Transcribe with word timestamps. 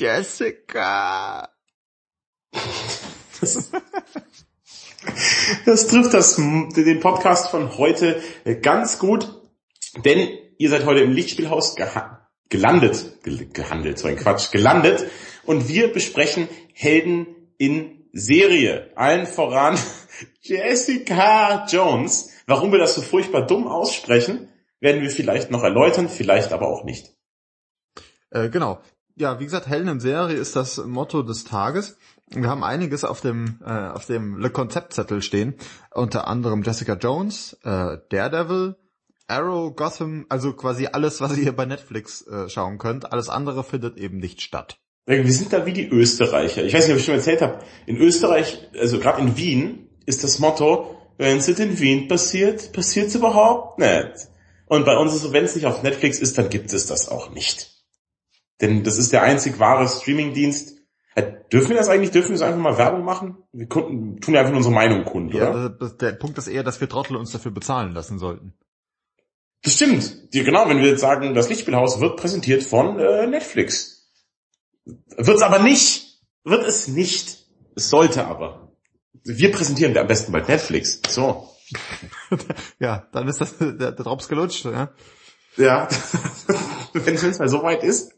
Jessica. 0.00 1.50
Das, 3.38 3.70
das 5.66 5.86
trifft 5.88 6.14
das, 6.14 6.36
den 6.36 7.00
Podcast 7.00 7.50
von 7.50 7.76
heute 7.76 8.22
ganz 8.62 8.98
gut, 8.98 9.42
denn 10.02 10.38
ihr 10.56 10.70
seid 10.70 10.86
heute 10.86 11.00
im 11.00 11.12
Lichtspielhaus 11.12 11.76
geha 11.76 12.30
gelandet, 12.48 13.22
ge 13.22 13.44
gehandelt, 13.52 13.98
so 13.98 14.08
ein 14.08 14.16
Quatsch, 14.16 14.50
gelandet 14.50 15.06
und 15.44 15.68
wir 15.68 15.92
besprechen 15.92 16.48
Helden 16.72 17.26
in 17.58 18.08
Serie. 18.14 18.92
Allen 18.96 19.26
voran 19.26 19.78
Jessica 20.40 21.66
Jones. 21.66 22.30
Warum 22.46 22.72
wir 22.72 22.78
das 22.78 22.94
so 22.94 23.02
furchtbar 23.02 23.46
dumm 23.46 23.68
aussprechen, 23.68 24.48
werden 24.80 25.02
wir 25.02 25.10
vielleicht 25.10 25.50
noch 25.50 25.62
erläutern, 25.62 26.08
vielleicht 26.08 26.52
aber 26.52 26.68
auch 26.68 26.84
nicht. 26.84 27.14
Äh, 28.30 28.48
genau. 28.48 28.80
Ja, 29.20 29.38
wie 29.38 29.44
gesagt, 29.44 29.66
Helden 29.66 29.88
in 29.88 30.00
Serie 30.00 30.38
ist 30.38 30.56
das 30.56 30.78
Motto 30.78 31.22
des 31.22 31.44
Tages. 31.44 31.98
Wir 32.30 32.48
haben 32.48 32.64
einiges 32.64 33.04
auf 33.04 33.20
dem 33.20 33.58
äh, 33.62 33.70
auf 33.70 34.06
dem 34.06 34.38
Le 34.38 34.48
Konzeptzettel 34.48 35.20
stehen, 35.20 35.56
unter 35.90 36.26
anderem 36.26 36.62
Jessica 36.62 36.94
Jones, 36.94 37.52
äh, 37.62 37.98
Daredevil, 38.08 38.76
Arrow, 39.26 39.76
Gotham, 39.76 40.24
also 40.30 40.54
quasi 40.54 40.86
alles, 40.90 41.20
was 41.20 41.36
ihr 41.36 41.54
bei 41.54 41.66
Netflix 41.66 42.26
äh, 42.28 42.48
schauen 42.48 42.78
könnt. 42.78 43.12
Alles 43.12 43.28
andere 43.28 43.62
findet 43.62 43.98
eben 43.98 44.16
nicht 44.16 44.40
statt. 44.40 44.78
Wir 45.04 45.30
sind 45.30 45.52
da 45.52 45.66
wie 45.66 45.74
die 45.74 45.86
Österreicher. 45.86 46.64
Ich 46.64 46.72
weiß 46.72 46.86
nicht, 46.86 46.94
ob 46.94 47.00
ich 47.00 47.04
schon 47.04 47.16
erzählt 47.16 47.42
habe. 47.42 47.58
In 47.84 47.98
Österreich, 47.98 48.70
also 48.78 49.00
gerade 49.00 49.20
in 49.20 49.36
Wien, 49.36 49.90
ist 50.06 50.24
das 50.24 50.38
Motto, 50.38 50.96
wenn 51.18 51.36
es 51.36 51.46
in 51.46 51.78
Wien 51.78 52.08
passiert, 52.08 52.72
passiert 52.72 53.08
es 53.08 53.16
überhaupt 53.16 53.80
nicht. 53.80 54.28
Und 54.64 54.86
bei 54.86 54.96
uns 54.96 55.14
ist 55.14 55.20
so, 55.20 55.34
wenn 55.34 55.44
es 55.44 55.54
nicht 55.54 55.66
auf 55.66 55.82
Netflix 55.82 56.20
ist, 56.20 56.38
dann 56.38 56.48
gibt 56.48 56.72
es 56.72 56.86
das 56.86 57.10
auch 57.10 57.34
nicht. 57.34 57.79
Denn 58.60 58.84
das 58.84 58.98
ist 58.98 59.12
der 59.12 59.22
einzig 59.22 59.58
wahre 59.58 59.88
Streamingdienst. 59.88 60.78
Äh, 61.14 61.32
dürfen 61.52 61.70
wir 61.70 61.76
das 61.76 61.88
eigentlich? 61.88 62.10
Dürfen 62.10 62.30
wir 62.30 62.38
so 62.38 62.44
einfach 62.44 62.60
mal 62.60 62.78
Werbung 62.78 63.04
machen? 63.04 63.38
Wir 63.52 63.68
tun 63.68 64.20
ja 64.28 64.40
einfach 64.40 64.54
unsere 64.54 64.74
Meinung 64.74 65.04
kund, 65.04 65.34
ja, 65.34 65.50
oder? 65.50 65.70
Das, 65.70 65.96
der 65.96 66.12
Punkt 66.12 66.38
ist 66.38 66.46
eher, 66.46 66.62
dass 66.62 66.80
wir 66.80 66.88
Trottel 66.88 67.16
uns 67.16 67.32
dafür 67.32 67.50
bezahlen 67.50 67.92
lassen 67.92 68.18
sollten. 68.18 68.54
Das 69.62 69.74
stimmt. 69.74 70.28
Ja, 70.32 70.42
genau, 70.44 70.68
wenn 70.68 70.78
wir 70.78 70.88
jetzt 70.88 71.00
sagen, 71.00 71.34
das 71.34 71.48
Lichtspielhaus 71.48 72.00
wird 72.00 72.16
präsentiert 72.16 72.62
von 72.62 72.98
äh, 72.98 73.26
Netflix. 73.26 74.10
Wird 74.84 75.36
es 75.36 75.42
aber 75.42 75.58
nicht. 75.58 76.20
Wird 76.44 76.64
es 76.66 76.88
nicht. 76.88 77.46
Es 77.76 77.90
sollte 77.90 78.26
aber. 78.26 78.72
Wir 79.24 79.52
präsentieren 79.52 79.96
am 79.98 80.06
besten 80.06 80.32
bei 80.32 80.40
Netflix. 80.40 81.00
So. 81.08 81.48
ja, 82.78 83.06
dann 83.12 83.28
ist 83.28 83.40
das 83.40 83.58
der, 83.58 83.72
der 83.72 83.92
Drops 83.92 84.28
gelutscht, 84.28 84.64
ja. 84.64 84.92
Ja. 85.56 85.88
wenn 86.94 87.14
es 87.14 87.38
mal 87.38 87.48
so 87.48 87.62
weit 87.62 87.84
ist. 87.84 88.12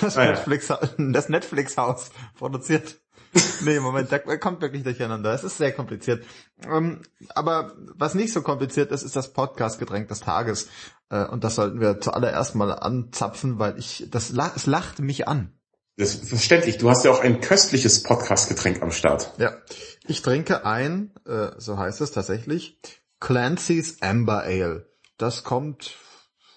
Das 0.00 0.16
ah, 0.16 0.24
Netflix, 0.24 0.72
das 0.98 1.28
Netflix-Haus 1.28 2.10
produziert. 2.38 3.00
nee, 3.60 3.78
Moment, 3.78 4.10
da 4.10 4.18
kommt 4.18 4.60
wirklich 4.60 4.82
durcheinander. 4.82 5.32
Es 5.32 5.44
ist 5.44 5.58
sehr 5.58 5.72
kompliziert. 5.72 6.24
Ähm, 6.66 7.02
aber 7.34 7.74
was 7.94 8.14
nicht 8.14 8.32
so 8.32 8.42
kompliziert 8.42 8.90
ist, 8.90 9.02
ist 9.02 9.14
das 9.14 9.32
Podcast-Getränk 9.32 10.08
des 10.08 10.20
Tages. 10.20 10.68
Äh, 11.10 11.24
und 11.26 11.44
das 11.44 11.54
sollten 11.54 11.80
wir 11.80 12.00
zuallererst 12.00 12.54
mal 12.54 12.72
anzapfen, 12.72 13.58
weil 13.58 13.78
ich, 13.78 14.08
das, 14.10 14.30
es 14.30 14.66
lacht 14.66 14.98
mich 14.98 15.28
an. 15.28 15.52
Das 15.96 16.14
ist 16.14 16.28
verständlich. 16.28 16.78
Du 16.78 16.88
hast 16.88 17.04
ja 17.04 17.10
auch 17.10 17.20
ein 17.20 17.40
köstliches 17.40 18.02
Podcast-Getränk 18.02 18.82
am 18.82 18.90
Start. 18.90 19.32
Ja. 19.38 19.52
Ich 20.06 20.22
trinke 20.22 20.64
ein, 20.64 21.12
äh, 21.26 21.50
so 21.58 21.78
heißt 21.78 22.00
es 22.00 22.10
tatsächlich, 22.10 22.80
Clancy's 23.20 24.00
Amber 24.00 24.42
Ale. 24.42 24.90
Das 25.18 25.44
kommt 25.44 25.94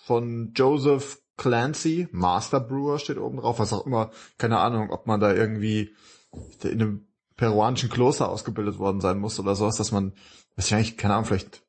von 0.05 0.53
Joseph 0.55 1.19
Clancy, 1.37 2.07
Master 2.11 2.59
Brewer 2.59 2.99
steht 2.99 3.17
oben 3.17 3.37
drauf, 3.37 3.59
was 3.59 3.73
auch 3.73 3.85
immer, 3.85 4.11
keine 4.37 4.59
Ahnung, 4.59 4.91
ob 4.91 5.07
man 5.07 5.19
da 5.19 5.33
irgendwie 5.33 5.95
in 6.63 6.71
einem 6.71 7.07
peruanischen 7.35 7.89
Kloster 7.89 8.29
ausgebildet 8.29 8.77
worden 8.77 9.01
sein 9.01 9.19
muss 9.19 9.39
oder 9.39 9.55
sowas, 9.55 9.77
dass 9.77 9.91
man, 9.91 10.13
weiß 10.55 10.67
ich 10.67 10.75
eigentlich, 10.75 10.97
keine 10.97 11.15
Ahnung, 11.15 11.25
vielleicht, 11.25 11.63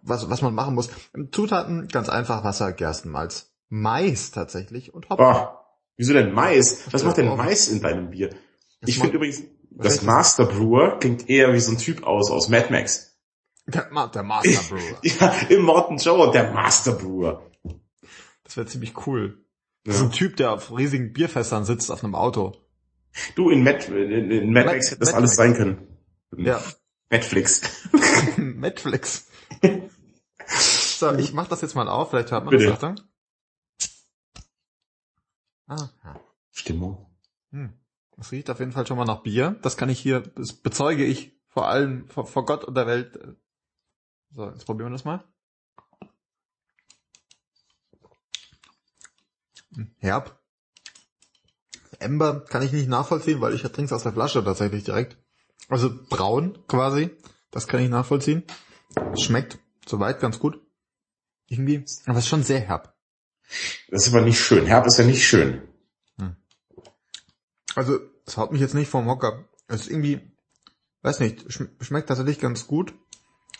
was, 0.00 0.30
was 0.30 0.42
man 0.42 0.54
machen 0.54 0.74
muss. 0.74 0.90
Zutaten, 1.32 1.88
ganz 1.88 2.08
einfach, 2.08 2.44
Wasser, 2.44 2.72
Gerstenmalz, 2.72 3.50
Mais 3.68 4.30
tatsächlich 4.30 4.94
und 4.94 5.10
Hopfen. 5.10 5.24
Oh, 5.24 5.48
wieso 5.96 6.14
denn 6.14 6.32
Mais? 6.32 6.90
Was 6.90 7.04
macht 7.04 7.18
denn 7.18 7.36
Mais 7.36 7.68
in 7.68 7.82
deinem 7.82 8.10
Bier? 8.10 8.30
Das 8.80 8.90
ich 8.90 8.98
finde 8.98 9.16
übrigens, 9.16 9.42
das 9.70 10.02
Master 10.02 10.46
Brewer 10.46 10.98
klingt 10.98 11.28
eher 11.28 11.52
wie 11.52 11.60
so 11.60 11.72
ein 11.72 11.78
Typ 11.78 12.04
aus, 12.04 12.30
aus 12.30 12.48
Mad 12.48 12.68
Max. 12.70 13.18
Der, 13.66 13.88
der 14.08 14.22
Master 14.22 14.60
Brewer. 14.70 14.98
ja, 15.02 15.34
im 15.50 15.62
Morton 15.62 15.98
Joe, 15.98 16.30
der 16.32 16.52
Master 16.52 16.92
Brewer. 16.92 17.42
Das 18.48 18.56
wäre 18.56 18.66
ziemlich 18.66 19.06
cool. 19.06 19.44
Das 19.84 19.96
ist 19.96 20.02
ein 20.02 20.10
Typ, 20.10 20.36
der 20.36 20.52
auf 20.52 20.74
riesigen 20.74 21.12
Bierfässern 21.12 21.66
sitzt 21.66 21.90
auf 21.90 22.02
einem 22.02 22.14
Auto. 22.14 22.56
Du, 23.34 23.50
in, 23.50 23.62
Met, 23.62 23.90
in, 23.90 24.30
in 24.30 24.52
Mad 24.54 24.64
Max 24.66 24.90
hätte 24.90 25.00
das 25.00 25.12
alles 25.12 25.36
sein 25.36 25.52
können. 25.52 25.86
Ja. 26.34 26.62
Netflix. 27.10 27.60
Netflix. 28.38 29.28
so, 30.46 31.14
ich 31.16 31.34
mach 31.34 31.46
das 31.48 31.60
jetzt 31.60 31.74
mal 31.74 31.88
auf, 31.88 32.08
vielleicht 32.08 32.30
hört 32.30 32.46
man 32.46 32.52
Bitte. 32.52 32.66
das. 32.66 32.74
Achtung. 32.74 33.00
Ah. 35.66 36.16
Stimmung. 36.50 37.06
Hm. 37.50 37.74
Das 38.16 38.32
riecht 38.32 38.48
auf 38.48 38.60
jeden 38.60 38.72
Fall 38.72 38.86
schon 38.86 38.96
mal 38.96 39.04
nach 39.04 39.22
Bier. 39.22 39.58
Das 39.60 39.76
kann 39.76 39.90
ich 39.90 40.00
hier, 40.00 40.20
das 40.20 40.54
bezeuge 40.54 41.04
ich 41.04 41.38
vor 41.48 41.68
allem, 41.68 42.08
vor, 42.08 42.26
vor 42.26 42.46
Gott 42.46 42.64
und 42.64 42.74
der 42.74 42.86
Welt. 42.86 43.18
So, 44.30 44.46
jetzt 44.46 44.64
probieren 44.64 44.88
wir 44.88 44.94
das 44.94 45.04
mal. 45.04 45.22
Herb. 49.98 50.40
Ember 51.98 52.44
kann 52.44 52.62
ich 52.62 52.72
nicht 52.72 52.88
nachvollziehen, 52.88 53.40
weil 53.40 53.54
ich 53.54 53.62
trinke 53.62 53.84
es 53.84 53.92
aus 53.92 54.04
der 54.04 54.12
Flasche 54.12 54.44
tatsächlich 54.44 54.84
direkt. 54.84 55.16
Also 55.68 55.90
braun 56.08 56.58
quasi. 56.68 57.10
Das 57.50 57.66
kann 57.66 57.80
ich 57.80 57.88
nachvollziehen. 57.88 58.44
Schmeckt 59.18 59.58
soweit 59.86 60.20
ganz 60.20 60.38
gut. 60.38 60.60
Irgendwie. 61.48 61.84
Aber 62.06 62.18
es 62.18 62.24
ist 62.24 62.28
schon 62.28 62.42
sehr 62.42 62.60
herb. 62.60 62.94
Das 63.90 64.06
ist 64.06 64.14
aber 64.14 64.24
nicht 64.24 64.40
schön. 64.40 64.66
Herb 64.66 64.86
ist 64.86 64.98
ja 64.98 65.04
nicht 65.04 65.26
schön. 65.26 65.62
Hm. 66.18 66.36
Also, 67.74 67.98
es 68.26 68.36
haut 68.36 68.52
mich 68.52 68.60
jetzt 68.60 68.74
nicht 68.74 68.90
vom 68.90 69.06
Hocker. 69.06 69.48
Es 69.66 69.82
ist 69.82 69.90
irgendwie, 69.90 70.20
weiß 71.02 71.20
nicht, 71.20 71.46
schmeckt 71.80 72.08
tatsächlich 72.08 72.38
ganz 72.38 72.66
gut. 72.66 72.94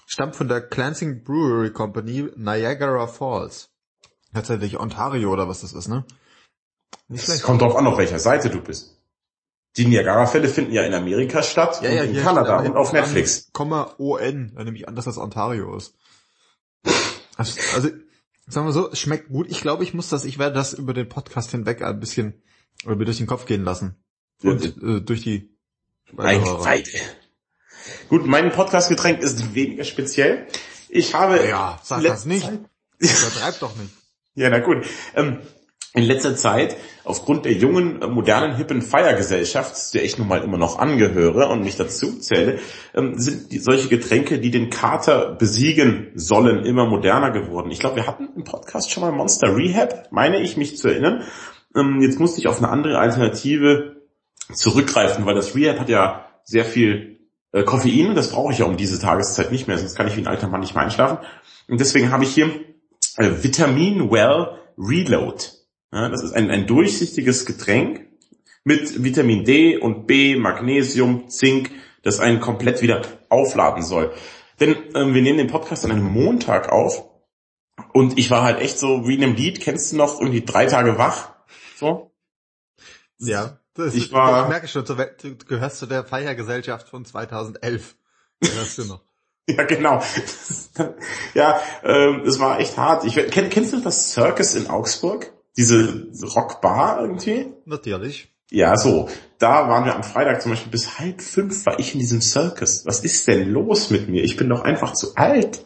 Stammt 0.07 0.37
von 0.37 0.49
der 0.49 0.61
Cleansing 0.61 1.25
Brewery 1.25 1.73
Company 1.73 2.31
Niagara 2.37 3.07
Falls. 3.07 3.71
Tatsächlich 4.33 4.79
Ontario 4.79 5.33
oder 5.33 5.49
was 5.49 5.63
das 5.63 5.73
ist, 5.73 5.89
ne? 5.89 6.05
Nicht 7.09 7.25
schlecht. 7.25 7.41
Es 7.41 7.45
kommt 7.45 7.63
drauf 7.63 7.77
an, 7.77 7.87
auf 7.87 7.99
welcher 7.99 8.19
Seite 8.19 8.51
du 8.51 8.61
bist. 8.61 8.99
Die 9.77 9.87
Niagara-Fälle 9.87 10.49
finden 10.49 10.73
ja 10.73 10.83
in 10.83 10.95
Amerika 10.95 11.43
statt 11.43 11.81
ja, 11.83 11.91
ja, 11.91 12.03
in 12.03 12.17
Kanada 12.17 12.61
und 12.61 12.77
auf 12.77 12.93
Netflix. 12.93 13.51
Komma 13.53 13.95
ON, 13.99 14.53
da 14.55 14.65
nehme 14.65 14.77
ich 14.77 14.89
an, 14.89 14.97
dass 14.97 15.05
das 15.05 15.19
Ontario 15.19 15.77
ist. 15.77 15.95
Also, 17.37 17.61
also, 17.75 17.91
sagen 18.47 18.67
wir 18.67 18.73
so, 18.73 18.91
es 18.91 18.99
schmeckt 18.99 19.29
gut. 19.29 19.49
Ich 19.49 19.61
glaube, 19.61 19.85
ich 19.85 19.95
muss 19.95 20.09
das, 20.09 20.25
ich 20.25 20.39
werde 20.39 20.55
das 20.55 20.73
über 20.73 20.95
den 20.95 21.09
Podcast 21.09 21.53
hinweg 21.53 21.83
ein 21.83 22.01
bisschen 22.01 22.43
über 22.85 23.05
durch 23.05 23.19
den 23.19 23.27
Kopf 23.27 23.47
gehen 23.47 23.65
lassen. 23.65 23.97
Und 24.43 24.65
äh, 24.83 25.01
durch 25.01 25.23
die 25.23 25.57
Seite. 26.17 26.99
Gut, 28.09 28.27
mein 28.27 28.51
Podcastgetränk 28.51 29.21
ist 29.21 29.55
weniger 29.55 29.85
speziell. 29.85 30.47
Ich 30.89 31.15
habe... 31.15 31.47
Ja, 31.47 31.81
sag 31.83 32.03
das 32.03 32.25
nicht. 32.25 32.49
Übertreib 32.99 33.59
doch 33.61 33.77
nicht. 33.77 33.93
Ja, 34.39 34.51
na 34.51 34.61
gut. 34.61 34.87
Ähm, 35.17 35.39
in 35.95 36.05
letzter 36.05 36.37
Zeit, 36.37 36.77
aufgrund 37.03 37.45
der 37.45 37.55
jungen, 37.55 38.01
äh, 38.03 38.07
modernen, 38.07 38.55
hippen 38.55 38.83
Feiergesellschaft, 38.83 39.95
der 39.95 40.05
ich 40.05 40.17
nun 40.17 40.29
mal 40.29 40.45
immer 40.45 40.59
noch 40.59 40.79
angehöre 40.79 41.49
und 41.49 41.65
mich 41.65 41.75
dazu 41.75 42.21
zähle, 42.21 42.61
ähm, 42.95 43.19
sind 43.19 43.51
die, 43.51 43.59
solche 43.59 43.89
Getränke, 43.89 44.39
die 44.39 44.53
den 44.53 44.71
Kater 44.71 45.33
besiegen 45.33 46.13
sollen, 46.15 46.65
immer 46.65 46.87
moderner 46.87 47.33
geworden. 47.33 47.73
Ich 47.73 47.81
glaube, 47.81 47.97
wir 47.97 48.07
hatten 48.07 48.29
im 48.37 48.45
Podcast 48.45 48.93
schon 48.93 49.01
mal 49.01 49.11
Monster 49.11 49.57
Rehab, 49.57 50.07
meine 50.13 50.41
ich 50.41 50.57
mich 50.57 50.79
zu 50.79 50.87
erinnern. 50.87 51.25
Ähm, 51.75 52.01
jetzt 52.01 52.21
musste 52.21 52.39
ich 52.39 52.47
auf 52.47 52.59
eine 52.59 52.69
andere 52.69 53.01
Alternative 53.01 54.07
zurückgreifen, 54.53 55.27
weil 55.27 55.35
das 55.35 55.57
Rehab 55.57 55.81
hat 55.81 55.89
ja 55.89 56.27
sehr 56.45 56.65
viel 56.65 57.19
äh, 57.51 57.65
Koffein 57.65 58.11
und 58.11 58.15
das 58.15 58.31
brauche 58.31 58.53
ich 58.53 58.61
ja 58.61 58.67
um 58.67 58.77
diese 58.77 59.01
Tageszeit 59.01 59.51
nicht 59.51 59.67
mehr, 59.67 59.79
sonst 59.79 59.97
kann 59.97 60.07
ich 60.07 60.17
wie 60.17 60.21
ein 60.21 60.29
alter 60.29 60.47
Mann 60.47 60.61
nicht 60.61 60.77
mehr 60.77 60.85
einschlafen. 60.85 61.19
Und 61.67 61.81
deswegen 61.81 62.13
habe 62.13 62.23
ich 62.23 62.31
hier 62.31 62.68
äh, 63.19 63.43
Vitamin 63.43 64.11
Well 64.11 64.59
Reload. 64.79 65.45
Ja, 65.93 66.09
das 66.09 66.23
ist 66.23 66.33
ein, 66.33 66.51
ein 66.51 66.67
durchsichtiges 66.67 67.47
Getränk 67.47 68.07
mit 68.65 69.03
Vitamin 69.03 69.45
D 69.45 69.77
und 69.77 70.07
B, 70.07 70.37
Magnesium, 70.37 71.29
Zink, 71.29 71.71
das 72.03 72.21
einen 72.21 72.41
komplett 72.41 72.83
wieder 72.83 73.03
aufladen 73.29 73.83
soll. 73.83 74.13
Denn 74.61 74.77
ähm, 74.95 75.15
wir 75.15 75.23
nehmen 75.23 75.39
den 75.39 75.47
Podcast 75.47 75.85
an 75.85 75.91
einem 75.91 76.05
Montag 76.05 76.71
auf 76.71 77.09
und 77.93 78.19
ich 78.19 78.31
war 78.31 78.43
halt 78.43 78.61
echt 78.61 78.79
so 78.79 79.07
wie 79.07 79.15
in 79.15 79.23
einem 79.23 79.35
Lied, 79.35 79.61
kennst 79.61 79.93
du 79.93 79.97
noch 79.97 80.21
irgendwie 80.21 80.45
drei 80.45 80.67
Tage 80.67 80.99
wach? 80.99 81.35
So? 81.77 82.13
Ja, 83.19 83.61
das 83.75 83.95
ich, 83.95 84.13
war, 84.13 84.45
ich 84.45 84.49
merke 84.49 84.69
schon, 84.69 84.85
du 84.85 84.97
gehörst 85.47 85.79
zu 85.79 85.87
der 85.87 86.05
Feiergesellschaft 86.05 86.89
von 86.89 87.05
2011. 87.05 87.97
Gehörst 88.41 88.79
du 88.79 88.85
noch. 88.85 89.08
Ja, 89.57 89.65
genau. 89.65 90.03
ja, 91.33 91.59
ähm, 91.83 92.23
es 92.27 92.39
war 92.39 92.61
echt 92.61 92.77
hart. 92.77 93.05
Ich, 93.05 93.15
kenn, 93.31 93.49
kennst 93.49 93.73
du 93.73 93.81
das 93.81 94.13
Circus 94.13 94.55
in 94.55 94.69
Augsburg? 94.69 95.33
Diese 95.57 96.09
Rockbar 96.23 97.01
irgendwie? 97.01 97.55
Natürlich. 97.65 98.31
Ja, 98.51 98.77
so. 98.77 99.09
Da 99.39 99.69
waren 99.69 99.87
wir 99.87 99.95
am 99.95 100.03
Freitag 100.03 100.43
zum 100.43 100.53
Beispiel 100.53 100.71
bis 100.71 100.99
halb 100.99 101.23
fünf 101.23 101.65
war 101.65 101.79
ich 101.79 101.95
in 101.95 102.01
diesem 102.01 102.21
Circus. 102.21 102.85
Was 102.87 103.01
ist 103.01 103.27
denn 103.27 103.49
los 103.51 103.91
mit 103.91 104.09
mir? 104.09 104.23
Ich 104.23 104.37
bin 104.37 104.49
doch 104.49 104.63
einfach 104.63 104.93
zu 104.93 105.15
alt. 105.17 105.65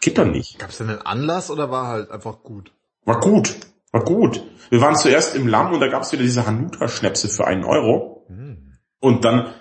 Geht 0.00 0.18
doch 0.18 0.26
nicht. 0.26 0.58
Gab 0.58 0.70
es 0.70 0.78
denn 0.78 0.90
einen 0.90 1.02
Anlass 1.02 1.50
oder 1.50 1.70
war 1.70 1.88
halt 1.88 2.10
einfach 2.10 2.42
gut? 2.42 2.72
War 3.04 3.20
gut. 3.20 3.54
War 3.92 4.04
gut. 4.04 4.42
Wir 4.70 4.80
waren 4.80 4.96
zuerst 4.96 5.36
im 5.36 5.46
Lamm 5.46 5.72
und 5.72 5.80
da 5.80 5.88
gab 5.88 6.02
es 6.02 6.12
wieder 6.12 6.22
diese 6.22 6.46
Hanuta-Schnäpse 6.46 7.28
für 7.28 7.46
einen 7.46 7.64
Euro. 7.64 8.24
Hm. 8.28 8.78
Und 9.00 9.24
dann 9.24 9.52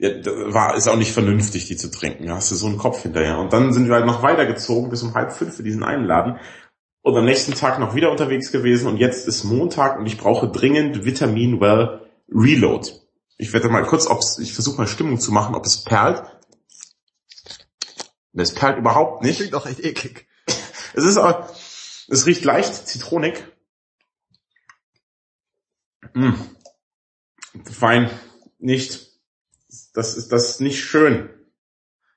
ja, 0.00 0.10
war 0.24 0.76
ist 0.76 0.88
auch 0.88 0.96
nicht 0.96 1.12
vernünftig, 1.12 1.66
die 1.66 1.76
zu 1.76 1.90
trinken. 1.90 2.26
Da 2.26 2.36
hast 2.36 2.50
du 2.50 2.54
so 2.54 2.66
einen 2.66 2.78
Kopf 2.78 3.02
hinterher. 3.02 3.38
Und 3.38 3.52
dann 3.52 3.74
sind 3.74 3.86
wir 3.86 3.94
halt 3.94 4.06
noch 4.06 4.22
weitergezogen 4.22 4.88
bis 4.88 5.02
um 5.02 5.12
halb 5.14 5.30
fünf 5.30 5.54
für 5.54 5.62
diesen 5.62 5.82
einen 5.82 6.06
Laden. 6.06 6.40
Und 7.02 7.16
am 7.16 7.26
nächsten 7.26 7.52
Tag 7.52 7.78
noch 7.78 7.94
wieder 7.94 8.10
unterwegs 8.10 8.50
gewesen. 8.50 8.86
Und 8.86 8.96
jetzt 8.96 9.28
ist 9.28 9.44
Montag 9.44 9.98
und 9.98 10.06
ich 10.06 10.16
brauche 10.16 10.48
dringend 10.48 11.04
Vitamin 11.04 11.60
Well 11.60 12.00
Reload. 12.30 12.88
Ich 13.36 13.52
werde 13.52 13.68
mal 13.68 13.84
kurz, 13.84 14.06
ob's, 14.06 14.38
ich 14.38 14.54
versuche 14.54 14.78
mal 14.78 14.86
Stimmung 14.86 15.20
zu 15.20 15.32
machen, 15.32 15.54
ob 15.54 15.66
es 15.66 15.84
perlt. 15.84 16.22
Es 18.32 18.54
perlt 18.54 18.78
überhaupt 18.78 19.22
nicht. 19.22 19.36
Klingt 19.36 19.54
auch 19.54 19.66
echt 19.66 19.80
eklig. 19.80 20.26
Es 20.94 21.04
ist 21.04 21.18
aber, 21.18 21.50
es 22.08 22.24
riecht 22.24 22.44
leicht 22.44 22.74
zitronig. 22.88 23.44
Mm. 26.14 26.32
Fein. 27.70 28.10
Nicht. 28.58 29.09
Das 29.94 30.16
ist, 30.16 30.30
das 30.32 30.50
ist 30.50 30.60
nicht 30.60 30.82
schön. 30.84 31.30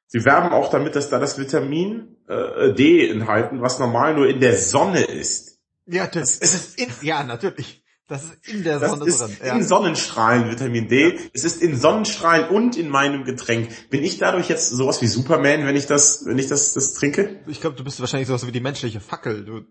Sie 0.08 0.25
werben 0.25 0.50
auch 0.50 0.70
damit, 0.70 0.96
dass 0.96 1.10
da 1.10 1.20
das 1.20 1.40
Vitamin 1.40 2.18
äh, 2.28 2.74
D 2.74 3.10
enthalten, 3.10 3.62
was 3.62 3.80
normal 3.80 4.14
nur 4.16 4.28
in 4.28 4.40
der 4.40 4.58
Sonne 4.58 5.02
ist. 5.04 5.60
Ja, 5.88 6.08
das, 6.08 6.40
Das 6.40 6.54
ist 6.54 6.80
in, 6.80 6.90
ja, 7.02 7.24
natürlich. 7.24 7.84
Das 8.08 8.24
ist 8.25 8.48
in 8.48 8.64
der 8.64 8.80
Das 8.80 8.92
Sonne 8.92 9.06
ist 9.06 9.22
drin. 9.22 9.38
in 9.42 9.64
Sonnenstrahlen 9.64 10.52
Vitamin 10.52 10.88
D. 10.88 11.18
Es 11.34 11.44
ist 11.46 11.62
in 11.62 11.75
Sonnenstrahlen 11.80 12.50
und 12.50 12.78
in 12.78 12.90
meinem 12.90 13.24
Getränk. 13.24 13.90
Bin 13.90 14.04
ich 14.04 14.18
dadurch 14.18 14.50
jetzt 14.50 14.70
sowas 14.70 15.02
wie 15.02 15.08
Superman, 15.08 15.66
wenn 15.66 15.75
ich 15.75 15.88
das, 15.88 16.25
wenn 16.25 16.38
ich 16.38 16.48
das, 16.48 16.74
das 16.74 16.94
trinke? 16.94 17.40
Ich 17.48 17.60
glaube, 17.62 17.75
du 17.75 17.84
bist 17.84 18.00
wahrscheinlich 18.02 18.28
sowas 18.28 18.46
wie 18.46 18.52
die 18.52 18.60
menschliche 18.60 19.00
Fackel. 19.00 19.46
Du 19.46 19.62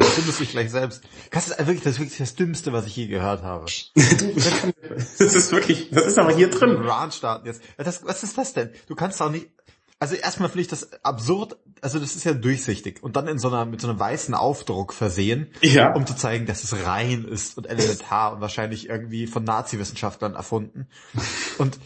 findest 0.00 0.40
dich 0.40 0.50
gleich 0.50 0.70
selbst. 0.70 1.02
Das 1.30 1.48
ist 1.48 1.58
wirklich 1.58 1.82
das, 1.82 1.94
ist 1.94 2.00
wirklich 2.00 2.18
das 2.18 2.34
Dümmste, 2.34 2.72
was 2.72 2.86
ich 2.86 2.96
je 2.96 3.06
gehört 3.06 3.42
habe. 3.42 3.66
Das 5.18 5.20
ist 5.34 5.52
wirklich, 5.52 5.90
das 5.90 6.06
ist 6.06 6.18
aber 6.18 6.32
hier 6.34 6.50
drin. 6.50 6.76
Run 6.76 7.10
starten 7.12 7.46
jetzt. 7.46 7.62
Das, 7.76 8.04
was 8.04 8.22
ist 8.22 8.36
das 8.38 8.52
denn? 8.54 8.70
Du 8.86 8.94
kannst 8.94 9.20
doch 9.20 9.30
nicht. 9.30 9.48
Also 10.00 10.14
erstmal 10.14 10.48
finde 10.48 10.62
ich 10.62 10.68
das 10.68 10.92
absurd, 11.02 11.56
also 11.80 11.98
das 11.98 12.14
ist 12.14 12.22
ja 12.22 12.32
durchsichtig 12.32 13.02
und 13.02 13.16
dann 13.16 13.26
in 13.26 13.40
so 13.40 13.48
einer, 13.48 13.64
mit 13.64 13.80
so 13.80 13.88
einem 13.88 13.98
weißen 13.98 14.32
Aufdruck 14.32 14.92
versehen, 14.92 15.48
Ja. 15.60 15.92
um 15.92 16.06
zu 16.06 16.14
zeigen, 16.14 16.46
dass 16.46 16.62
es 16.62 16.84
rein 16.86 17.24
ist 17.24 17.58
und 17.58 17.64
elementar 17.66 18.32
und 18.34 18.40
wahrscheinlich 18.40 18.88
irgendwie 18.88 19.26
von 19.26 19.42
Nazi-Wissenschaftlern 19.42 20.36
erfunden. 20.36 20.86
Und 21.58 21.80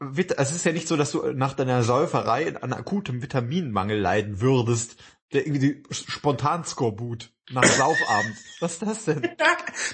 Vit- 0.00 0.34
es 0.38 0.50
ist 0.52 0.64
ja 0.64 0.72
nicht 0.72 0.88
so, 0.88 0.96
dass 0.96 1.10
du 1.12 1.30
nach 1.34 1.52
deiner 1.52 1.82
Säuferei 1.82 2.56
an 2.60 2.72
akutem 2.72 3.20
Vitaminmangel 3.20 4.00
leiden 4.00 4.40
würdest, 4.40 4.96
der 5.32 5.46
irgendwie 5.46 5.82
Spontanskorbut 5.90 7.32
nach 7.50 7.64
Saufabend. 7.64 8.36
Was 8.60 8.74
ist 8.74 8.82
das 8.82 9.04
denn? 9.04 9.28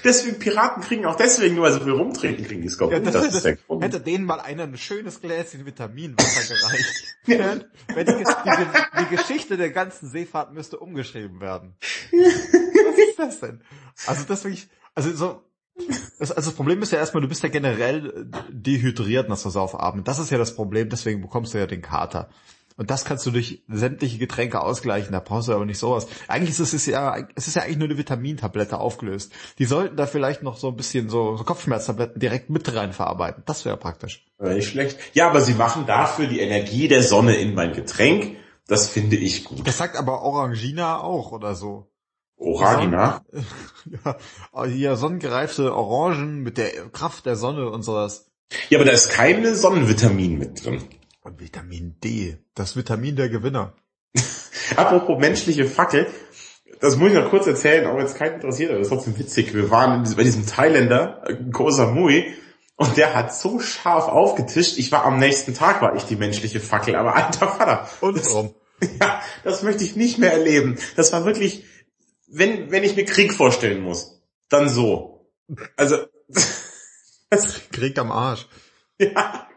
Deswegen, 0.03 0.39
Piraten 0.39 0.83
kriegen 0.83 1.05
auch 1.05 1.15
deswegen 1.15 1.55
nur, 1.55 1.65
weil 1.65 1.73
sie 1.73 1.81
viel 1.81 1.93
rumtrinken, 1.93 2.45
kriegen 2.45 2.61
die 2.61 2.69
Skorpion. 2.69 3.03
Ja, 3.03 3.11
das, 3.11 3.13
das 3.13 3.25
das, 3.27 3.35
ist 3.35 3.45
der 3.45 3.55
Grund. 3.55 3.83
hätte 3.83 3.99
denen 3.99 4.25
mal 4.25 4.39
einer 4.39 4.63
ein 4.63 4.77
schönes 4.77 5.21
Gläschen 5.21 5.65
Vitaminwasser 5.65 6.53
gereicht. 6.53 7.17
Wenn 7.95 8.05
die, 8.05 8.23
die, 8.23 9.03
die 9.03 9.15
Geschichte 9.15 9.57
der 9.57 9.71
ganzen 9.71 10.09
Seefahrt 10.09 10.53
müsste 10.53 10.79
umgeschrieben 10.79 11.41
werden. 11.41 11.75
Was 12.11 12.97
ist 13.09 13.19
das 13.19 13.39
denn? 13.39 13.61
Also 14.05 14.23
das 14.25 14.43
wirklich, 14.43 14.67
also 14.95 15.13
so, 15.15 15.41
das, 16.19 16.31
also 16.31 16.49
das 16.49 16.55
Problem 16.55 16.81
ist 16.81 16.91
ja 16.91 16.97
erstmal, 16.99 17.21
du 17.21 17.27
bist 17.27 17.43
ja 17.43 17.49
generell 17.49 18.07
äh, 18.31 18.41
dehydriert 18.51 19.29
nach 19.29 19.37
so 19.37 19.49
Saufabend. 19.49 20.07
Das 20.07 20.19
ist 20.19 20.29
ja 20.29 20.37
das 20.37 20.55
Problem, 20.55 20.89
deswegen 20.89 21.21
bekommst 21.21 21.53
du 21.53 21.57
ja 21.57 21.65
den 21.65 21.81
Kater. 21.81 22.29
Und 22.79 22.89
das 22.89 23.03
kannst 23.03 23.25
du 23.25 23.31
durch 23.31 23.61
sämtliche 23.67 24.19
Getränke 24.19 24.61
ausgleichen, 24.61 25.11
da 25.11 25.19
brauchst 25.19 25.49
du 25.49 25.51
aber 25.51 25.65
nicht 25.65 25.79
sowas. 25.79 26.07
Eigentlich 26.29 26.57
ist 26.57 26.73
es 26.73 26.85
ja, 26.85 27.17
es 27.35 27.49
ist 27.49 27.57
ja 27.57 27.63
eigentlich 27.63 27.77
nur 27.77 27.89
eine 27.89 27.97
Vitamintablette 27.97 28.79
aufgelöst. 28.79 29.33
Die 29.57 29.65
sollten 29.65 29.97
da 29.97 30.05
vielleicht 30.05 30.43
noch 30.43 30.55
so 30.55 30.69
ein 30.69 30.77
bisschen 30.77 31.09
so, 31.09 31.35
so 31.35 31.43
Kopfschmerztabletten 31.43 32.21
direkt 32.21 32.49
mit 32.49 32.73
rein 32.73 32.93
verarbeiten. 32.93 33.43
Das 33.45 33.65
wäre 33.65 33.75
praktisch. 33.75 34.25
Äh, 34.39 34.53
Nicht 34.53 34.69
schlecht. 34.69 34.97
Ja, 35.11 35.29
aber 35.29 35.41
sie 35.41 35.55
machen 35.55 35.87
dafür 35.87 36.27
die 36.27 36.39
Energie 36.39 36.87
der 36.87 37.03
Sonne 37.03 37.35
in 37.35 37.53
mein 37.53 37.73
Getränk. 37.73 38.37
Das 38.65 38.87
finde 38.87 39.17
ich 39.17 39.43
gut. 39.43 39.67
Das 39.67 39.77
sagt 39.77 39.97
aber 39.97 40.21
Orangina 40.21 41.01
auch 41.01 41.33
oder 41.33 41.55
so. 41.55 41.91
Orangina. 42.37 43.25
ja, 44.05 44.15
hier 44.67 44.95
sonnengereifte 44.95 45.75
Orangen 45.75 46.43
mit 46.43 46.57
der 46.57 46.69
Kraft 46.93 47.25
der 47.25 47.35
Sonne 47.35 47.69
und 47.69 47.81
sowas. 47.83 48.29
Ja, 48.69 48.77
aber 48.77 48.85
da 48.85 48.93
ist 48.93 49.09
keine 49.09 49.53
Sonnenvitamin 49.53 50.37
mit 50.37 50.63
drin. 50.63 50.81
Und 51.29 51.39
Vitamin 51.39 51.95
D, 52.03 52.37
das 52.55 52.75
Vitamin 52.75 53.15
der 53.15 53.29
Gewinner. 53.29 53.75
Apropos 54.75 55.19
menschliche 55.19 55.65
Fackel. 55.65 56.07
Das 56.81 56.95
muss 56.95 57.09
ich 57.09 57.17
noch 57.17 57.29
kurz 57.29 57.45
erzählen, 57.45 57.85
auch 57.85 57.97
wenn 57.97 58.05
es 58.07 58.15
keinen 58.15 58.35
interessiert, 58.35 58.71
aber 58.71 58.79
das 58.79 58.87
ist 58.87 58.93
trotzdem 58.93 59.19
witzig. 59.19 59.53
Wir 59.53 59.69
waren 59.69 60.11
bei 60.15 60.23
diesem 60.23 60.47
Thailänder, 60.47 61.21
äh, 61.27 61.35
Koh 61.51 61.69
Samui, 61.69 62.33
und 62.77 62.97
der 62.97 63.13
hat 63.13 63.35
so 63.35 63.59
scharf 63.59 64.07
aufgetischt. 64.07 64.79
Ich 64.79 64.91
war 64.91 65.05
am 65.05 65.19
nächsten 65.19 65.53
Tag, 65.53 65.83
war 65.83 65.95
ich 65.95 66.03
die 66.03 66.15
menschliche 66.15 66.59
Fackel, 66.59 66.95
aber 66.95 67.15
alter 67.15 67.47
Vater. 67.47 67.87
Und 68.01 68.17
das, 68.17 68.33
warum? 68.33 68.55
ja, 68.99 69.21
das 69.43 69.61
möchte 69.61 69.83
ich 69.83 69.95
nicht 69.95 70.17
mehr 70.17 70.33
erleben. 70.33 70.79
Das 70.95 71.13
war 71.13 71.25
wirklich, 71.25 71.63
wenn, 72.27 72.71
wenn 72.71 72.83
ich 72.83 72.95
mir 72.95 73.05
Krieg 73.05 73.35
vorstellen 73.35 73.83
muss, 73.83 74.19
dann 74.49 74.67
so. 74.67 75.29
Also, 75.75 75.97
das, 77.29 77.69
Krieg 77.71 77.99
am 77.99 78.11
Arsch. 78.11 78.47
ja, 78.97 79.48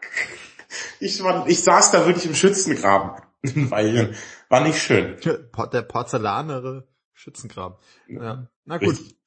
ich, 1.03 1.23
war, 1.23 1.47
ich 1.47 1.63
saß 1.63 1.91
da 1.91 2.05
wirklich 2.05 2.25
im 2.25 2.35
Schützengraben. 2.35 3.21
Weil, 3.43 4.15
war 4.49 4.61
nicht 4.61 4.81
schön. 4.81 5.17
Der 5.21 5.81
porzellanere 5.81 6.87
Schützenkram. 7.13 7.75
Ja. 8.07 8.47
Na 8.65 8.77
gut. 8.77 8.91
Richtig. 8.91 9.17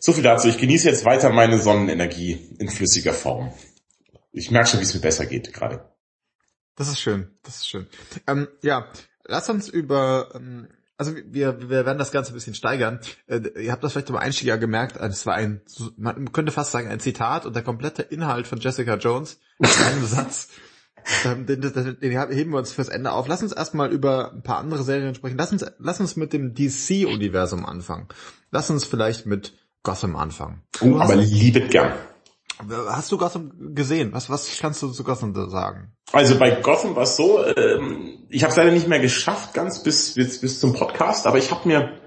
So 0.00 0.12
viel 0.12 0.22
dazu. 0.22 0.48
Ich 0.48 0.58
genieße 0.58 0.88
jetzt 0.88 1.04
weiter 1.04 1.30
meine 1.30 1.58
Sonnenenergie 1.58 2.56
in 2.58 2.68
flüssiger 2.68 3.12
Form. 3.12 3.52
Ich 4.32 4.50
merke 4.50 4.70
schon, 4.70 4.80
wie 4.80 4.84
es 4.84 4.94
mir 4.94 5.00
besser 5.00 5.26
geht 5.26 5.52
gerade. 5.52 5.92
Das 6.74 6.88
ist 6.88 7.00
schön. 7.00 7.30
Das 7.42 7.56
ist 7.56 7.68
schön. 7.68 7.86
Ähm, 8.26 8.48
ja, 8.62 8.90
lass 9.24 9.48
uns 9.48 9.68
über, 9.68 10.30
ähm, 10.34 10.68
also 10.98 11.14
wir, 11.16 11.68
wir 11.68 11.86
werden 11.86 11.98
das 11.98 12.12
Ganze 12.12 12.32
ein 12.32 12.34
bisschen 12.34 12.54
steigern. 12.54 13.00
Äh, 13.26 13.40
ihr 13.62 13.72
habt 13.72 13.82
das 13.82 13.92
vielleicht 13.92 14.10
im 14.10 14.16
Einstieg 14.16 14.48
ja 14.48 14.56
gemerkt, 14.56 14.96
es 14.96 15.26
war 15.26 15.34
ein, 15.34 15.62
man 15.96 16.32
könnte 16.32 16.52
fast 16.52 16.72
sagen, 16.72 16.88
ein 16.88 17.00
Zitat 17.00 17.46
und 17.46 17.56
der 17.56 17.62
komplette 17.62 18.02
Inhalt 18.02 18.46
von 18.46 18.60
Jessica 18.60 18.96
Jones 18.96 19.40
in 19.58 19.66
einem 19.66 20.06
Satz. 20.06 20.48
Den, 21.24 21.46
den, 21.46 21.60
den 21.62 22.30
heben 22.30 22.50
wir 22.50 22.58
uns 22.58 22.72
fürs 22.72 22.88
Ende 22.88 23.12
auf. 23.12 23.28
Lass 23.28 23.42
uns 23.42 23.52
erstmal 23.52 23.92
über 23.92 24.32
ein 24.32 24.42
paar 24.42 24.58
andere 24.58 24.82
Serien 24.82 25.14
sprechen. 25.14 25.38
Lass 25.38 25.52
uns, 25.52 25.64
lass 25.78 26.00
uns 26.00 26.16
mit 26.16 26.32
dem 26.32 26.54
DC-Universum 26.54 27.64
anfangen. 27.64 28.08
Lass 28.50 28.70
uns 28.70 28.84
vielleicht 28.84 29.26
mit 29.26 29.54
Gotham 29.84 30.16
anfangen. 30.16 30.62
Oh, 30.80 30.98
aber 30.98 31.14
liebet 31.14 31.70
gern. 31.70 31.92
Hast 32.88 33.12
du 33.12 33.18
Gotham 33.18 33.52
gesehen? 33.74 34.12
Was, 34.12 34.30
was 34.30 34.58
kannst 34.58 34.82
du 34.82 34.90
zu 34.90 35.04
Gotham 35.04 35.34
sagen? 35.50 35.92
Also 36.12 36.38
bei 36.38 36.50
Gotham 36.50 36.96
war 36.96 37.02
es 37.02 37.16
so, 37.16 37.44
ähm, 37.44 38.26
ich 38.30 38.42
habe 38.42 38.50
es 38.50 38.56
leider 38.56 38.72
nicht 38.72 38.88
mehr 38.88 38.98
geschafft, 38.98 39.54
ganz 39.54 39.82
bis, 39.82 40.14
bis, 40.14 40.40
bis 40.40 40.58
zum 40.58 40.72
Podcast, 40.72 41.26
aber 41.26 41.38
ich 41.38 41.50
habe 41.50 41.68
mir 41.68 42.00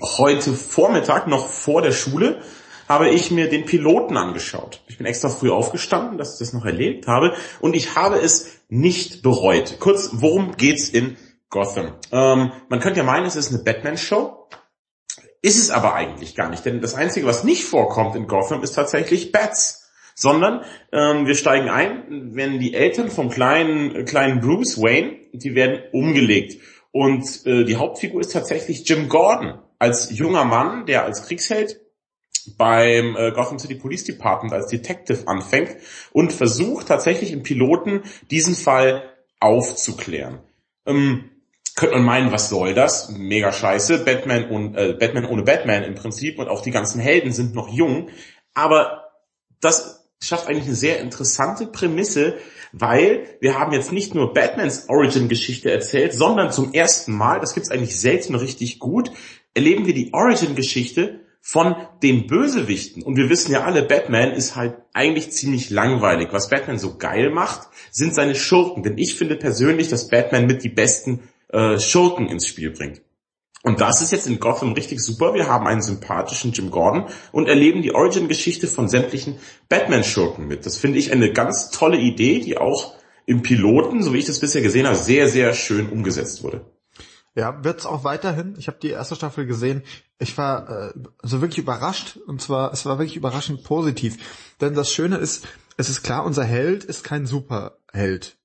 heute 0.00 0.52
Vormittag, 0.52 1.26
noch 1.26 1.48
vor 1.48 1.82
der 1.82 1.92
Schule, 1.92 2.42
habe 2.88 3.10
ich 3.10 3.30
mir 3.30 3.48
den 3.48 3.66
Piloten 3.66 4.16
angeschaut. 4.16 4.82
Ich 4.88 4.96
bin 4.96 5.06
extra 5.06 5.28
früh 5.28 5.50
aufgestanden, 5.50 6.18
dass 6.18 6.34
ich 6.34 6.38
das 6.38 6.52
noch 6.52 6.64
erlebt 6.64 7.06
habe 7.06 7.34
und 7.60 7.76
ich 7.76 7.94
habe 7.94 8.16
es 8.16 8.62
nicht 8.68 9.22
bereut. 9.22 9.76
Kurz, 9.78 10.10
worum 10.12 10.56
geht's 10.56 10.88
in 10.88 11.16
Gotham? 11.50 11.94
Ähm, 12.10 12.52
man 12.68 12.80
könnte 12.80 12.98
ja 12.98 13.04
meinen, 13.04 13.26
es 13.26 13.36
ist 13.36 13.52
eine 13.52 13.62
Batman-Show. 13.62 14.48
Ist 15.40 15.58
es 15.58 15.70
aber 15.70 15.94
eigentlich 15.94 16.34
gar 16.34 16.50
nicht, 16.50 16.64
denn 16.64 16.80
das 16.80 16.94
Einzige, 16.94 17.26
was 17.26 17.44
nicht 17.44 17.64
vorkommt 17.64 18.16
in 18.16 18.26
Gotham, 18.26 18.62
ist 18.62 18.72
tatsächlich 18.72 19.30
Bats. 19.30 19.84
Sondern 20.16 20.64
ähm, 20.90 21.28
wir 21.28 21.36
steigen 21.36 21.68
ein, 21.68 22.34
wenn 22.34 22.58
die 22.58 22.74
Eltern 22.74 23.08
vom 23.08 23.30
kleinen, 23.30 24.04
kleinen 24.04 24.40
Bruce 24.40 24.76
Wayne, 24.76 25.12
die 25.32 25.54
werden 25.54 25.80
umgelegt. 25.92 26.60
Und 26.90 27.46
äh, 27.46 27.62
die 27.62 27.76
Hauptfigur 27.76 28.20
ist 28.20 28.32
tatsächlich 28.32 28.88
Jim 28.88 29.08
Gordon, 29.08 29.60
als 29.78 30.10
junger 30.10 30.44
Mann, 30.44 30.86
der 30.86 31.04
als 31.04 31.24
Kriegsheld 31.24 31.80
beim 32.56 33.16
äh, 33.16 33.32
Gotham 33.32 33.58
City 33.58 33.74
Police 33.74 34.04
Department 34.04 34.52
als 34.52 34.68
Detective 34.68 35.26
anfängt 35.26 35.76
und 36.12 36.32
versucht 36.32 36.88
tatsächlich 36.88 37.32
im 37.32 37.42
Piloten 37.42 38.02
diesen 38.30 38.54
Fall 38.54 39.02
aufzuklären. 39.40 40.40
Ähm, 40.86 41.30
könnte 41.76 41.96
man 41.96 42.04
meinen, 42.04 42.32
was 42.32 42.48
soll 42.48 42.74
das? 42.74 43.10
Mega 43.10 43.52
scheiße. 43.52 44.04
Batman 44.04 44.48
und 44.50 44.76
äh, 44.76 44.96
Batman 44.98 45.26
ohne 45.26 45.42
Batman 45.42 45.84
im 45.84 45.94
Prinzip 45.94 46.38
und 46.38 46.48
auch 46.48 46.60
die 46.60 46.72
ganzen 46.72 47.00
Helden 47.00 47.32
sind 47.32 47.54
noch 47.54 47.68
jung. 47.68 48.08
Aber 48.54 49.04
das 49.60 50.08
schafft 50.20 50.48
eigentlich 50.48 50.66
eine 50.66 50.74
sehr 50.74 50.98
interessante 50.98 51.66
Prämisse, 51.66 52.36
weil 52.72 53.26
wir 53.40 53.58
haben 53.58 53.72
jetzt 53.72 53.92
nicht 53.92 54.14
nur 54.14 54.34
Batmans 54.34 54.88
Origin-Geschichte 54.88 55.70
erzählt, 55.70 56.12
sondern 56.12 56.50
zum 56.50 56.74
ersten 56.74 57.12
Mal, 57.12 57.38
das 57.38 57.54
gibt's 57.54 57.70
eigentlich 57.70 58.00
selten 58.00 58.34
richtig 58.34 58.80
gut, 58.80 59.12
erleben 59.54 59.86
wir 59.86 59.94
die 59.94 60.12
Origin-Geschichte 60.12 61.20
von 61.50 61.76
den 62.02 62.26
Bösewichten. 62.26 63.02
Und 63.02 63.16
wir 63.16 63.30
wissen 63.30 63.52
ja 63.52 63.64
alle, 63.64 63.82
Batman 63.82 64.32
ist 64.32 64.54
halt 64.54 64.74
eigentlich 64.92 65.30
ziemlich 65.30 65.70
langweilig. 65.70 66.28
Was 66.30 66.50
Batman 66.50 66.78
so 66.78 66.98
geil 66.98 67.30
macht, 67.30 67.68
sind 67.90 68.14
seine 68.14 68.34
Schurken. 68.34 68.82
Denn 68.82 68.98
ich 68.98 69.14
finde 69.14 69.34
persönlich, 69.34 69.88
dass 69.88 70.08
Batman 70.08 70.44
mit 70.44 70.62
die 70.62 70.68
besten 70.68 71.20
äh, 71.48 71.78
Schurken 71.78 72.28
ins 72.28 72.46
Spiel 72.46 72.72
bringt. 72.72 73.00
Und 73.62 73.80
das 73.80 74.02
ist 74.02 74.12
jetzt 74.12 74.26
in 74.26 74.40
Gotham 74.40 74.74
richtig 74.74 75.00
super. 75.00 75.32
Wir 75.32 75.48
haben 75.48 75.66
einen 75.66 75.80
sympathischen 75.80 76.52
Jim 76.52 76.70
Gordon 76.70 77.06
und 77.32 77.48
erleben 77.48 77.80
die 77.80 77.94
Origin-Geschichte 77.94 78.66
von 78.66 78.86
sämtlichen 78.86 79.38
Batman-Schurken 79.70 80.48
mit. 80.48 80.66
Das 80.66 80.76
finde 80.76 80.98
ich 80.98 81.12
eine 81.12 81.32
ganz 81.32 81.70
tolle 81.70 81.96
Idee, 81.96 82.40
die 82.40 82.58
auch 82.58 82.92
im 83.24 83.40
Piloten, 83.40 84.02
so 84.02 84.12
wie 84.12 84.18
ich 84.18 84.26
das 84.26 84.40
bisher 84.40 84.60
gesehen 84.60 84.86
habe, 84.86 84.96
sehr, 84.96 85.30
sehr 85.30 85.54
schön 85.54 85.88
umgesetzt 85.88 86.42
wurde. 86.42 86.66
Ja, 87.38 87.62
wird's 87.62 87.86
auch 87.86 88.02
weiterhin. 88.02 88.56
Ich 88.58 88.66
habe 88.66 88.80
die 88.82 88.90
erste 88.90 89.14
Staffel 89.14 89.46
gesehen. 89.46 89.84
Ich 90.18 90.36
war 90.36 90.88
äh, 90.88 90.92
so 91.22 91.40
wirklich 91.40 91.58
überrascht 91.58 92.16
und 92.26 92.42
zwar 92.42 92.72
es 92.72 92.84
war 92.84 92.98
wirklich 92.98 93.14
überraschend 93.14 93.62
positiv, 93.62 94.16
denn 94.60 94.74
das 94.74 94.92
Schöne 94.92 95.18
ist, 95.18 95.46
es 95.76 95.88
ist 95.88 96.02
klar, 96.02 96.24
unser 96.24 96.42
Held 96.42 96.82
ist 96.82 97.04
kein 97.04 97.26
Superheld. 97.26 98.37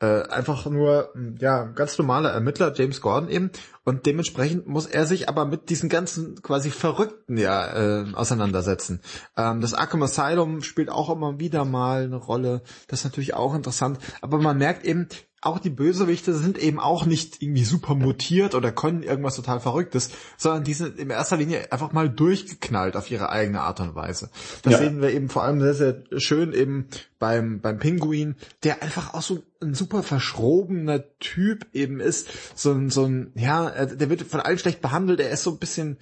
Äh, 0.00 0.22
einfach 0.28 0.66
nur 0.66 1.14
ja 1.38 1.64
ganz 1.66 1.96
normaler 1.98 2.30
Ermittler 2.30 2.72
James 2.74 3.00
Gordon 3.00 3.28
eben 3.28 3.50
und 3.84 4.06
dementsprechend 4.06 4.66
muss 4.66 4.86
er 4.86 5.06
sich 5.06 5.28
aber 5.28 5.44
mit 5.44 5.70
diesen 5.70 5.88
ganzen 5.88 6.42
quasi 6.42 6.70
Verrückten 6.70 7.36
ja 7.36 8.02
äh, 8.02 8.12
auseinandersetzen. 8.12 9.00
Ähm, 9.36 9.60
das 9.60 9.72
Arkham 9.72 10.02
Asylum 10.02 10.62
spielt 10.62 10.90
auch 10.90 11.10
immer 11.10 11.38
wieder 11.38 11.64
mal 11.64 12.02
eine 12.02 12.16
Rolle. 12.16 12.62
Das 12.88 13.00
ist 13.00 13.04
natürlich 13.04 13.34
auch 13.34 13.54
interessant, 13.54 13.98
aber 14.20 14.38
man 14.38 14.58
merkt 14.58 14.84
eben, 14.84 15.08
auch 15.44 15.58
die 15.58 15.70
Bösewichte 15.70 16.32
sind 16.32 16.58
eben 16.58 16.80
auch 16.80 17.04
nicht 17.04 17.42
irgendwie 17.42 17.64
super 17.64 17.94
mutiert 17.94 18.54
oder 18.54 18.72
können 18.72 19.02
irgendwas 19.02 19.36
total 19.36 19.60
Verrücktes, 19.60 20.10
sondern 20.38 20.64
die 20.64 20.72
sind 20.72 20.98
in 20.98 21.10
erster 21.10 21.36
Linie 21.36 21.70
einfach 21.70 21.92
mal 21.92 22.08
durchgeknallt 22.08 22.96
auf 22.96 23.10
ihre 23.10 23.28
eigene 23.28 23.60
Art 23.60 23.80
und 23.80 23.94
Weise. 23.94 24.30
Das 24.62 24.72
ja. 24.72 24.78
sehen 24.78 25.02
wir 25.02 25.10
eben 25.10 25.28
vor 25.28 25.44
allem 25.44 25.60
sehr, 25.60 25.74
sehr 25.74 26.02
schön 26.16 26.54
eben 26.54 26.88
beim, 27.18 27.60
beim 27.60 27.78
Pinguin, 27.78 28.36
der 28.62 28.82
einfach 28.82 29.12
auch 29.12 29.22
so 29.22 29.42
ein 29.64 29.74
super 29.74 30.02
verschrobener 30.02 31.04
Typ 31.18 31.66
eben 31.72 32.00
ist. 32.00 32.28
So 32.54 32.72
ein, 32.72 32.90
so 32.90 33.04
ein, 33.04 33.32
ja, 33.34 33.86
der 33.86 34.10
wird 34.10 34.22
von 34.22 34.40
allen 34.40 34.58
schlecht 34.58 34.80
behandelt, 34.80 35.20
er 35.20 35.30
ist 35.30 35.42
so 35.42 35.52
ein 35.52 35.58
bisschen, 35.58 35.98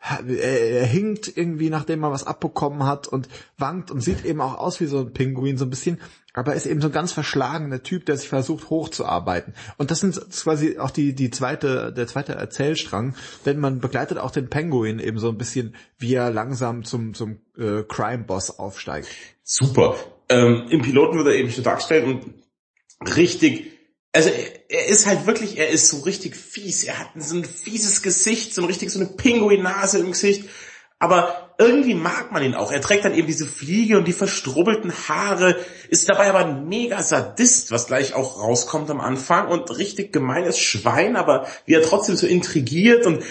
er, 0.00 0.84
hinkt 0.84 1.36
irgendwie, 1.36 1.70
nachdem 1.70 2.04
er 2.04 2.12
was 2.12 2.26
abbekommen 2.26 2.84
hat 2.84 3.08
und 3.08 3.28
wankt 3.58 3.90
und 3.90 4.00
sieht 4.00 4.24
eben 4.24 4.40
auch 4.40 4.58
aus 4.58 4.80
wie 4.80 4.86
so 4.86 5.00
ein 5.00 5.12
Pinguin 5.12 5.58
so 5.58 5.64
ein 5.64 5.70
bisschen, 5.70 6.00
aber 6.32 6.54
ist 6.54 6.66
eben 6.66 6.80
so 6.80 6.88
ein 6.88 6.92
ganz 6.92 7.12
verschlagener 7.12 7.82
Typ, 7.82 8.06
der 8.06 8.16
sich 8.16 8.28
versucht 8.28 8.70
hochzuarbeiten. 8.70 9.54
Und 9.78 9.90
das 9.90 10.00
sind 10.00 10.20
quasi 10.30 10.78
auch 10.78 10.90
die 10.90 11.14
die 11.14 11.30
zweite 11.30 11.92
der 11.92 12.06
zweite 12.06 12.34
Erzählstrang, 12.34 13.14
denn 13.46 13.58
man 13.58 13.80
begleitet 13.80 14.18
auch 14.18 14.30
den 14.30 14.48
Penguin 14.48 14.98
eben 14.98 15.18
so 15.18 15.28
ein 15.28 15.38
bisschen, 15.38 15.74
wie 15.98 16.14
er 16.14 16.30
langsam 16.30 16.84
zum 16.84 17.14
zum 17.14 17.38
äh, 17.56 17.82
Crime 17.88 18.24
Boss 18.24 18.58
aufsteigt. 18.58 19.08
Super. 19.42 19.96
Ähm, 20.28 20.66
Im 20.70 20.82
Piloten 20.82 21.16
wird 21.16 21.28
er 21.28 21.34
eben 21.34 21.50
schon 21.50 21.64
dargestellt 21.64 22.04
und 22.04 22.45
richtig 23.00 23.72
also 24.16 24.30
er, 24.68 24.86
ist 24.86 25.06
halt 25.06 25.26
wirklich, 25.26 25.58
er 25.58 25.68
ist 25.68 25.88
so 25.88 25.98
richtig 25.98 26.36
fies. 26.36 26.84
Er 26.84 26.98
hat 26.98 27.08
so 27.16 27.36
ein 27.36 27.44
fieses 27.44 28.00
Gesicht, 28.00 28.54
so 28.54 28.64
richtig 28.64 28.90
so 28.90 28.98
eine 28.98 29.10
Pinguin-Nase 29.10 29.98
im 29.98 30.12
Gesicht. 30.12 30.48
Aber 30.98 31.54
irgendwie 31.58 31.94
mag 31.94 32.32
man 32.32 32.42
ihn 32.42 32.54
auch. 32.54 32.72
Er 32.72 32.80
trägt 32.80 33.04
dann 33.04 33.14
eben 33.14 33.26
diese 33.26 33.46
Fliege 33.46 33.98
und 33.98 34.06
die 34.08 34.14
verstrubbelten 34.14 34.92
Haare, 35.08 35.56
ist 35.90 36.08
dabei 36.08 36.30
aber 36.30 36.38
ein 36.40 36.66
mega 36.66 37.02
Sadist, 37.02 37.70
was 37.70 37.86
gleich 37.86 38.14
auch 38.14 38.40
rauskommt 38.40 38.90
am 38.90 39.00
Anfang 39.00 39.48
und 39.48 39.76
richtig 39.76 40.12
gemeines 40.12 40.58
Schwein, 40.58 41.16
aber 41.16 41.46
wie 41.66 41.74
er 41.74 41.82
trotzdem 41.82 42.16
so 42.16 42.26
intrigiert 42.26 43.04
und 43.04 43.22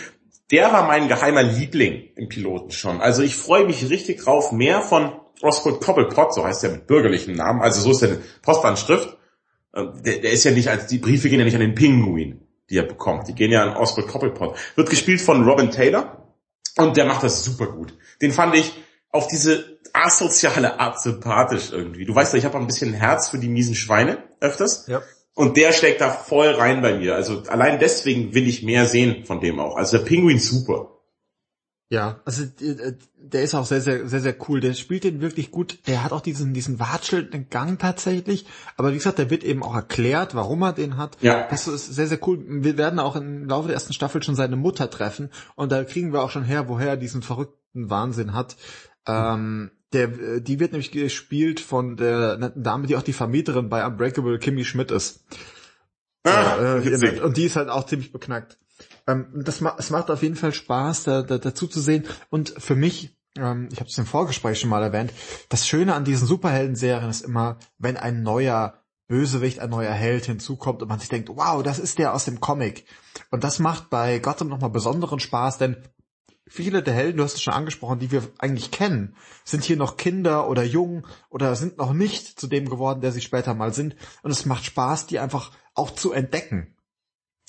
der 0.51 0.71
war 0.71 0.85
mein 0.85 1.07
geheimer 1.07 1.41
Liebling 1.41 2.09
im 2.15 2.29
Piloten 2.29 2.69
schon. 2.69 3.01
Also 3.01 3.23
ich 3.23 3.35
freue 3.35 3.65
mich 3.65 3.89
richtig 3.89 4.23
drauf, 4.23 4.51
mehr 4.51 4.81
von 4.81 5.19
Oswald 5.41 5.81
Cobblepot, 5.81 6.35
so 6.35 6.45
heißt 6.45 6.63
er 6.63 6.71
mit 6.71 6.85
bürgerlichem 6.85 7.33
Namen, 7.33 7.61
also 7.61 7.81
so 7.81 7.91
ist 7.91 8.01
der 8.01 8.17
Postanschrift. 8.43 9.17
Ähm, 9.75 9.91
der, 10.03 10.17
der 10.19 10.31
ist 10.31 10.43
ja 10.43 10.51
nicht 10.51 10.69
als, 10.69 10.87
die 10.87 10.97
Briefe 10.97 11.29
gehen 11.29 11.39
ja 11.39 11.45
nicht 11.45 11.55
an 11.55 11.61
den 11.61 11.75
Pinguin, 11.75 12.41
die 12.69 12.77
er 12.77 12.83
bekommt. 12.83 13.27
Die 13.27 13.35
gehen 13.35 13.51
ja 13.51 13.63
an 13.63 13.75
Oswald 13.75 14.07
Cobblepot. 14.07 14.57
Wird 14.75 14.89
gespielt 14.89 15.21
von 15.21 15.47
Robin 15.47 15.71
Taylor 15.71 16.33
und 16.77 16.97
der 16.97 17.05
macht 17.05 17.23
das 17.23 17.43
super 17.43 17.67
gut. 17.67 17.93
Den 18.21 18.31
fand 18.31 18.55
ich 18.55 18.73
auf 19.11 19.27
diese 19.27 19.79
asoziale 19.93 20.79
Art 20.79 21.01
sympathisch 21.01 21.71
irgendwie. 21.71 22.05
Du 22.05 22.13
weißt 22.13 22.33
ja, 22.33 22.39
ich 22.39 22.45
habe 22.45 22.57
ein 22.57 22.67
bisschen 22.67 22.93
Herz 22.93 23.29
für 23.29 23.37
die 23.37 23.47
miesen 23.47 23.75
Schweine 23.75 24.17
öfters. 24.39 24.87
Ja. 24.87 25.01
Und 25.35 25.57
der 25.57 25.73
steckt 25.73 26.01
da 26.01 26.09
voll 26.09 26.49
rein 26.49 26.81
bei 26.81 26.97
mir. 26.97 27.15
Also 27.15 27.43
allein 27.47 27.79
deswegen 27.79 28.33
will 28.33 28.47
ich 28.47 28.63
mehr 28.63 28.85
sehen 28.85 29.25
von 29.25 29.41
dem 29.41 29.59
auch. 29.59 29.75
Also 29.75 29.97
der 29.97 30.05
Pinguin 30.05 30.39
super. 30.39 30.94
Ja, 31.95 32.19
also 32.25 32.43
äh, 32.43 32.93
der 33.17 33.43
ist 33.43 33.55
auch 33.55 33.65
sehr, 33.65 33.79
sehr, 33.79 34.09
sehr, 34.09 34.19
sehr 34.19 34.35
cool. 34.49 34.59
Der 34.59 34.73
spielt 34.73 35.05
den 35.05 35.21
wirklich 35.21 35.49
gut. 35.49 35.79
Der 35.87 36.03
hat 36.03 36.11
auch 36.11 36.19
diesen, 36.19 36.53
diesen 36.53 36.77
watschelnden 36.77 37.47
Gang 37.49 37.79
tatsächlich. 37.79 38.45
Aber 38.75 38.91
wie 38.91 38.95
gesagt, 38.97 39.17
der 39.17 39.29
wird 39.29 39.45
eben 39.45 39.63
auch 39.63 39.73
erklärt, 39.73 40.35
warum 40.35 40.61
er 40.63 40.73
den 40.73 40.97
hat. 40.97 41.17
Ja. 41.21 41.47
Das 41.49 41.69
ist 41.69 41.95
sehr, 41.95 42.07
sehr 42.07 42.19
cool. 42.27 42.43
Wir 42.45 42.77
werden 42.77 42.99
auch 42.99 43.15
im 43.15 43.47
Laufe 43.47 43.69
der 43.69 43.75
ersten 43.75 43.93
Staffel 43.93 44.21
schon 44.21 44.35
seine 44.35 44.57
Mutter 44.57 44.89
treffen. 44.89 45.29
Und 45.55 45.71
da 45.71 45.85
kriegen 45.85 46.11
wir 46.11 46.21
auch 46.21 46.31
schon 46.31 46.43
her, 46.43 46.67
woher 46.67 46.89
er 46.89 46.97
diesen 46.97 47.21
verrückten 47.21 47.89
Wahnsinn 47.89 48.33
hat. 48.33 48.57
Ähm, 49.07 49.71
der, 49.93 50.41
die 50.41 50.59
wird 50.59 50.73
nämlich 50.73 50.91
gespielt 50.91 51.61
von 51.61 51.95
der 51.95 52.37
netten 52.37 52.61
Dame, 52.61 52.87
die 52.87 52.97
auch 52.97 53.03
die 53.03 53.13
Vermieterin 53.13 53.69
bei 53.69 53.87
Unbreakable 53.87 54.37
Kimmy 54.37 54.65
Schmidt 54.65 54.91
ist. 54.91 55.23
Ah, 56.25 56.77
äh, 56.77 57.21
und 57.21 57.37
die 57.37 57.45
ist 57.45 57.55
halt 57.55 57.69
auch 57.69 57.85
ziemlich 57.85 58.11
beknackt. 58.11 58.57
Ähm, 59.07 59.27
das 59.33 59.61
ma 59.61 59.75
es 59.77 59.89
macht 59.89 60.09
auf 60.09 60.23
jeden 60.23 60.35
Fall 60.35 60.53
Spaß, 60.53 61.03
da, 61.03 61.21
da, 61.21 61.37
dazu 61.37 61.67
zu 61.67 61.79
sehen. 61.79 62.05
Und 62.29 62.53
für 62.57 62.75
mich, 62.75 63.17
ähm, 63.37 63.69
ich 63.71 63.79
habe 63.79 63.89
es 63.89 63.97
im 63.97 64.05
Vorgespräch 64.05 64.59
schon 64.59 64.69
mal 64.69 64.83
erwähnt, 64.83 65.11
das 65.49 65.67
Schöne 65.67 65.93
an 65.93 66.05
diesen 66.05 66.27
Superhelden-Serien 66.27 67.09
ist 67.09 67.21
immer, 67.21 67.57
wenn 67.77 67.97
ein 67.97 68.23
neuer 68.23 68.81
Bösewicht, 69.07 69.59
ein 69.59 69.69
neuer 69.69 69.93
Held 69.93 70.25
hinzukommt 70.25 70.81
und 70.81 70.87
man 70.87 70.99
sich 70.99 71.09
denkt, 71.09 71.29
wow, 71.29 71.61
das 71.61 71.77
ist 71.77 71.99
der 71.99 72.13
aus 72.13 72.25
dem 72.25 72.39
Comic. 72.39 72.85
Und 73.29 73.43
das 73.43 73.59
macht 73.59 73.89
bei 73.89 74.19
Gotham 74.19 74.47
nochmal 74.47 74.71
besonderen 74.71 75.19
Spaß, 75.19 75.59
denn 75.59 75.77
viele 76.47 76.81
der 76.81 76.93
Helden, 76.93 77.17
du 77.17 77.23
hast 77.23 77.35
es 77.35 77.41
schon 77.41 77.53
angesprochen, 77.53 77.99
die 77.99 78.11
wir 78.11 78.23
eigentlich 78.39 78.71
kennen, 78.71 79.15
sind 79.43 79.63
hier 79.63 79.77
noch 79.77 79.97
Kinder 79.97 80.49
oder 80.49 80.63
jung 80.63 81.05
oder 81.29 81.55
sind 81.55 81.77
noch 81.77 81.93
nicht 81.93 82.39
zu 82.39 82.47
dem 82.47 82.69
geworden, 82.69 83.01
der 83.01 83.11
sie 83.11 83.21
später 83.21 83.53
mal 83.53 83.73
sind. 83.73 83.95
Und 84.23 84.31
es 84.31 84.45
macht 84.45 84.65
Spaß, 84.65 85.07
die 85.07 85.19
einfach 85.19 85.51
auch 85.75 85.91
zu 85.91 86.11
entdecken. 86.11 86.74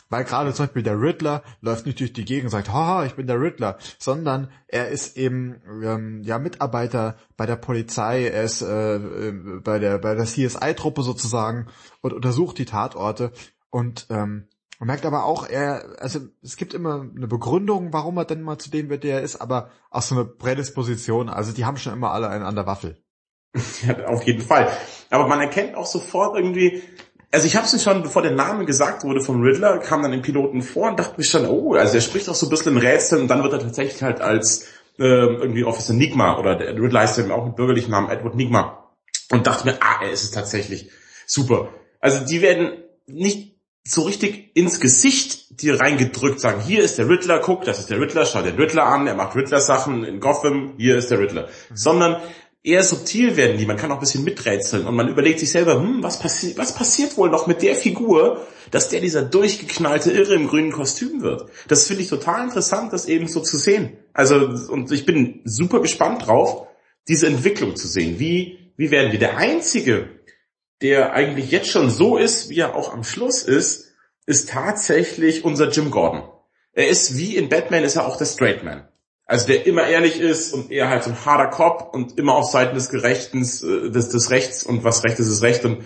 Weil 0.09 0.25
gerade 0.25 0.53
zum 0.53 0.67
Beispiel 0.67 0.83
der 0.83 1.01
Riddler 1.01 1.43
läuft 1.61 1.87
nicht 1.87 1.99
durch 2.01 2.13
die 2.13 2.25
Gegend 2.25 2.45
und 2.45 2.51
sagt, 2.51 2.73
haha, 2.73 3.05
ich 3.05 3.15
bin 3.15 3.27
der 3.27 3.41
Riddler, 3.41 3.79
sondern 3.99 4.51
er 4.69 4.89
ist 4.89 5.17
eben 5.17 5.61
ähm, 5.83 6.23
ja 6.23 6.39
Mitarbeiter 6.39 7.17
bei 7.37 7.47
der 7.47 7.57
Polizei, 7.57 8.29
er 8.29 8.45
ist 8.45 8.63
äh, 8.63 8.97
äh 8.97 9.61
bei 9.63 9.79
der 9.79 9.99
bei 9.99 10.15
der 10.15 10.25
CSI-Truppe 10.25 11.03
sozusagen 11.03 11.67
und 12.03 12.13
untersucht 12.13 12.59
die 12.59 12.67
Tatorte 12.67 13.33
und 13.71 14.07
ähm, 14.11 14.49
man 14.79 14.89
merkt 14.89 15.07
aber 15.07 15.25
auch, 15.25 15.49
er, 15.49 15.97
also 16.01 16.21
es 16.43 16.57
gibt 16.57 16.75
immer 16.75 17.01
eine 17.01 17.27
Begründung, 17.27 17.93
warum 17.93 18.19
er 18.19 18.27
denn 18.27 18.43
mal 18.43 18.59
zu 18.59 18.71
dem 18.71 18.91
wird, 18.91 19.05
der 19.05 19.17
er 19.19 19.23
ist, 19.23 19.37
aber 19.37 19.71
auch 19.91 20.03
so 20.03 20.15
eine 20.15 20.27
Prädisposition. 20.27 21.31
Also 21.31 21.53
die 21.53 21.65
haben 21.65 21.79
schon 21.79 21.95
immer 21.95 22.13
alle 22.13 22.29
einen 22.29 22.45
an 22.45 22.57
der 22.57 22.67
Waffel. 22.67 23.03
Ja, 23.87 24.07
auf 24.09 24.23
jeden 24.25 24.43
Fall. 24.43 24.71
Aber 25.09 25.29
man 25.29 25.41
erkennt 25.41 25.77
auch 25.77 25.87
sofort 25.87 26.37
irgendwie, 26.37 26.83
also 27.33 27.47
ich 27.47 27.57
habe 27.57 27.67
es 27.67 27.83
schon, 27.83 28.03
bevor 28.03 28.23
der 28.23 28.33
Name 28.33 28.65
gesagt 28.65 29.05
wurde 29.05 29.21
vom 29.21 29.43
Riddler, 29.43 29.79
kam 29.79 30.03
dann 30.03 30.13
im 30.13 30.23
Piloten 30.23 30.63
vor 30.63 30.91
und 30.91 30.99
dachte 30.99 31.15
mir 31.17 31.25
schon, 31.25 31.47
oh, 31.47 31.75
also 31.75 31.95
er 31.95 32.01
spricht 32.01 32.29
auch 32.29 32.35
so 32.35 32.47
ein 32.47 32.51
bisschen 32.51 32.73
im 32.73 32.79
Rätsel 32.79 33.21
und 33.21 33.29
dann 33.29 33.43
wird 33.43 33.53
er 33.53 33.59
tatsächlich 33.59 34.03
halt 34.03 34.21
als 34.21 34.67
äh, 34.99 35.05
irgendwie 35.05 35.65
Officer 35.65 35.93
Nigma 35.93 36.39
oder 36.39 36.57
der 36.57 36.75
Riddler 36.77 37.01
heißt 37.01 37.19
ja 37.19 37.31
auch 37.35 37.45
mit 37.45 37.57
bürgerlichen 37.57 37.91
Namen 37.91 38.09
Edward 38.09 38.37
Nigma 38.37 38.91
und 39.31 39.47
dachte 39.47 39.67
mir, 39.67 39.77
ah, 39.81 40.03
er 40.03 40.13
ist 40.13 40.25
es 40.25 40.31
tatsächlich. 40.31 40.91
Super. 41.27 41.69
Also 42.01 42.25
die 42.25 42.41
werden 42.41 42.73
nicht 43.07 43.57
so 43.85 44.03
richtig 44.03 44.51
ins 44.55 44.81
Gesicht 44.81 45.61
dir 45.61 45.81
reingedrückt, 45.81 46.41
sagen, 46.41 46.61
hier 46.61 46.83
ist 46.83 46.99
der 46.99 47.09
Riddler, 47.09 47.39
guck, 47.39 47.65
das 47.65 47.79
ist 47.79 47.91
der 47.91 48.01
Riddler, 48.01 48.27
schau 48.27 48.43
den 48.43 48.57
Riddler 48.57 48.85
an, 48.85 49.07
er 49.07 49.15
macht 49.15 49.37
Riddler-Sachen 49.37 50.05
in 50.05 50.21
Gotham, 50.21 50.75
hier 50.77 50.97
ist 50.97 51.11
der 51.11 51.21
Riddler. 51.21 51.43
Mhm. 51.43 51.77
Sondern 51.77 52.17
eher 52.67 52.83
subtil 52.83 53.37
werden 53.37 53.59
die, 53.59 53.65
man 53.65 53.77
kann 53.77 53.93
auch 53.93 53.97
ein 53.97 54.01
bisschen 54.01 54.25
miträtseln 54.25 54.87
und 54.87 54.97
man 54.97 55.09
überlegt 55.09 55.39
sich 55.39 55.53
selber, 55.53 55.81
hm, 55.81 56.03
was, 56.03 56.19
passi 56.19 56.55
was 56.57 56.75
passiert 56.75 57.17
wohl 57.17 57.31
noch 57.31 57.47
mit 57.47 57.63
der 57.63 57.77
Figur, 57.77 58.45
dass 58.73 58.89
der 58.89 59.01
dieser 59.01 59.23
durchgeknallte 59.23 60.11
Irre 60.11 60.35
im 60.35 60.49
grünen 60.49 60.73
Kostüm 60.73 61.23
wird. 61.23 61.49
Das 61.69 61.87
finde 61.87 62.03
ich 62.03 62.09
total 62.09 62.45
interessant, 62.45 62.93
das 62.93 63.07
eben 63.07 63.29
so 63.29 63.41
zu 63.41 63.57
sehen. 63.57 63.97
Also, 64.13 64.35
und 64.69 64.91
ich 64.91 65.07
bin 65.07 65.43
super 65.45 65.81
gespannt 65.81 66.27
drauf, 66.27 66.67
diese 67.07 67.29
Entwicklung 67.29 67.77
zu 67.77 67.87
sehen. 67.87 68.19
Wie, 68.19 68.73
wie 68.77 68.91
werden 68.91 69.13
wir? 69.13 69.21
Der 69.21 69.37
Einzige, 69.37 70.09
der 70.83 71.13
eigentlich 71.13 71.53
jetzt 71.53 71.69
schon 71.69 71.89
so 71.89 72.17
ist, 72.17 72.51
wie 72.51 72.59
er 72.59 72.75
auch 72.75 72.93
am 72.93 73.05
Schluss 73.05 73.45
ist, 73.45 73.93
ist 74.27 74.49
tatsächlich 74.49 75.45
unser 75.45 75.71
Jim 75.71 75.93
Gordon. 75.93 76.25
Er 76.73 76.89
ist 76.89 77.17
wie 77.17 77.37
in 77.37 77.49
Batman 77.49 77.85
ist 77.85 77.95
er 77.95 78.09
auch 78.09 78.17
der 78.17 78.27
Straight 78.27 78.65
Man. 78.65 78.89
Also 79.27 79.49
der 79.49 79.67
immer 79.67 79.87
ehrlich 79.87 80.21
ist 80.21 80.55
und 80.55 80.71
eher 80.71 80.89
halt 80.89 81.03
so 81.03 81.11
ein 81.11 81.25
harter 81.25 81.49
Kopf 81.51 81.93
und 81.93 82.17
immer 82.17 82.35
auf 82.35 82.51
Seiten 82.51 82.77
des 82.77 82.89
Gerechtens, 82.89 83.63
äh, 83.63 83.91
des, 83.91 84.09
des 84.09 84.31
Rechts 84.31 84.63
und 84.63 84.85
was 84.85 85.03
Recht 85.05 85.19
ist, 85.19 85.29
ist 85.29 85.43
Recht. 85.43 85.65
Und 85.65 85.85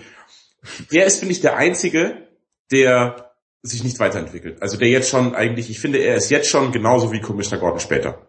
der 0.93 1.07
ist, 1.07 1.19
finde 1.21 1.33
ich, 1.33 1.41
der 1.41 1.57
Einzige, 1.57 2.29
der 2.71 3.33
sich 3.63 3.83
nicht 3.83 3.99
weiterentwickelt. 3.99 4.63
Also 4.63 4.77
der 4.77 4.89
jetzt 4.89 5.09
schon 5.09 5.35
eigentlich, 5.35 5.71
ich 5.71 5.81
finde, 5.81 5.99
er 5.99 6.17
ist 6.17 6.31
jetzt 6.31 6.49
schon 6.49 6.71
genauso 6.73 7.13
wie 7.13 7.21
Commissioner 7.21 7.61
Gordon 7.61 7.81
später. 7.81 8.27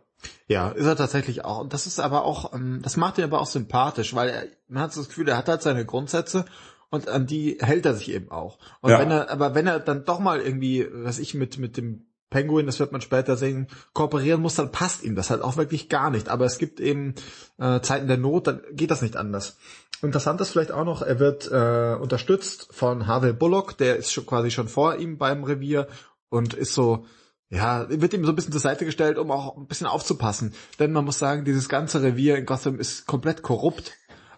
Ja, 0.48 0.70
ist 0.70 0.86
er 0.86 0.96
tatsächlich 0.96 1.44
auch. 1.46 1.60
Und 1.60 1.74
das 1.74 1.88
ist 1.88 2.00
aber 2.00 2.24
auch, 2.24 2.54
ähm, 2.54 2.80
das 2.82 2.98
macht 2.98 3.18
ihn 3.18 3.24
aber 3.24 3.42
auch 3.42 3.48
sympathisch, 3.48 4.14
weil 4.14 4.30
er, 4.30 4.44
man 4.68 4.84
hat 4.84 4.96
das 4.96 5.08
Gefühl, 5.08 5.28
er 5.28 5.38
hat 5.38 5.48
halt 5.50 5.62
seine 5.62 5.86
Grundsätze 5.86 6.46
und 6.90 7.08
an 7.08 7.26
die 7.26 7.58
hält 7.62 7.86
er 7.86 7.96
sich 7.96 8.12
eben 8.12 8.32
auch. 8.32 8.60
Und 8.82 8.92
Ja. 8.92 9.00
wenn 9.00 9.12
er, 9.12 9.30
aber 9.30 9.56
wenn 9.56 9.68
er 9.68 9.80
dann 9.80 10.06
doch 10.06 10.20
mal 10.20 10.42
irgendwie, 10.42 10.88
was 10.92 11.20
ich 11.20 11.34
mit, 11.34 11.58
mit 11.58 11.78
dem 11.78 12.06
Penguin, 12.32 12.66
das 12.66 12.80
wird 12.80 12.92
man 12.92 13.02
später 13.02 13.38
sehen, 13.38 13.68
kooperieren 13.94 14.42
muss, 14.42 14.56
dann 14.56 14.72
passt 14.72 15.04
ihm 15.04 15.16
das 15.16 15.30
halt 15.30 15.44
auch 15.44 15.58
wirklich 15.58 15.90
gar 15.90 16.10
nicht. 16.10 16.30
Aber 16.30 16.46
es 16.46 16.58
gibt 16.58 16.80
eben 16.80 17.14
äh, 17.60 17.82
Zeiten 17.82 18.08
der 18.08 18.18
Not, 18.18 18.48
dann 18.48 18.62
geht 18.72 18.90
das 18.90 19.04
nicht 19.04 19.18
anders. 19.18 19.58
Interessant 20.02 20.42
ist 20.42 20.52
vielleicht 20.52 20.72
auch 20.72 20.86
noch, 20.86 21.04
er 21.04 21.20
wird 21.20 21.52
äh, 21.52 21.96
unterstützt 22.02 22.70
von 22.72 23.06
Harvey 23.06 23.34
Bullock, 23.34 23.78
der 23.78 23.98
ist 23.98 24.12
schon 24.12 24.26
quasi 24.26 24.50
schon 24.50 24.68
vor 24.68 24.96
ihm 24.96 25.20
beim 25.20 25.44
Revier 25.44 25.88
und 26.30 26.56
ist 26.56 26.74
so, 26.74 27.06
ja, 27.50 27.86
wird 27.90 28.14
ihm 28.14 28.24
so 28.24 28.32
ein 28.32 28.36
bisschen 28.36 28.54
zur 28.54 28.62
Seite 28.62 28.86
gestellt, 28.86 29.18
um 29.18 29.30
auch 29.30 29.58
ein 29.58 29.68
bisschen 29.68 29.86
aufzupassen. 29.86 30.54
Denn 30.80 30.94
man 30.94 31.06
muss 31.06 31.20
sagen, 31.20 31.44
dieses 31.44 31.68
ganze 31.70 32.02
Revier 32.02 32.38
in 32.38 32.46
Gotham 32.46 32.80
ist 32.80 33.06
komplett 33.06 33.44
korrupt. 33.44 33.92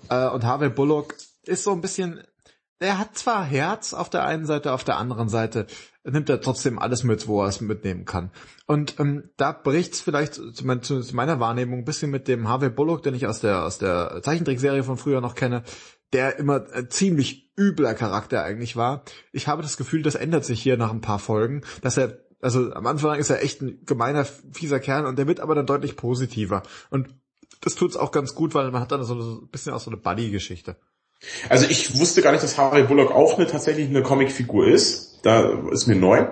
Äh, 0.09 0.27
und 0.29 0.43
Harvey 0.43 0.69
Bullock 0.69 1.15
ist 1.45 1.63
so 1.63 1.71
ein 1.71 1.81
bisschen, 1.81 2.23
er 2.83 2.99
hat 2.99 3.17
zwar 3.17 3.45
Herz 3.45 3.93
auf 3.93 4.09
der 4.09 4.25
einen 4.25 4.45
Seite, 4.45 4.73
auf 4.73 4.83
der 4.83 4.97
anderen 4.97 5.29
Seite 5.29 5.67
nimmt 6.03 6.29
er 6.29 6.41
trotzdem 6.41 6.79
alles 6.79 7.03
mit, 7.03 7.27
wo 7.27 7.41
er 7.41 7.47
es 7.47 7.61
mitnehmen 7.61 8.03
kann. 8.03 8.29
Und 8.67 8.99
ähm, 8.99 9.29
da 9.37 9.53
bricht's 9.53 10.01
vielleicht 10.01 10.33
zu, 10.33 10.65
mein, 10.65 10.83
zu 10.83 11.01
meiner 11.13 11.39
Wahrnehmung 11.39 11.79
ein 11.79 11.85
bisschen 11.85 12.11
mit 12.11 12.27
dem 12.27 12.49
Harvey 12.49 12.69
Bullock, 12.69 13.01
den 13.03 13.15
ich 13.15 13.25
aus 13.25 13.39
der 13.39 13.63
aus 13.63 13.77
der 13.77 14.21
Zeichentrickserie 14.21 14.83
von 14.83 14.97
früher 14.97 15.21
noch 15.21 15.35
kenne, 15.35 15.63
der 16.11 16.37
immer 16.37 16.65
ein 16.73 16.89
ziemlich 16.89 17.53
übler 17.57 17.93
Charakter 17.93 18.43
eigentlich 18.43 18.75
war. 18.75 19.03
Ich 19.31 19.47
habe 19.47 19.61
das 19.61 19.77
Gefühl, 19.77 20.01
das 20.01 20.15
ändert 20.15 20.43
sich 20.43 20.61
hier 20.61 20.75
nach 20.77 20.91
ein 20.91 21.01
paar 21.01 21.19
Folgen, 21.19 21.61
dass 21.81 21.97
er 21.97 22.19
also 22.41 22.73
am 22.73 22.85
Anfang 22.85 23.17
ist 23.17 23.29
er 23.29 23.41
echt 23.41 23.61
ein 23.61 23.85
gemeiner, 23.85 24.25
fieser 24.25 24.81
Kerl 24.81 25.05
und 25.05 25.17
der 25.17 25.27
wird 25.27 25.39
aber 25.39 25.55
dann 25.55 25.65
deutlich 25.65 25.95
positiver. 25.95 26.63
Und 26.89 27.07
das 27.61 27.75
tut's 27.75 27.95
auch 27.95 28.11
ganz 28.11 28.35
gut, 28.35 28.53
weil 28.53 28.69
man 28.71 28.81
hat 28.81 28.91
dann 28.91 29.03
so 29.05 29.15
ein 29.15 29.47
bisschen 29.47 29.71
auch 29.71 29.79
so 29.79 29.89
eine 29.89 29.95
Buddy-Geschichte. 29.95 30.75
Also 31.50 31.65
ich 31.70 32.00
wusste 32.00 32.22
gar 32.22 32.32
nicht, 32.32 32.44
dass 32.44 32.58
Harry 32.58 32.84
Bullock 32.84 33.12
auch 33.12 33.38
eine, 33.38 33.48
tatsächlich 33.48 33.89
eine 33.89 34.03
Comicfigur 34.03 34.68
ist. 34.68 35.20
Da 35.24 35.62
ist 35.72 35.88
mir 35.88 35.96
neu. 35.96 36.27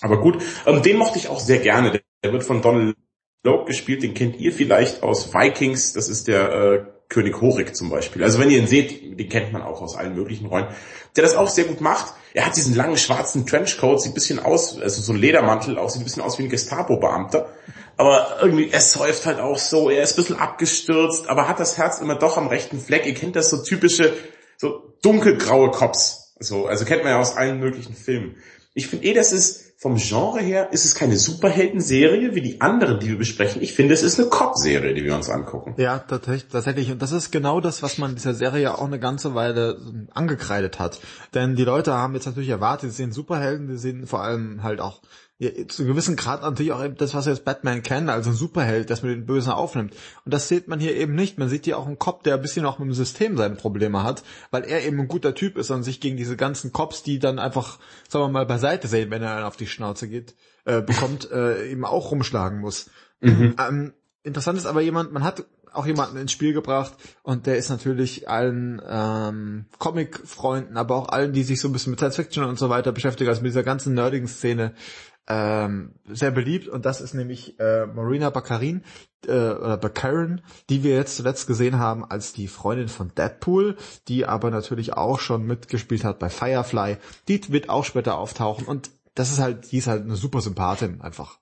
Aber 0.00 0.20
gut, 0.20 0.42
ähm, 0.66 0.82
den 0.82 0.98
mochte 0.98 1.18
ich 1.18 1.28
auch 1.28 1.40
sehr 1.40 1.58
gerne. 1.58 1.90
Der, 2.22 2.32
wird 2.32 2.44
von 2.44 2.62
Donald 2.62 2.96
Logue 3.44 3.66
gespielt, 3.66 4.02
den 4.02 4.14
kennt 4.14 4.38
ihr 4.38 4.52
vielleicht 4.52 5.02
aus 5.02 5.34
Vikings. 5.34 5.92
Das 5.92 6.08
ist 6.08 6.26
der 6.26 6.52
äh, 6.52 6.84
König 7.08 7.40
Horik 7.40 7.76
zum 7.76 7.90
Beispiel. 7.90 8.22
Also 8.22 8.38
wenn 8.38 8.50
ihr 8.50 8.58
ihn 8.58 8.66
seht, 8.66 9.18
den 9.18 9.28
kennt 9.28 9.52
man 9.52 9.62
auch 9.62 9.82
aus 9.82 9.96
allen 9.96 10.14
möglichen 10.14 10.46
Rollen. 10.46 10.68
Der 11.16 11.22
das 11.22 11.36
auch 11.36 11.48
sehr 11.48 11.64
gut 11.64 11.80
macht. 11.80 12.14
Er 12.32 12.46
hat 12.46 12.56
diesen 12.56 12.74
langen 12.74 12.96
schwarzen 12.96 13.46
Trenchcoat, 13.46 14.02
sieht 14.02 14.12
ein 14.12 14.14
bisschen 14.14 14.38
aus, 14.40 14.80
also 14.80 15.00
so 15.00 15.12
ein 15.12 15.18
Ledermantel, 15.18 15.78
auch 15.78 15.90
sieht 15.90 16.00
ein 16.00 16.04
bisschen 16.04 16.22
aus 16.22 16.38
wie 16.38 16.44
ein 16.44 16.48
Gestapo-Beamter. 16.48 17.48
Aber 17.96 18.38
irgendwie, 18.40 18.70
er 18.70 18.80
säuft 18.80 19.26
halt 19.26 19.38
auch 19.38 19.58
so, 19.58 19.90
er 19.90 20.02
ist 20.02 20.14
ein 20.14 20.16
bisschen 20.16 20.38
abgestürzt, 20.38 21.28
aber 21.28 21.48
hat 21.48 21.60
das 21.60 21.78
Herz 21.78 22.00
immer 22.00 22.16
doch 22.16 22.36
am 22.36 22.48
rechten 22.48 22.80
Fleck. 22.80 23.06
Ihr 23.06 23.14
kennt 23.14 23.36
das 23.36 23.50
so 23.50 23.62
typische, 23.62 24.12
so 24.56 24.94
dunkelgraue 25.02 25.70
Cops. 25.70 26.34
So, 26.40 26.66
also 26.66 26.84
kennt 26.84 27.04
man 27.04 27.12
ja 27.12 27.20
aus 27.20 27.36
allen 27.36 27.60
möglichen 27.60 27.94
Filmen. 27.94 28.36
Ich 28.74 28.88
finde 28.88 29.06
eh, 29.06 29.14
das 29.14 29.32
ist, 29.32 29.64
vom 29.84 29.96
Genre 29.96 30.40
her, 30.40 30.72
ist 30.72 30.86
es 30.86 30.94
keine 30.94 31.18
Superhelden-Serie 31.18 32.34
wie 32.34 32.40
die 32.40 32.62
anderen, 32.62 33.00
die 33.00 33.08
wir 33.08 33.18
besprechen. 33.18 33.60
Ich 33.60 33.74
finde, 33.74 33.92
es 33.92 34.02
ist 34.02 34.18
eine 34.18 34.30
Cop-Serie, 34.30 34.94
die 34.94 35.04
wir 35.04 35.14
uns 35.14 35.28
angucken. 35.28 35.74
Ja, 35.76 35.98
tatsächlich. 35.98 36.90
Und 36.90 37.02
das 37.02 37.12
ist 37.12 37.30
genau 37.30 37.60
das, 37.60 37.82
was 37.82 37.98
man 37.98 38.14
dieser 38.14 38.32
Serie 38.32 38.62
ja 38.62 38.74
auch 38.76 38.86
eine 38.86 38.98
ganze 38.98 39.34
Weile 39.34 39.78
angekreidet 40.14 40.78
hat. 40.78 41.00
Denn 41.34 41.54
die 41.54 41.64
Leute 41.64 41.92
haben 41.92 42.14
jetzt 42.14 42.24
natürlich 42.24 42.48
erwartet, 42.48 42.92
sie 42.92 42.96
sehen 42.96 43.12
Superhelden, 43.12 43.68
sie 43.68 43.76
sehen 43.76 44.06
vor 44.06 44.22
allem 44.22 44.62
halt 44.62 44.80
auch 44.80 45.02
ja, 45.38 45.50
zu 45.66 45.82
einem 45.82 45.92
gewissen 45.92 46.16
Grad 46.16 46.42
natürlich 46.42 46.72
auch 46.72 46.84
eben 46.84 46.96
das, 46.96 47.12
was 47.12 47.26
wir 47.26 47.32
jetzt 47.32 47.44
Batman 47.44 47.82
kennen, 47.82 48.08
also 48.08 48.30
ein 48.30 48.36
Superheld, 48.36 48.88
das 48.88 49.02
mit 49.02 49.12
den 49.12 49.26
Bösen 49.26 49.52
aufnimmt. 49.52 49.92
Und 50.24 50.32
das 50.32 50.48
sieht 50.48 50.68
man 50.68 50.78
hier 50.78 50.94
eben 50.94 51.14
nicht. 51.14 51.38
Man 51.38 51.48
sieht 51.48 51.64
hier 51.64 51.76
auch 51.76 51.86
einen 51.86 51.98
Cop, 51.98 52.22
der 52.22 52.34
ein 52.34 52.42
bisschen 52.42 52.64
auch 52.66 52.78
mit 52.78 52.86
dem 52.86 52.94
System 52.94 53.36
seine 53.36 53.56
Probleme 53.56 54.04
hat, 54.04 54.22
weil 54.52 54.62
er 54.62 54.84
eben 54.84 55.00
ein 55.00 55.08
guter 55.08 55.34
Typ 55.34 55.58
ist 55.58 55.70
und 55.70 55.82
sich 55.82 56.00
gegen 56.00 56.16
diese 56.16 56.36
ganzen 56.36 56.72
Cops, 56.72 57.02
die 57.02 57.18
dann 57.18 57.40
einfach, 57.40 57.78
sagen 58.08 58.26
wir 58.26 58.28
mal, 58.28 58.46
beiseite 58.46 58.86
sehen, 58.86 59.10
wenn 59.10 59.22
er 59.22 59.46
auf 59.48 59.56
die 59.56 59.66
Schnauze 59.66 60.08
geht, 60.08 60.36
äh, 60.66 60.82
bekommt, 60.82 61.30
äh, 61.32 61.68
eben 61.68 61.84
auch 61.84 62.12
rumschlagen 62.12 62.60
muss. 62.60 62.90
Ähm, 63.20 63.94
interessant 64.22 64.58
ist 64.58 64.66
aber 64.66 64.82
jemand, 64.82 65.12
man 65.12 65.24
hat 65.24 65.44
auch 65.72 65.86
jemanden 65.86 66.16
ins 66.16 66.32
Spiel 66.32 66.52
gebracht 66.52 66.94
und 67.22 67.46
der 67.46 67.56
ist 67.56 67.68
natürlich 67.68 68.28
allen 68.28 68.80
ähm, 68.86 69.66
Comic-Freunden, 69.78 70.76
aber 70.76 70.94
auch 70.94 71.08
allen, 71.08 71.32
die 71.32 71.42
sich 71.42 71.60
so 71.60 71.68
ein 71.68 71.72
bisschen 71.72 71.90
mit 71.90 72.00
Science 72.00 72.16
Fiction 72.16 72.44
und 72.44 72.58
so 72.58 72.68
weiter 72.68 72.92
beschäftigen, 72.92 73.28
also 73.28 73.42
mit 73.42 73.50
dieser 73.50 73.62
ganzen 73.62 73.94
nerdigen 73.94 74.28
Szene, 74.28 74.74
ähm, 75.26 75.94
sehr 76.06 76.30
beliebt 76.30 76.68
und 76.68 76.84
das 76.84 77.00
ist 77.00 77.14
nämlich 77.14 77.58
äh, 77.58 77.86
Marina 77.86 78.30
Baccarin 78.30 78.84
äh, 79.26 79.30
oder 79.30 79.78
Baccarin, 79.78 80.42
die 80.68 80.82
wir 80.82 80.94
jetzt 80.94 81.16
zuletzt 81.16 81.46
gesehen 81.46 81.78
haben 81.78 82.04
als 82.04 82.32
die 82.32 82.48
Freundin 82.48 82.88
von 82.88 83.12
Deadpool, 83.14 83.76
die 84.08 84.26
aber 84.26 84.50
natürlich 84.50 84.92
auch 84.92 85.20
schon 85.20 85.46
mitgespielt 85.46 86.04
hat 86.04 86.18
bei 86.18 86.28
Firefly. 86.28 86.98
Die 87.28 87.40
wird 87.50 87.70
auch 87.70 87.84
später 87.84 88.18
auftauchen 88.18 88.66
und 88.66 88.90
das 89.14 89.30
ist 89.30 89.38
halt, 89.38 89.72
die 89.72 89.78
ist 89.78 89.86
halt 89.86 90.02
eine 90.02 90.16
super 90.16 90.40
Sympathin 90.40 91.00
einfach. 91.00 91.38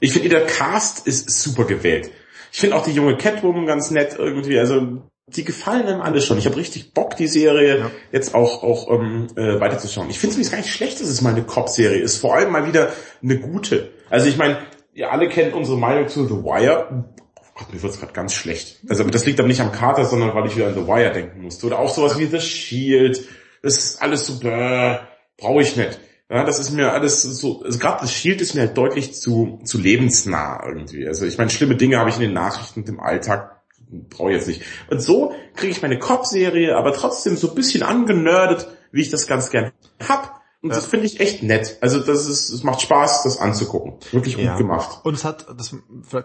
Ich 0.00 0.12
finde, 0.12 0.30
der 0.30 0.46
Cast 0.46 1.06
ist 1.06 1.30
super 1.30 1.64
gewählt. 1.64 2.10
Ich 2.52 2.60
finde 2.60 2.76
auch 2.76 2.84
die 2.84 2.92
junge 2.92 3.16
Catwoman 3.16 3.66
ganz 3.66 3.90
nett 3.90 4.16
irgendwie. 4.18 4.58
Also 4.58 5.02
die 5.36 5.44
gefallen 5.44 5.86
einem 5.86 6.00
alle 6.00 6.20
schon. 6.20 6.38
Ich 6.38 6.46
habe 6.46 6.56
richtig 6.56 6.92
Bock, 6.94 7.16
die 7.16 7.26
Serie 7.26 7.78
Ja. 7.78 7.90
jetzt 8.12 8.34
auch 8.34 8.62
auch 8.62 8.90
ähm, 8.90 9.28
äh, 9.36 9.60
weiterzuschauen. 9.60 10.10
Ich 10.10 10.18
finde 10.18 10.32
es 10.32 10.36
übrigens 10.36 10.50
gar 10.50 10.58
nicht 10.58 10.72
schlecht, 10.72 11.00
dass 11.00 11.08
es 11.08 11.20
mal 11.22 11.30
eine 11.34 11.42
Cop-Serie 11.44 12.00
ist. 12.00 12.18
Vor 12.18 12.34
allem 12.34 12.50
mal 12.52 12.66
wieder 12.66 12.92
eine 13.22 13.38
gute. 13.38 13.90
Also 14.08 14.26
ich 14.26 14.36
meine, 14.36 14.58
ihr 14.92 15.10
alle 15.12 15.28
kennt 15.28 15.54
unsere 15.54 15.78
Meinung 15.78 16.08
zu 16.08 16.26
The 16.26 16.34
Wire. 16.34 17.04
Oh 17.38 17.42
Gott, 17.54 17.72
mir 17.72 17.82
wird's 17.82 17.98
gerade 18.00 18.12
ganz 18.12 18.34
schlecht. 18.34 18.80
Also 18.88 19.04
das 19.04 19.26
liegt 19.26 19.38
aber 19.38 19.48
nicht 19.48 19.60
am 19.60 19.72
Kater, 19.72 20.04
sondern 20.04 20.34
weil 20.34 20.46
ich 20.46 20.56
wieder 20.56 20.68
an 20.68 20.74
The 20.74 20.86
Wire 20.86 21.12
denken 21.12 21.42
musste. 21.42 21.66
Oder 21.66 21.78
auch 21.78 21.92
sowas 21.94 22.18
wie 22.18 22.26
The 22.26 22.40
Shield. 22.40 23.22
Das 23.62 23.76
ist 23.76 24.02
alles 24.02 24.26
so, 24.26 24.38
bäh, 24.38 24.98
brauche 25.36 25.62
ich 25.62 25.76
nicht. 25.76 25.98
Ja, 26.32 26.44
das 26.44 26.60
ist 26.60 26.70
mir 26.70 26.92
alles 26.92 27.22
so, 27.22 27.62
also 27.64 27.78
gerade 27.80 28.02
das 28.02 28.12
Shield 28.12 28.40
ist 28.40 28.54
mir 28.54 28.60
halt 28.60 28.76
deutlich 28.76 29.14
zu, 29.14 29.58
zu 29.64 29.78
lebensnah 29.78 30.62
irgendwie. 30.64 31.06
Also 31.08 31.26
ich 31.26 31.36
meine, 31.38 31.50
schlimme 31.50 31.74
Dinge 31.74 31.98
habe 31.98 32.08
ich 32.08 32.14
in 32.16 32.22
den 32.22 32.32
Nachrichten 32.32 32.80
und 32.80 32.88
im 32.88 33.00
Alltag, 33.00 33.59
brauche 34.08 34.30
ich 34.30 34.36
jetzt 34.36 34.48
nicht. 34.48 34.62
Und 34.90 35.00
so 35.02 35.32
kriege 35.56 35.72
ich 35.72 35.82
meine 35.82 35.98
Cop-Serie, 35.98 36.76
aber 36.76 36.92
trotzdem 36.92 37.36
so 37.36 37.48
ein 37.50 37.54
bisschen 37.54 37.82
angenördet, 37.82 38.68
wie 38.92 39.02
ich 39.02 39.10
das 39.10 39.26
ganz 39.26 39.50
gern 39.50 39.72
hab. 40.08 40.40
Und 40.62 40.74
das 40.74 40.84
finde 40.84 41.06
ich 41.06 41.20
echt 41.20 41.42
nett. 41.42 41.78
Also 41.80 42.00
das 42.00 42.26
ist, 42.28 42.50
es 42.50 42.62
macht 42.64 42.82
Spaß, 42.82 43.22
das 43.22 43.38
anzugucken. 43.38 43.94
Wirklich 44.12 44.36
gut 44.36 44.44
Ja. 44.44 44.58
gemacht. 44.58 45.00
Und 45.04 45.14
es 45.14 45.24
hat, 45.24 45.46
das 45.56 45.74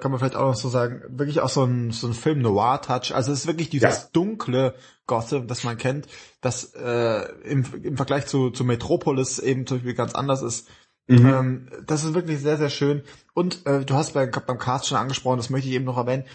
kann 0.01 0.11
man 0.11 0.19
vielleicht 0.19 0.35
auch 0.35 0.47
noch 0.47 0.55
so 0.55 0.67
sagen, 0.67 1.03
wirklich 1.07 1.39
auch 1.39 1.47
so 1.47 1.63
ein, 1.63 1.91
so 1.91 2.07
ein 2.07 2.13
Film 2.13 2.41
Noir-Touch. 2.41 3.15
Also 3.15 3.31
es 3.31 3.39
ist 3.39 3.47
wirklich 3.47 3.69
dieses 3.69 3.97
Ja. 4.03 4.09
dunkle 4.11 4.75
Gotham, 5.07 5.47
das 5.47 5.63
man 5.63 5.77
kennt, 5.77 6.07
das 6.41 6.73
äh, 6.73 7.29
im, 7.45 7.63
im 7.81 7.95
Vergleich 7.95 8.25
zu, 8.25 8.49
zu 8.49 8.65
Metropolis 8.65 9.39
eben 9.39 9.65
zum 9.67 9.77
Beispiel 9.77 9.93
ganz 9.93 10.13
anders 10.15 10.41
ist. 10.41 10.67
Ähm, 11.07 11.69
das 11.85 12.03
ist 12.03 12.13
wirklich 12.13 12.39
sehr, 12.39 12.57
sehr 12.57 12.69
schön. 12.71 13.03
Und 13.33 13.65
äh, 13.65 13.85
du 13.85 13.93
hast 13.93 14.15
bei, 14.15 14.25
beim 14.25 14.57
Cast 14.57 14.87
schon 14.87 14.97
angesprochen, 14.97 15.37
das 15.37 15.49
möchte 15.49 15.69
ich 15.69 15.75
eben 15.75 15.85
noch 15.85 15.97
erwähnen. 15.97 16.25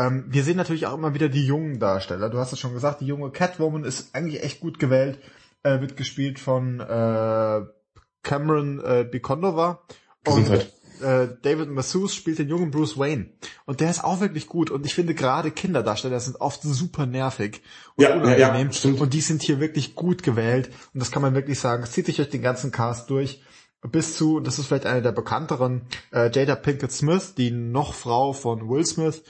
Ähm, 0.00 0.24
wir 0.28 0.44
sehen 0.44 0.56
natürlich 0.56 0.86
auch 0.86 0.94
immer 0.94 1.12
wieder 1.14 1.28
die 1.28 1.44
jungen 1.44 1.78
Darsteller. 1.78 2.30
Du 2.30 2.38
hast 2.38 2.52
es 2.52 2.58
schon 2.58 2.72
gesagt, 2.72 3.02
die 3.02 3.06
junge 3.06 3.30
Catwoman 3.30 3.84
ist 3.84 4.14
eigentlich 4.14 4.42
echt 4.42 4.60
gut 4.60 4.78
gewählt. 4.78 5.18
Äh, 5.62 5.80
wird 5.80 5.96
gespielt 5.98 6.38
von 6.38 6.80
äh, 6.80 7.60
Cameron 8.22 8.80
äh, 8.82 9.04
Bikondova. 9.04 9.82
Gesundheit. 10.24 10.72
äh, 11.02 11.28
David 11.42 11.68
Massouz 11.68 12.14
spielt 12.14 12.38
den 12.38 12.48
jungen 12.48 12.70
Bruce 12.70 12.98
Wayne. 12.98 13.26
Und 13.66 13.80
der 13.80 13.90
ist 13.90 14.02
auch 14.02 14.20
wirklich 14.20 14.46
gut. 14.46 14.70
Und 14.70 14.86
ich 14.86 14.94
finde 14.94 15.14
gerade 15.14 15.50
Kinderdarsteller 15.50 16.20
sind 16.20 16.40
oft 16.40 16.62
super 16.62 17.04
nervig 17.04 17.60
und 17.96 18.04
Ja, 18.04 18.16
ja, 18.16 18.56
ja, 18.58 18.72
stimmt. 18.72 19.00
Und 19.00 19.12
die 19.12 19.20
sind 19.20 19.42
hier 19.42 19.60
wirklich 19.60 19.94
gut 19.94 20.22
gewählt. 20.22 20.70
Und 20.94 21.00
das 21.00 21.10
kann 21.10 21.20
man 21.20 21.34
wirklich 21.34 21.58
sagen. 21.58 21.82
Es 21.82 21.92
zieht 21.92 22.06
sich 22.06 22.16
durch 22.16 22.30
den 22.30 22.42
ganzen 22.42 22.72
Cast 22.72 23.10
durch. 23.10 23.42
Bis 23.82 24.16
zu, 24.16 24.36
und 24.36 24.46
das 24.46 24.58
ist 24.58 24.66
vielleicht 24.66 24.84
eine 24.84 25.00
der 25.00 25.12
bekannteren, 25.12 25.82
äh, 26.12 26.30
Jada 26.30 26.54
Pinkett 26.54 26.92
Smith, 26.92 27.34
die 27.34 27.50
noch 27.50 27.94
Frau 27.94 28.34
von 28.34 28.68
Will 28.68 28.84
Smith, 28.84 29.22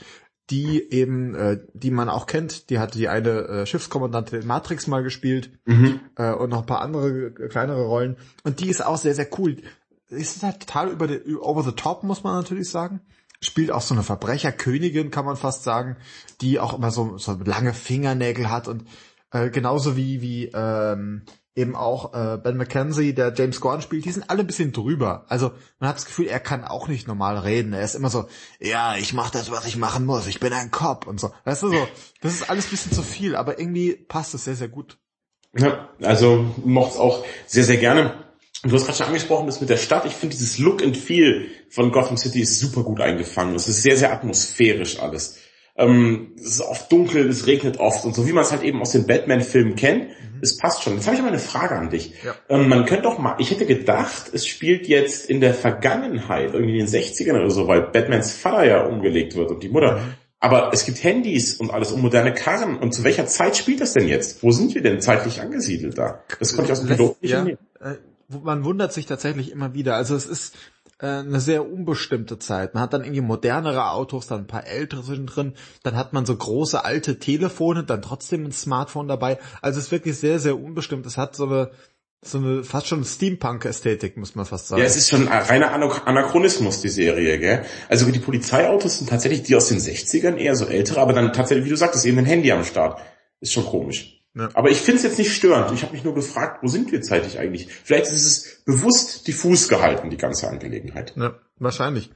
die 0.50 0.90
eben, 0.90 1.34
äh, 1.34 1.60
die 1.74 1.90
man 1.90 2.08
auch 2.08 2.26
kennt, 2.26 2.70
die 2.70 2.78
hat 2.78 2.94
die 2.94 3.08
eine 3.08 3.30
äh, 3.30 3.66
Schiffskommandantin 3.66 4.42
in 4.42 4.46
Matrix 4.46 4.86
mal 4.86 5.02
gespielt 5.02 5.50
äh, 6.16 6.32
und 6.32 6.50
noch 6.50 6.60
ein 6.60 6.66
paar 6.66 6.82
andere 6.82 7.32
kleinere 7.32 7.84
Rollen. 7.84 8.16
Und 8.42 8.60
die 8.60 8.68
ist 8.68 8.84
auch 8.84 8.98
sehr, 8.98 9.14
sehr 9.14 9.28
cool. 9.38 9.58
Ist 10.08 10.42
halt 10.42 10.60
total 10.60 10.90
über 10.90 11.08
the, 11.08 11.36
over 11.36 11.62
the 11.62 11.72
top, 11.72 12.02
muss 12.02 12.24
man 12.24 12.34
natürlich 12.34 12.68
sagen. 12.68 13.00
Spielt 13.40 13.70
auch 13.70 13.80
so 13.80 13.94
eine 13.94 14.02
Verbrecherkönigin, 14.02 15.10
kann 15.10 15.24
man 15.24 15.36
fast 15.36 15.62
sagen, 15.62 15.96
die 16.40 16.58
auch 16.58 16.74
immer 16.76 16.90
so, 16.90 17.16
so 17.16 17.38
lange 17.44 17.72
Fingernägel 17.72 18.50
hat 18.50 18.68
und 18.68 18.84
äh, 19.30 19.50
genauso 19.50 19.96
wie, 19.96 20.20
wie 20.20 20.50
ähm, 20.52 21.22
eben 21.54 21.74
auch 21.74 22.14
äh, 22.14 22.38
Ben 22.38 22.56
McKenzie, 22.56 23.12
der 23.12 23.34
James 23.34 23.60
Gordon 23.60 23.82
spielt, 23.82 24.04
die 24.04 24.12
sind 24.12 24.30
alle 24.30 24.40
ein 24.40 24.46
bisschen 24.46 24.72
drüber. 24.72 25.24
Also 25.28 25.50
man 25.78 25.88
hat 25.88 25.96
das 25.96 26.06
Gefühl, 26.06 26.26
er 26.26 26.40
kann 26.40 26.64
auch 26.64 26.88
nicht 26.88 27.08
normal 27.08 27.38
reden. 27.38 27.72
Er 27.72 27.82
ist 27.82 27.94
immer 27.94 28.10
so, 28.10 28.26
ja, 28.60 28.96
ich 28.96 29.12
mache 29.12 29.32
das, 29.32 29.50
was 29.50 29.66
ich 29.66 29.76
machen 29.76 30.06
muss. 30.06 30.26
Ich 30.26 30.40
bin 30.40 30.52
ein 30.52 30.70
Cop 30.70 31.06
und 31.06 31.18
so. 31.18 31.30
Weißt 31.44 31.62
du 31.64 31.70
so, 31.70 31.88
das 32.20 32.34
ist 32.34 32.48
alles 32.48 32.66
ein 32.66 32.70
bisschen 32.70 32.92
zu 32.92 33.02
viel, 33.02 33.34
aber 33.34 33.58
irgendwie 33.58 33.94
passt 33.94 34.34
es 34.34 34.44
sehr, 34.44 34.54
sehr 34.54 34.68
gut. 34.68 34.98
Ja, 35.56 35.88
also 36.02 36.54
mochte 36.64 36.94
es 36.94 37.00
auch 37.00 37.24
sehr, 37.46 37.64
sehr 37.64 37.78
gerne. 37.78 38.14
du 38.62 38.72
hast 38.72 38.84
gerade 38.84 38.98
schon 38.98 39.06
angesprochen, 39.08 39.46
das 39.46 39.60
mit 39.60 39.70
der 39.70 39.76
Stadt. 39.76 40.06
Ich 40.06 40.12
finde 40.12 40.36
dieses 40.36 40.58
Look 40.58 40.82
and 40.82 40.96
Feel 40.96 41.48
von 41.68 41.90
Gotham 41.90 42.16
City 42.16 42.40
ist 42.40 42.60
super 42.60 42.84
gut 42.84 43.00
eingefangen. 43.00 43.56
Es 43.56 43.66
ist 43.66 43.82
sehr, 43.82 43.96
sehr 43.96 44.12
atmosphärisch 44.12 45.00
alles. 45.00 45.38
Ähm, 45.76 46.34
es 46.36 46.52
ist 46.52 46.60
oft 46.60 46.92
dunkel, 46.92 47.28
es 47.28 47.46
regnet 47.46 47.80
oft 47.80 48.04
und 48.04 48.14
so, 48.14 48.26
wie 48.28 48.32
man 48.32 48.44
es 48.44 48.52
halt 48.52 48.62
eben 48.62 48.80
aus 48.80 48.92
den 48.92 49.06
Batman-Filmen 49.06 49.74
kennt. 49.74 50.10
Es 50.42 50.56
passt 50.56 50.82
schon. 50.82 50.94
Jetzt 50.94 51.06
habe 51.06 51.14
ich 51.14 51.20
aber 51.20 51.30
eine 51.30 51.38
Frage 51.38 51.76
an 51.76 51.90
dich. 51.90 52.14
Ja. 52.24 52.34
Ähm, 52.48 52.68
man 52.68 52.86
könnte 52.86 53.04
doch 53.04 53.18
mal, 53.18 53.36
ich 53.38 53.50
hätte 53.50 53.66
gedacht, 53.66 54.30
es 54.32 54.46
spielt 54.46 54.86
jetzt 54.88 55.28
in 55.28 55.40
der 55.40 55.54
Vergangenheit, 55.54 56.54
irgendwie 56.54 56.78
in 56.78 56.86
den 56.86 56.88
60ern 56.88 57.36
oder 57.36 57.50
so, 57.50 57.68
weil 57.68 57.82
Batmans 57.82 58.32
Vater 58.32 58.64
ja 58.64 58.84
umgelegt 58.84 59.36
wird 59.36 59.50
und 59.50 59.62
die 59.62 59.68
Mutter. 59.68 59.98
Mhm. 59.98 60.14
Aber 60.40 60.70
es 60.72 60.86
gibt 60.86 61.04
Handys 61.04 61.54
und 61.54 61.70
alles 61.70 61.92
und 61.92 62.00
moderne 62.00 62.32
Karren. 62.32 62.78
Und 62.78 62.94
zu 62.94 63.04
welcher 63.04 63.26
Zeit 63.26 63.56
spielt 63.58 63.80
das 63.82 63.92
denn 63.92 64.08
jetzt? 64.08 64.42
Wo 64.42 64.50
sind 64.52 64.74
wir 64.74 64.82
denn 64.82 65.00
zeitlich 65.00 65.40
angesiedelt 65.40 65.98
da? 65.98 66.22
Das 66.38 66.54
konnte 66.54 66.72
ich 66.72 66.78
aus 66.78 66.80
dem 66.80 66.96
Pilot 66.96 67.22
nicht 67.22 67.32
ja, 67.32 67.46
Man 68.42 68.64
wundert 68.64 68.94
sich 68.94 69.04
tatsächlich 69.04 69.52
immer 69.52 69.74
wieder. 69.74 69.96
Also 69.96 70.16
es 70.16 70.24
ist 70.24 70.54
eine 71.00 71.40
sehr 71.40 71.70
unbestimmte 71.70 72.38
Zeit. 72.38 72.74
Man 72.74 72.82
hat 72.82 72.92
dann 72.92 73.02
irgendwie 73.02 73.22
modernere 73.22 73.90
Autos, 73.90 74.26
dann 74.26 74.40
ein 74.40 74.46
paar 74.46 74.66
ältere 74.66 75.02
sind 75.02 75.26
drin, 75.26 75.54
dann 75.82 75.96
hat 75.96 76.12
man 76.12 76.26
so 76.26 76.36
große 76.36 76.84
alte 76.84 77.18
Telefone, 77.18 77.84
dann 77.84 78.02
trotzdem 78.02 78.44
ein 78.44 78.52
Smartphone 78.52 79.08
dabei. 79.08 79.38
Also 79.62 79.78
es 79.78 79.86
ist 79.86 79.92
wirklich 79.92 80.18
sehr, 80.18 80.38
sehr 80.38 80.58
unbestimmt. 80.58 81.06
Es 81.06 81.16
hat 81.16 81.36
so 81.36 81.46
eine 81.46 81.70
so 82.22 82.38
eine 82.38 82.64
fast 82.64 82.86
schon 82.86 83.04
Steampunk-Ästhetik, 83.04 84.16
muss 84.16 84.34
man 84.34 84.44
fast 84.44 84.68
sagen. 84.68 84.82
Ja, 84.82 84.86
es 84.86 84.96
ist 84.96 85.08
schon 85.08 85.28
ein 85.28 85.42
reiner 85.42 85.72
Anachronismus, 85.72 86.82
die 86.82 86.90
Serie, 86.90 87.38
gell? 87.38 87.64
Also 87.88 88.10
die 88.10 88.18
Polizeiautos 88.18 88.98
sind 88.98 89.08
tatsächlich 89.08 89.44
die 89.44 89.56
aus 89.56 89.68
den 89.68 89.78
60ern, 89.78 90.36
eher 90.36 90.54
so 90.54 90.66
ältere, 90.66 91.00
aber 91.00 91.14
dann 91.14 91.32
tatsächlich, 91.32 91.64
wie 91.64 91.70
du 91.70 91.76
sagtest, 91.76 92.04
eben 92.04 92.18
ein 92.18 92.26
Handy 92.26 92.52
am 92.52 92.64
Start. 92.64 93.00
Ist 93.40 93.52
schon 93.54 93.64
komisch. 93.64 94.19
Ja. 94.34 94.48
Aber 94.54 94.70
ich 94.70 94.78
finde 94.78 94.98
es 94.98 95.02
jetzt 95.02 95.18
nicht 95.18 95.34
störend. 95.34 95.72
Ich 95.72 95.82
habe 95.82 95.92
mich 95.92 96.04
nur 96.04 96.14
gefragt, 96.14 96.62
wo 96.62 96.68
sind 96.68 96.92
wir 96.92 97.02
zeitlich 97.02 97.38
eigentlich? 97.38 97.68
Vielleicht 97.72 98.12
ist 98.12 98.26
es 98.26 98.62
bewusst 98.64 99.26
diffus 99.26 99.68
gehalten, 99.68 100.10
die 100.10 100.16
ganze 100.16 100.48
Angelegenheit. 100.48 101.14
Ja, 101.16 101.40
wahrscheinlich. 101.58 102.10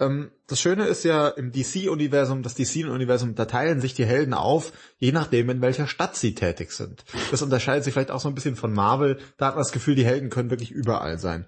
Ähm, 0.00 0.30
das 0.46 0.60
Schöne 0.60 0.86
ist 0.86 1.04
ja 1.04 1.28
im 1.28 1.50
DC-Universum, 1.50 2.42
das 2.42 2.54
DC-Universum, 2.54 3.34
da 3.34 3.46
teilen 3.46 3.80
sich 3.80 3.94
die 3.94 4.06
Helden 4.06 4.34
auf, 4.34 4.72
je 4.98 5.10
nachdem, 5.10 5.50
in 5.50 5.60
welcher 5.60 5.88
Stadt 5.88 6.16
sie 6.16 6.34
tätig 6.34 6.70
sind. 6.70 7.04
Das 7.30 7.42
unterscheidet 7.42 7.84
sich 7.84 7.92
vielleicht 7.92 8.12
auch 8.12 8.20
so 8.20 8.28
ein 8.28 8.34
bisschen 8.34 8.56
von 8.56 8.72
Marvel. 8.72 9.18
Da 9.36 9.46
hat 9.46 9.54
man 9.54 9.64
das 9.64 9.72
Gefühl, 9.72 9.96
die 9.96 10.06
Helden 10.06 10.30
können 10.30 10.50
wirklich 10.50 10.70
überall 10.70 11.18
sein. 11.18 11.46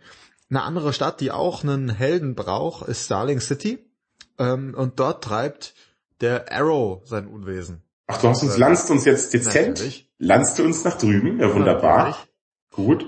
Eine 0.49 0.63
andere 0.63 0.93
Stadt, 0.93 1.21
die 1.21 1.31
auch 1.31 1.63
einen 1.63 1.89
Helden 1.89 2.35
braucht, 2.35 2.89
ist 2.89 3.05
Starling 3.05 3.41
City. 3.41 3.79
Ähm, 4.39 4.75
und 4.75 4.99
dort 4.99 5.23
treibt 5.23 5.75
der 6.21 6.53
Arrow 6.53 7.07
sein 7.07 7.29
Unwesen. 7.29 7.83
Ach, 8.13 8.21
du 8.21 8.29
hast 8.29 8.43
uns, 8.43 8.57
landst 8.57 8.91
uns 8.91 9.05
jetzt 9.05 9.33
dezent? 9.33 9.79
Natürlich. 9.79 10.11
Landst 10.19 10.59
du 10.59 10.65
uns 10.65 10.83
nach 10.85 10.99
drüben? 10.99 11.39
Ja, 11.39 11.55
wunderbar. 11.55 11.99
Natürlich. 11.99 12.27
Gut. 12.71 13.07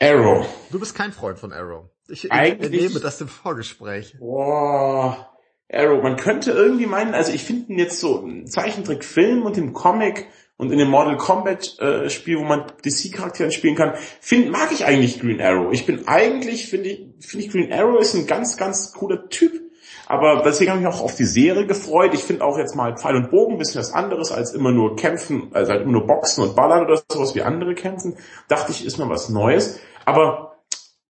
Arrow. 0.00 0.46
Du 0.70 0.78
bist 0.78 0.94
kein 0.94 1.12
Freund 1.12 1.38
von 1.38 1.52
Arrow. 1.52 1.86
Ich 2.08 2.30
Eigentlich, 2.30 2.82
entnehme 2.82 3.00
das 3.00 3.20
im 3.20 3.28
Vorgespräch. 3.28 4.16
Boah. 4.18 5.28
Arrow, 5.70 6.02
man 6.02 6.16
könnte 6.16 6.52
irgendwie 6.52 6.86
meinen, 6.86 7.14
also 7.14 7.32
ich 7.32 7.42
finde 7.42 7.72
ihn 7.72 7.78
jetzt 7.78 7.98
so 7.98 8.20
im 8.20 8.46
Zeichentrickfilm 8.46 9.42
und 9.42 9.58
im 9.58 9.72
Comic 9.72 10.28
und 10.56 10.70
in 10.70 10.78
dem 10.78 10.88
Mortal 10.88 11.16
Kombat 11.16 11.78
äh, 11.80 12.08
Spiel, 12.08 12.38
wo 12.38 12.44
man 12.44 12.66
DC-Charakteren 12.84 13.50
spielen 13.50 13.74
kann, 13.74 13.94
find, 14.20 14.50
mag 14.50 14.70
ich 14.72 14.84
eigentlich 14.86 15.20
Green 15.20 15.40
Arrow. 15.40 15.72
Ich 15.72 15.86
bin 15.86 16.06
eigentlich, 16.06 16.68
finde 16.68 16.90
ich, 16.90 17.26
finde 17.26 17.46
ich 17.46 17.52
Green 17.52 17.72
Arrow 17.72 18.00
ist 18.00 18.14
ein 18.14 18.26
ganz, 18.26 18.56
ganz 18.56 18.92
cooler 18.92 19.28
Typ. 19.28 19.67
Aber 20.10 20.42
deswegen 20.42 20.70
habe 20.70 20.80
ich 20.80 20.86
mich 20.86 20.94
auch 20.94 21.02
auf 21.02 21.16
die 21.16 21.26
Serie 21.26 21.66
gefreut. 21.66 22.14
Ich 22.14 22.24
finde 22.24 22.42
auch 22.42 22.56
jetzt 22.56 22.74
mal 22.74 22.96
Pfeil 22.96 23.16
und 23.16 23.30
Bogen 23.30 23.52
ein 23.52 23.58
bisschen 23.58 23.80
was 23.80 23.92
anderes 23.92 24.32
als 24.32 24.54
immer 24.54 24.72
nur 24.72 24.96
kämpfen, 24.96 25.50
also 25.52 25.70
halt 25.70 25.82
immer 25.82 25.92
nur 25.92 26.06
Boxen 26.06 26.42
und 26.44 26.56
Ballern 26.56 26.86
oder 26.86 27.02
sowas 27.12 27.34
wie 27.34 27.42
andere 27.42 27.74
kämpfen. 27.74 28.16
Dachte 28.48 28.72
ich, 28.72 28.86
ist 28.86 28.96
mal 28.96 29.10
was 29.10 29.28
Neues. 29.28 29.78
Aber 30.06 30.62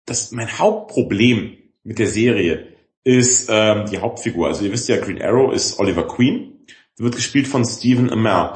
das, 0.07 0.31
mein 0.31 0.57
Hauptproblem 0.57 1.57
mit 1.83 1.99
der 1.99 2.07
Serie 2.07 2.69
ist 3.03 3.49
ähm, 3.51 3.85
die 3.85 3.99
Hauptfigur. 3.99 4.47
Also 4.47 4.65
ihr 4.65 4.71
wisst 4.71 4.89
ja, 4.89 4.97
Green 4.97 5.21
Arrow 5.21 5.53
ist 5.53 5.77
Oliver 5.77 6.07
Queen. 6.07 6.65
Der 6.97 7.05
wird 7.05 7.15
gespielt 7.17 7.47
von 7.47 7.63
Stephen 7.65 8.11
Amell. 8.11 8.53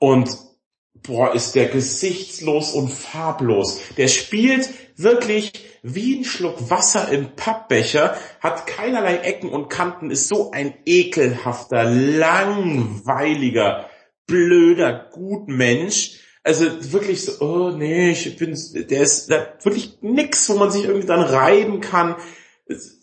Und 0.00 0.36
boah, 1.06 1.32
ist 1.36 1.54
der 1.54 1.68
gesichtslos 1.68 2.72
und 2.72 2.90
farblos. 2.90 3.80
Der 3.96 4.08
spielt 4.08 4.68
wirklich 4.96 5.52
wie 5.82 6.18
ein 6.18 6.24
Schluck 6.24 6.70
Wasser 6.70 7.08
im 7.10 7.36
Pappbecher, 7.36 8.16
hat 8.40 8.66
keinerlei 8.66 9.18
Ecken 9.18 9.50
und 9.50 9.68
Kanten, 9.68 10.10
ist 10.10 10.28
so 10.28 10.50
ein 10.50 10.74
ekelhafter, 10.86 11.84
langweiliger, 11.84 13.88
blöder 14.26 15.10
Gutmensch. 15.12 16.20
Also 16.42 16.66
wirklich 16.92 17.24
so, 17.24 17.44
oh 17.44 17.70
nee, 17.70 18.10
ich 18.10 18.36
bin, 18.36 18.58
der 18.74 19.02
ist 19.02 19.30
da 19.30 19.54
wirklich 19.62 19.98
nix, 20.02 20.48
wo 20.48 20.54
man 20.54 20.70
sich 20.70 20.84
irgendwie 20.84 21.06
dann 21.06 21.20
reiben 21.20 21.80
kann. 21.80 22.16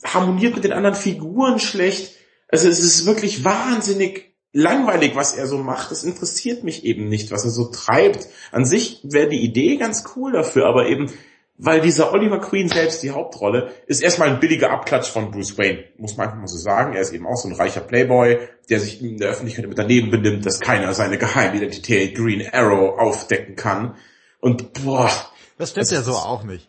Harmoniert 0.04 0.56
mit 0.56 0.64
den 0.64 0.74
anderen 0.74 0.96
Figuren 0.96 1.60
schlecht. 1.60 2.16
Also 2.48 2.68
es 2.68 2.80
ist 2.80 3.06
wirklich 3.06 3.44
wahnsinnig 3.44 4.32
langweilig, 4.54 5.16
was 5.16 5.34
er 5.34 5.48
so 5.48 5.58
macht. 5.58 5.92
Das 5.92 6.04
interessiert 6.04 6.64
mich 6.64 6.84
eben 6.84 7.08
nicht, 7.08 7.32
was 7.32 7.46
er 7.46 7.52
so 7.52 7.66
treibt. 7.66 8.28
An 8.52 8.66
sich 8.66 9.00
wäre 9.04 9.30
die 9.30 9.42
Idee 9.42 9.78
ganz 9.78 10.04
cool 10.16 10.32
dafür, 10.32 10.68
aber 10.68 10.88
eben 10.88 11.12
weil 11.64 11.80
dieser 11.80 12.12
Oliver 12.12 12.40
Queen 12.40 12.68
selbst 12.68 13.04
die 13.04 13.12
Hauptrolle 13.12 13.72
ist 13.86 14.02
erstmal 14.02 14.30
ein 14.30 14.40
billiger 14.40 14.72
Abklatsch 14.72 15.12
von 15.12 15.30
Bruce 15.30 15.60
Wayne, 15.60 15.84
muss 15.98 16.18
man 16.18 16.26
einfach 16.26 16.40
mal 16.40 16.48
so 16.48 16.58
sagen. 16.58 16.94
Er 16.94 17.02
ist 17.02 17.14
eben 17.14 17.28
auch 17.28 17.36
so 17.36 17.48
ein 17.48 17.54
reicher 17.54 17.82
Playboy, 17.82 18.40
der 18.68 18.80
sich 18.80 19.00
in 19.00 19.18
der 19.20 19.30
Öffentlichkeit 19.30 19.68
mit 19.68 19.78
daneben 19.78 20.10
benimmt, 20.10 20.44
dass 20.44 20.60
keiner 20.60 20.92
seine 20.96 21.20
Geheimidentität 21.20 22.16
Green 22.16 22.44
Arrow 22.52 22.98
aufdecken 23.00 23.56
kann. 23.56 23.96
Und 24.40 24.74
boah. 24.74 25.12
Das 25.60 25.70
stimmt 25.70 25.92
ja 25.92 26.02
so 26.02 26.14
auch 26.14 26.44
nicht. 26.44 26.68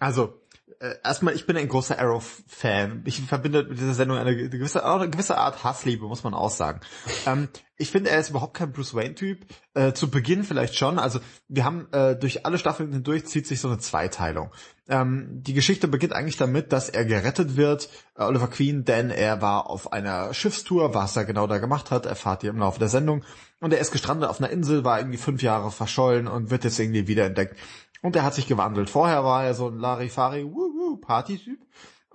Also, 0.00 0.34
äh, 0.80 0.94
erstmal, 1.04 1.34
ich 1.34 1.46
bin 1.46 1.56
ein 1.56 1.68
großer 1.68 1.98
Arrow-Fan. 1.98 3.02
Ich 3.04 3.20
verbinde 3.22 3.64
mit 3.64 3.78
dieser 3.78 3.94
Sendung 3.94 4.18
eine 4.18 4.48
gewisse, 4.48 4.84
eine 4.84 5.10
gewisse 5.10 5.38
Art 5.38 5.64
Hassliebe, 5.64 6.06
muss 6.06 6.24
man 6.24 6.34
auch 6.34 6.50
sagen. 6.50 6.80
Ähm, 7.26 7.48
ich 7.78 7.90
finde, 7.90 8.10
er 8.10 8.20
ist 8.20 8.30
überhaupt 8.30 8.54
kein 8.54 8.72
Bruce 8.72 8.94
Wayne-Typ. 8.94 9.46
Äh, 9.74 9.92
zu 9.92 10.10
Beginn 10.10 10.44
vielleicht 10.44 10.76
schon. 10.76 10.98
Also 10.98 11.20
wir 11.48 11.64
haben 11.64 11.88
äh, 11.92 12.16
durch 12.16 12.46
alle 12.46 12.56
Staffeln 12.56 12.92
hindurch 12.92 13.26
zieht 13.26 13.46
sich 13.46 13.60
so 13.60 13.68
eine 13.68 13.78
Zweiteilung. 13.78 14.50
Ähm, 14.88 15.42
die 15.42 15.52
Geschichte 15.52 15.88
beginnt 15.88 16.12
eigentlich 16.12 16.36
damit, 16.36 16.72
dass 16.72 16.88
er 16.88 17.04
gerettet 17.04 17.56
wird, 17.56 17.90
äh, 18.16 18.22
Oliver 18.22 18.48
Queen, 18.48 18.84
denn 18.84 19.10
er 19.10 19.42
war 19.42 19.68
auf 19.68 19.92
einer 19.92 20.32
Schiffstour, 20.32 20.94
was 20.94 21.16
er 21.16 21.24
genau 21.24 21.46
da 21.46 21.58
gemacht 21.58 21.90
hat, 21.90 22.06
erfahrt 22.06 22.44
ihr 22.44 22.50
im 22.50 22.58
Laufe 22.58 22.78
der 22.78 22.88
Sendung. 22.88 23.24
Und 23.60 23.72
er 23.72 23.80
ist 23.80 23.90
gestrandet 23.90 24.28
auf 24.28 24.40
einer 24.40 24.50
Insel, 24.50 24.84
war 24.84 24.98
irgendwie 24.98 25.18
fünf 25.18 25.42
Jahre 25.42 25.70
verschollen 25.70 26.28
und 26.28 26.50
wird 26.50 26.64
jetzt 26.64 26.78
irgendwie 26.78 27.08
wiederentdeckt. 27.08 27.56
Und 28.02 28.16
er 28.16 28.22
hat 28.22 28.34
sich 28.34 28.46
gewandelt. 28.46 28.90
Vorher 28.90 29.24
war 29.24 29.44
er 29.44 29.54
so 29.54 29.68
ein 29.68 29.78
Larifari 29.78 30.50
Party-Typ. 31.00 31.58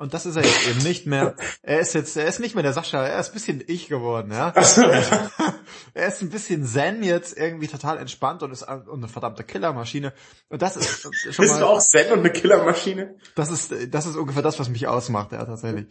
Und 0.02 0.16
das 0.16 0.26
ist 0.26 0.36
er 0.36 0.44
jetzt 0.44 0.68
eben 0.68 0.82
nicht 0.82 1.06
mehr. 1.06 1.36
Er 1.62 1.80
ist 1.80 1.94
jetzt, 1.94 2.18
er 2.18 2.26
ist 2.26 2.40
nicht 2.40 2.56
mehr 2.56 2.64
der 2.64 2.74
Sascha, 2.74 3.06
er 3.06 3.20
ist 3.20 3.30
ein 3.30 3.34
bisschen 3.34 3.64
ich 3.68 3.88
geworden, 3.88 4.32
ja. 4.32 4.48
er 5.94 6.08
ist 6.08 6.24
ein 6.24 6.32
bisschen 6.32 6.66
Zen 6.66 7.04
jetzt, 7.04 7.38
irgendwie 7.38 7.68
total 7.68 8.00
entspannt 8.00 8.42
und 8.42 8.52
ist 8.52 8.64
eine 8.64 9.08
verdammte 9.08 9.44
Killermaschine. 9.44 10.12
Und 10.50 10.64
das 10.64 10.76
ist 10.76 11.02
schon 11.02 11.12
Bist 11.12 11.38
mal, 11.38 11.60
du 11.60 11.66
auch 11.68 11.80
Zen 11.80 12.12
und 12.14 12.20
eine 12.20 12.32
Killermaschine? 12.32 13.16
Das 13.36 13.52
ist, 13.52 13.76
das 13.94 14.08
ist 14.08 14.16
ungefähr 14.16 14.42
das, 14.42 14.58
was 14.58 14.70
mich 14.70 14.88
ausmacht, 14.88 15.34
ja, 15.34 15.46
tatsächlich. 15.46 15.86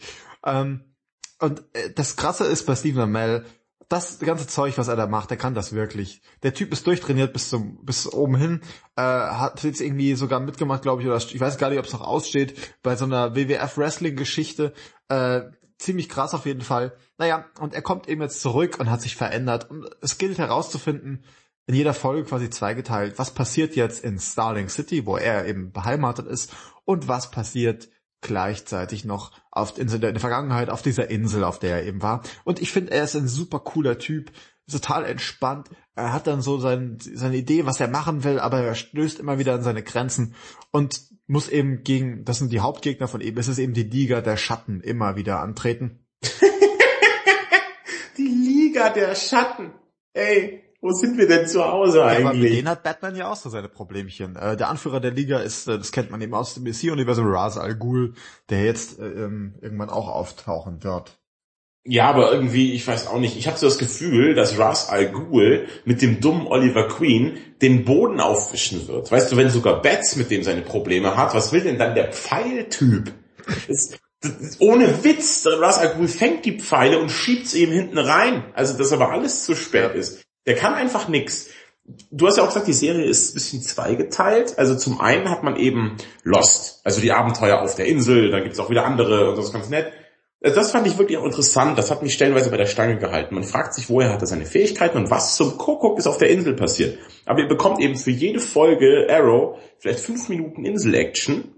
Ähm, 0.44 0.96
und 1.38 1.62
äh, 1.74 1.92
das 1.94 2.16
Krasse 2.16 2.46
ist 2.46 2.66
bei 2.66 2.74
Stephen 2.74 3.02
Amell, 3.02 3.44
das 3.90 4.20
ganze 4.20 4.46
Zeug, 4.46 4.78
was 4.78 4.86
er 4.86 4.94
da 4.94 5.08
macht, 5.08 5.30
der 5.30 5.36
kann 5.36 5.54
das 5.54 5.72
wirklich. 5.72 6.22
Der 6.44 6.54
Typ 6.54 6.72
ist 6.72 6.86
durchtrainiert 6.86 7.32
bis 7.32 7.50
zum 7.50 7.84
bis 7.84 8.06
oben 8.06 8.36
hin, 8.36 8.60
äh, 8.96 9.02
hat 9.02 9.62
jetzt 9.64 9.80
irgendwie 9.80 10.14
sogar 10.14 10.38
mitgemacht, 10.38 10.82
glaube 10.82 11.02
ich, 11.02 11.08
oder 11.08 11.16
ich 11.16 11.40
weiß 11.40 11.58
gar 11.58 11.70
nicht, 11.70 11.80
ob 11.80 11.86
es 11.86 11.92
noch 11.92 12.00
aussteht, 12.00 12.56
bei 12.82 12.94
so 12.94 13.04
einer 13.04 13.34
WWF 13.34 13.76
Wrestling 13.76 14.14
Geschichte. 14.14 14.72
Äh, 15.08 15.42
ziemlich 15.76 16.08
krass 16.08 16.34
auf 16.34 16.46
jeden 16.46 16.60
Fall. 16.60 16.94
Naja, 17.18 17.46
und 17.58 17.74
er 17.74 17.82
kommt 17.82 18.08
eben 18.08 18.22
jetzt 18.22 18.40
zurück 18.40 18.78
und 18.78 18.90
hat 18.90 19.02
sich 19.02 19.16
verändert. 19.16 19.68
Und 19.68 19.90
es 20.00 20.18
gilt 20.18 20.38
herauszufinden, 20.38 21.24
in 21.66 21.74
jeder 21.74 21.94
Folge 21.94 22.24
quasi 22.24 22.48
zweigeteilt, 22.48 23.18
was 23.18 23.32
passiert 23.32 23.74
jetzt 23.74 24.04
in 24.04 24.20
Starling 24.20 24.68
City, 24.68 25.04
wo 25.04 25.16
er 25.16 25.46
eben 25.46 25.72
beheimatet 25.72 26.26
ist, 26.26 26.52
und 26.84 27.08
was 27.08 27.30
passiert 27.32 27.88
gleichzeitig 28.20 29.04
noch 29.04 29.32
auf, 29.50 29.78
in 29.78 29.88
der 30.00 30.20
Vergangenheit 30.20 30.70
auf 30.70 30.82
dieser 30.82 31.10
Insel, 31.10 31.44
auf 31.44 31.58
der 31.58 31.76
er 31.76 31.86
eben 31.86 32.02
war. 32.02 32.22
Und 32.44 32.60
ich 32.60 32.72
finde, 32.72 32.92
er 32.92 33.04
ist 33.04 33.16
ein 33.16 33.28
super 33.28 33.60
cooler 33.60 33.98
Typ, 33.98 34.32
total 34.70 35.04
entspannt. 35.04 35.68
Er 35.94 36.12
hat 36.12 36.26
dann 36.26 36.42
so 36.42 36.58
sein, 36.58 36.98
seine 37.00 37.36
Idee, 37.36 37.66
was 37.66 37.80
er 37.80 37.88
machen 37.88 38.24
will, 38.24 38.38
aber 38.38 38.60
er 38.60 38.74
stößt 38.74 39.20
immer 39.20 39.38
wieder 39.38 39.54
an 39.54 39.62
seine 39.62 39.82
Grenzen 39.82 40.34
und 40.70 41.02
muss 41.26 41.48
eben 41.48 41.82
gegen, 41.84 42.24
das 42.24 42.38
sind 42.38 42.52
die 42.52 42.60
Hauptgegner 42.60 43.08
von 43.08 43.20
ihm, 43.20 43.36
es 43.38 43.48
ist 43.48 43.58
eben 43.58 43.74
die 43.74 43.84
Liga 43.84 44.20
der 44.20 44.36
Schatten 44.36 44.80
immer 44.80 45.16
wieder 45.16 45.40
antreten. 45.40 46.06
die 48.18 48.22
Liga 48.22 48.90
der 48.90 49.14
Schatten. 49.14 49.72
Ey, 50.12 50.69
wo 50.80 50.92
sind 50.92 51.18
wir 51.18 51.28
denn 51.28 51.46
zu 51.46 51.64
Hause 51.64 52.04
eigentlich? 52.04 52.20
Ja, 52.20 52.28
aber 52.30 52.38
mit 52.38 52.52
denen 52.52 52.68
hat 52.68 52.82
Batman 52.82 53.16
ja 53.16 53.30
auch 53.30 53.36
so 53.36 53.50
seine 53.50 53.68
Problemchen. 53.68 54.36
Äh, 54.36 54.56
der 54.56 54.68
Anführer 54.68 55.00
der 55.00 55.10
Liga 55.10 55.38
ist, 55.40 55.68
äh, 55.68 55.78
das 55.78 55.92
kennt 55.92 56.10
man 56.10 56.20
eben 56.20 56.34
aus 56.34 56.54
dem 56.54 56.64
DC-Universum, 56.64 57.26
Ra's 57.26 57.58
al 57.58 57.74
Ghul, 57.76 58.14
der 58.48 58.64
jetzt 58.64 58.98
äh, 58.98 59.04
ähm, 59.04 59.54
irgendwann 59.60 59.90
auch 59.90 60.08
auftauchen 60.08 60.82
wird. 60.82 61.20
Ja, 61.84 62.08
aber 62.10 62.30
irgendwie, 62.30 62.74
ich 62.74 62.86
weiß 62.86 63.06
auch 63.06 63.18
nicht, 63.18 63.38
ich 63.38 63.46
habe 63.46 63.56
so 63.56 63.66
das 63.66 63.78
Gefühl, 63.78 64.34
dass 64.34 64.58
Ras 64.58 64.90
Al 64.90 65.10
Ghul 65.10 65.66
mit 65.86 66.02
dem 66.02 66.20
dummen 66.20 66.46
Oliver 66.46 66.88
Queen 66.88 67.38
den 67.62 67.86
Boden 67.86 68.20
aufwischen 68.20 68.86
wird. 68.86 69.10
Weißt 69.10 69.32
du, 69.32 69.38
wenn 69.38 69.48
sogar 69.48 69.80
Bats 69.80 70.14
mit 70.16 70.30
dem 70.30 70.42
seine 70.42 70.60
Probleme 70.60 71.16
hat, 71.16 71.34
was 71.34 71.52
will 71.52 71.62
denn 71.62 71.78
dann 71.78 71.94
der 71.94 72.12
Pfeiltyp? 72.12 73.12
Das, 73.66 73.98
das, 74.20 74.60
ohne 74.60 75.02
Witz, 75.04 75.46
Ras 75.46 75.78
Al 75.78 75.94
Ghul 75.94 76.08
fängt 76.08 76.44
die 76.44 76.58
Pfeile 76.58 76.98
und 76.98 77.10
schiebt 77.10 77.46
sie 77.46 77.62
ihm 77.64 77.72
hinten 77.72 77.96
rein. 77.96 78.44
Also, 78.54 78.76
dass 78.76 78.92
aber 78.92 79.10
alles 79.10 79.44
zu 79.46 79.54
spät 79.56 79.94
ist. 79.94 80.22
Der 80.46 80.54
kann 80.54 80.74
einfach 80.74 81.08
nix. 81.08 81.48
Du 82.10 82.26
hast 82.26 82.36
ja 82.36 82.44
auch 82.44 82.48
gesagt, 82.48 82.68
die 82.68 82.72
Serie 82.72 83.04
ist 83.04 83.30
ein 83.30 83.34
bisschen 83.34 83.62
zweigeteilt. 83.62 84.58
Also 84.58 84.76
zum 84.76 85.00
einen 85.00 85.28
hat 85.28 85.42
man 85.42 85.56
eben 85.56 85.96
Lost, 86.22 86.80
also 86.84 87.00
die 87.00 87.12
Abenteuer 87.12 87.60
auf 87.60 87.74
der 87.74 87.86
Insel, 87.86 88.30
dann 88.30 88.44
gibt's 88.44 88.60
auch 88.60 88.70
wieder 88.70 88.84
andere 88.84 89.30
und 89.30 89.36
das 89.36 89.46
ist 89.46 89.52
ganz 89.52 89.68
nett. 89.68 89.92
Äh, 90.40 90.52
das 90.52 90.70
fand 90.70 90.86
ich 90.86 90.98
wirklich 90.98 91.18
auch 91.18 91.24
interessant. 91.24 91.78
Das 91.78 91.90
hat 91.90 92.02
mich 92.02 92.14
stellenweise 92.14 92.50
bei 92.50 92.56
der 92.56 92.66
Stange 92.66 92.98
gehalten. 92.98 93.34
Man 93.34 93.44
fragt 93.44 93.74
sich, 93.74 93.88
woher 93.88 94.12
hat 94.12 94.20
er 94.20 94.26
seine 94.26 94.46
Fähigkeiten 94.46 94.98
und 94.98 95.10
was 95.10 95.36
zum 95.36 95.58
Kuckuck 95.58 95.98
ist 95.98 96.06
auf 96.06 96.18
der 96.18 96.30
Insel 96.30 96.54
passiert. 96.54 96.98
Aber 97.26 97.40
ihr 97.40 97.48
bekommt 97.48 97.80
eben 97.80 97.96
für 97.96 98.10
jede 98.10 98.40
Folge 98.40 99.06
Arrow 99.10 99.58
vielleicht 99.78 100.00
fünf 100.00 100.28
Minuten 100.28 100.64
Insel-Action 100.64 101.54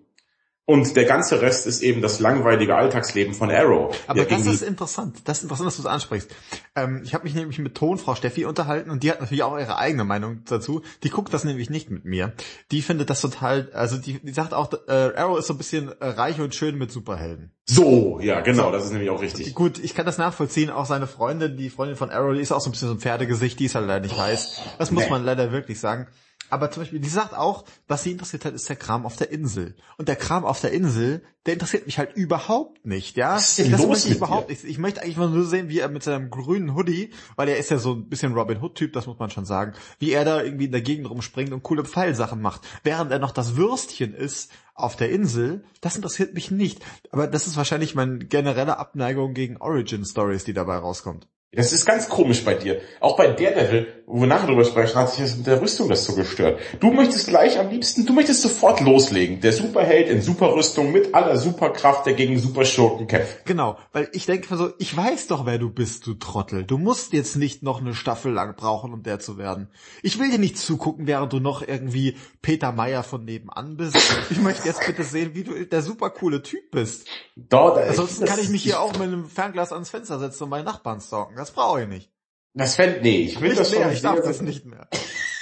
und 0.65 0.95
der 0.97 1.05
ganze 1.05 1.43
Rest 1.43 1.67
ist 1.67 1.83
eben 1.83 2.03
das 2.03 2.21
langweilige 2.21 2.77
Alltagsleben 2.77 3.35
von 3.35 3.51
Arrow. 3.51 3.97
Aber 4.07 4.25
das 4.25 4.47
ist 4.47 4.63
interessant. 4.63 5.23
Das 5.25 5.39
ist 5.39 5.43
interessant, 5.43 5.67
dass 5.67 5.77
du 5.77 5.83
es 5.83 5.87
ansprichst. 5.87 6.31
Ähm, 6.77 7.03
ich 7.05 7.15
habe 7.15 7.25
mich 7.25 7.35
nämlich 7.35 7.59
mit 7.59 7.75
Tonfrau 7.75 8.15
Steffi 8.15 8.45
unterhalten 8.45 8.91
und 8.91 9.03
die 9.03 9.11
hat 9.11 9.21
natürlich 9.21 9.43
auch 9.43 9.59
ihre 9.59 9.77
eigene 9.77 10.05
Meinung 10.05 10.43
dazu. 10.45 10.83
Die 11.03 11.11
guckt 11.11 11.35
das 11.35 11.43
nämlich 11.43 11.69
nicht 11.69 11.91
mit 11.91 12.05
mir. 12.05 12.33
Die 12.71 12.81
findet 12.81 13.11
das 13.11 13.21
total, 13.21 13.71
also 13.73 13.97
die, 13.97 14.21
die 14.21 14.33
sagt 14.33 14.55
auch, 14.55 14.73
äh, 14.87 15.13
Arrow 15.17 15.37
ist 15.37 15.49
so 15.49 15.55
ein 15.55 15.59
bisschen 15.59 15.89
äh, 16.01 16.07
reich 16.07 16.41
und 16.41 16.55
schön 16.55 16.79
mit 16.79 16.93
Superhelden. 16.93 17.51
So, 17.65 18.21
ja, 18.21 18.41
genau, 18.41 18.67
so. 18.67 18.73
das 18.73 18.85
ist 18.85 18.93
nämlich 18.93 19.11
auch 19.11 19.21
richtig. 19.21 19.55
Gut, 19.55 19.79
ich 19.79 19.95
kann 19.95 20.07
das 20.07 20.19
nachvollziehen. 20.19 20.71
Auch 20.71 20.87
seine 20.87 21.09
Freundin, 21.09 21.57
die 21.57 21.71
Freundin 21.71 21.97
von 21.97 22.11
Arrow, 22.11 22.35
die 22.35 22.41
ist 22.41 22.53
auch 22.53 22.61
so 22.61 22.69
ein 22.69 22.73
bisschen 22.73 22.89
so 22.89 22.95
ein 22.95 23.01
Pferdegesicht, 23.01 23.59
die 23.59 23.65
ist 23.65 23.75
halt 23.75 23.87
leider 23.87 24.01
nicht 24.01 24.17
weiß. 24.17 24.61
Das 24.79 24.93
muss 24.93 25.05
nee. 25.05 25.11
man 25.11 25.25
leider 25.25 25.51
wirklich 25.51 25.81
sagen. 25.81 26.07
Aber 26.53 26.71
zum 26.71 26.83
Beispiel, 26.83 27.01
die 27.01 27.09
sagt 27.09 27.33
auch, 27.33 27.65
was 27.89 28.03
sie 28.03 28.11
interessiert 28.11 28.45
hat, 28.45 28.53
ist 28.53 28.69
der 28.69 28.77
Kram 28.77 29.07
auf 29.07 29.17
der 29.17 29.31
Insel. 29.31 29.75
Und 29.97 30.09
der 30.09 30.17
Kram 30.17 30.45
auf 30.45 30.61
der 30.61 30.73
Insel, 30.73 31.23
der 31.47 31.55
interessiert 31.55 31.87
mich 31.87 31.97
halt 31.97 32.15
überhaupt 32.15 32.85
nicht, 32.85 33.17
ja. 33.17 33.37
Was 33.37 33.49
ist 33.49 33.59
denn 33.61 33.73
das 33.73 33.87
möchte 33.87 34.09
ich 34.09 34.17
überhaupt 34.17 34.51
nicht. 34.51 34.63
Ich 34.65 34.77
möchte 34.77 35.01
eigentlich 35.01 35.17
nur 35.17 35.47
sehen, 35.47 35.71
wie 35.71 35.79
er 35.79 35.89
mit 35.89 36.03
seinem 36.03 36.29
grünen 36.29 36.75
Hoodie, 36.75 37.11
weil 37.37 37.49
er 37.49 37.57
ist 37.57 37.71
ja 37.71 37.79
so 37.79 37.95
ein 37.95 38.07
bisschen 38.11 38.35
Robin 38.35 38.61
Hood-Typ, 38.61 38.93
das 38.93 39.07
muss 39.07 39.19
man 39.19 39.31
schon 39.31 39.47
sagen, 39.47 39.73
wie 39.99 40.13
er 40.13 40.27
da 40.27 40.43
irgendwie 40.43 40.67
in 40.67 40.73
der 40.73 40.83
Gegend 40.83 41.09
rumspringt 41.09 41.53
und 41.55 41.63
coole 41.63 41.87
Pfeilsachen 41.87 42.43
macht. 42.43 42.69
Während 42.83 43.11
er 43.13 43.19
noch 43.19 43.33
das 43.33 43.57
Würstchen 43.57 44.13
ist 44.13 44.53
auf 44.75 44.95
der 44.97 45.09
Insel, 45.09 45.65
das 45.81 45.97
interessiert 45.97 46.35
mich 46.35 46.51
nicht. 46.51 46.85
Aber 47.13 47.29
das 47.29 47.47
ist 47.47 47.57
wahrscheinlich 47.57 47.95
meine 47.95 48.19
generelle 48.19 48.77
Abneigung 48.77 49.33
gegen 49.33 49.57
Origin 49.57 50.05
Stories, 50.05 50.45
die 50.45 50.53
dabei 50.53 50.77
rauskommt. 50.77 51.29
Das 51.55 51.71
ist 51.75 51.85
ganz 51.85 52.09
komisch 52.09 52.47
bei 52.47 52.55
dir. 52.55 52.81
Auch 52.99 53.15
bei 53.15 53.27
Daredevil, 53.27 53.87
wo 54.07 54.21
wir 54.21 54.27
nachher 54.27 54.47
drüber 54.47 54.65
sprechen, 54.65 54.97
hat 54.97 55.11
sich 55.11 55.21
das 55.21 55.37
mit 55.37 55.47
der 55.47 55.61
Rüstung 55.61 55.87
das 55.91 56.07
so 56.07 56.15
gestört. 56.15 56.59
Du 56.81 56.91
möchtest 56.91 57.29
gleich 57.29 57.59
am 57.59 57.69
liebsten, 57.69 58.07
du 58.07 58.15
möchtest 58.15 58.41
sofort 58.41 58.81
loslegen. 58.81 59.43
Der 59.43 59.53
Superheld 59.53 60.09
in 60.09 60.23
Superrüstung 60.23 60.93
mit 60.93 61.15
aller 61.15 61.37
Superkraft, 61.37 62.07
der 62.07 62.15
gegen 62.15 62.39
Superschurken 62.39 63.07
kämpft. 63.07 63.45
Genau, 63.45 63.77
weil 63.93 64.09
ich 64.15 64.25
denke 64.25 64.57
so, 64.57 64.71
ich 64.79 64.97
weiß 64.97 65.27
doch, 65.27 65.45
wer 65.45 65.59
du 65.59 65.69
bist, 65.69 66.07
du 66.07 66.15
Trottel. 66.15 66.65
Du 66.65 66.79
musst 66.79 67.13
jetzt 67.13 67.37
nicht 67.37 67.63
noch 67.63 67.83
eine 67.83 67.95
Staffel 67.95 68.33
lang 68.33 68.57
brauchen, 68.57 68.95
um 68.95 69.03
der 69.03 69.21
zu 69.21 69.37
werden. 69.37 69.69
Ich 70.03 70.19
will 70.19 70.31
dir 70.31 70.39
nicht 70.39 70.57
zugucken, 70.57 71.07
während 71.07 71.35
du 71.35 71.39
noch 71.39 71.61
irgendwie 71.61 72.17
Peter 72.41 72.73
Meyer 72.73 73.03
von 73.03 73.27
nebenan 73.27 73.77
bist. 73.77 73.99
Ich 74.31 74.41
möchte 74.41 74.67
jetzt 74.67 74.87
bitte 74.87 75.05
sehen, 75.05 75.33
wie 75.35 75.45
du 75.45 75.67
der 75.67 75.83
super 75.83 76.09
coole 76.09 76.43
Typ 76.43 76.71
bist. 76.71 77.07
Dort, 77.37 77.77
Ansonsten 77.77 78.25
kann 78.25 78.41
ich 78.41 78.49
mich 78.49 78.63
hier 78.63 78.81
auch 78.81 78.93
mit 78.95 79.03
einem 79.03 79.27
Fernglas 79.27 79.71
ans 79.73 79.91
Fenster 79.91 80.19
setzen 80.19 80.45
und 80.45 80.49
meinen 80.49 80.65
Nachbarn 80.65 81.03
stalken. 81.03 81.42
Das 81.43 81.51
brauche 81.51 81.83
ich 81.83 81.89
nicht. 81.89 82.09
Das 82.55 82.77
fände, 82.77 83.01
nee, 83.03 83.23
ich 83.23 83.41
will 83.41 83.49
nicht 83.49 83.61
das 83.61 83.73
mehr, 83.73 83.83
schon. 83.83 83.93
Ich 83.95 84.03
darf 84.03 84.21
das 84.23 84.43
nicht 84.43 84.65
mehr. 84.65 84.87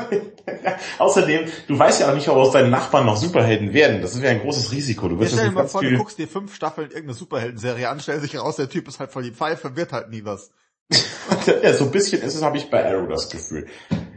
Außerdem, 0.98 1.46
du 1.66 1.76
weißt 1.76 2.02
ja 2.02 2.10
auch 2.10 2.14
nicht, 2.14 2.28
ob 2.28 2.36
aus 2.36 2.52
deinen 2.52 2.70
Nachbarn 2.70 3.04
noch 3.04 3.16
Superhelden 3.16 3.72
werden. 3.72 4.00
Das 4.00 4.14
ist 4.14 4.22
ja 4.22 4.30
ein 4.30 4.42
großes 4.42 4.70
Risiko. 4.70 5.08
Du 5.08 5.18
wirst 5.18 5.32
ja, 5.32 5.38
stell 5.38 5.48
dir 5.48 5.54
mal 5.56 5.66
vor, 5.66 5.82
du 5.82 5.96
guckst 5.96 6.18
dir 6.18 6.28
fünf 6.28 6.54
Staffeln 6.54 6.86
irgendeine 6.86 7.14
Superhelden-Serie 7.14 7.88
an, 7.88 7.98
stellt 7.98 8.22
sich 8.22 8.38
raus, 8.38 8.54
der 8.54 8.68
Typ 8.68 8.86
ist 8.86 9.00
halt 9.00 9.10
voll 9.10 9.24
die 9.24 9.32
Pfeife, 9.32 9.74
wird 9.74 9.92
halt 9.92 10.10
nie 10.10 10.24
was. 10.24 10.52
ja, 11.62 11.74
so 11.74 11.86
ein 11.86 11.90
bisschen 11.90 12.22
ist 12.22 12.36
es, 12.36 12.42
habe 12.42 12.58
ich 12.58 12.70
bei 12.70 12.88
Arrow 12.88 13.08
das 13.08 13.28
Gefühl. 13.28 13.66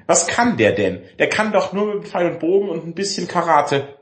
Was 0.05 0.27
kann 0.27 0.55
der 0.57 0.73
denn? 0.73 1.01
Der 1.17 1.29
kann 1.29 1.51
doch 1.51 1.73
nur 1.73 1.95
mit 1.95 2.07
Pfeil 2.07 2.33
und 2.33 2.39
Bogen 2.39 2.69
und 2.69 2.85
ein 2.85 2.93
bisschen 2.93 3.27
Karate. 3.27 3.94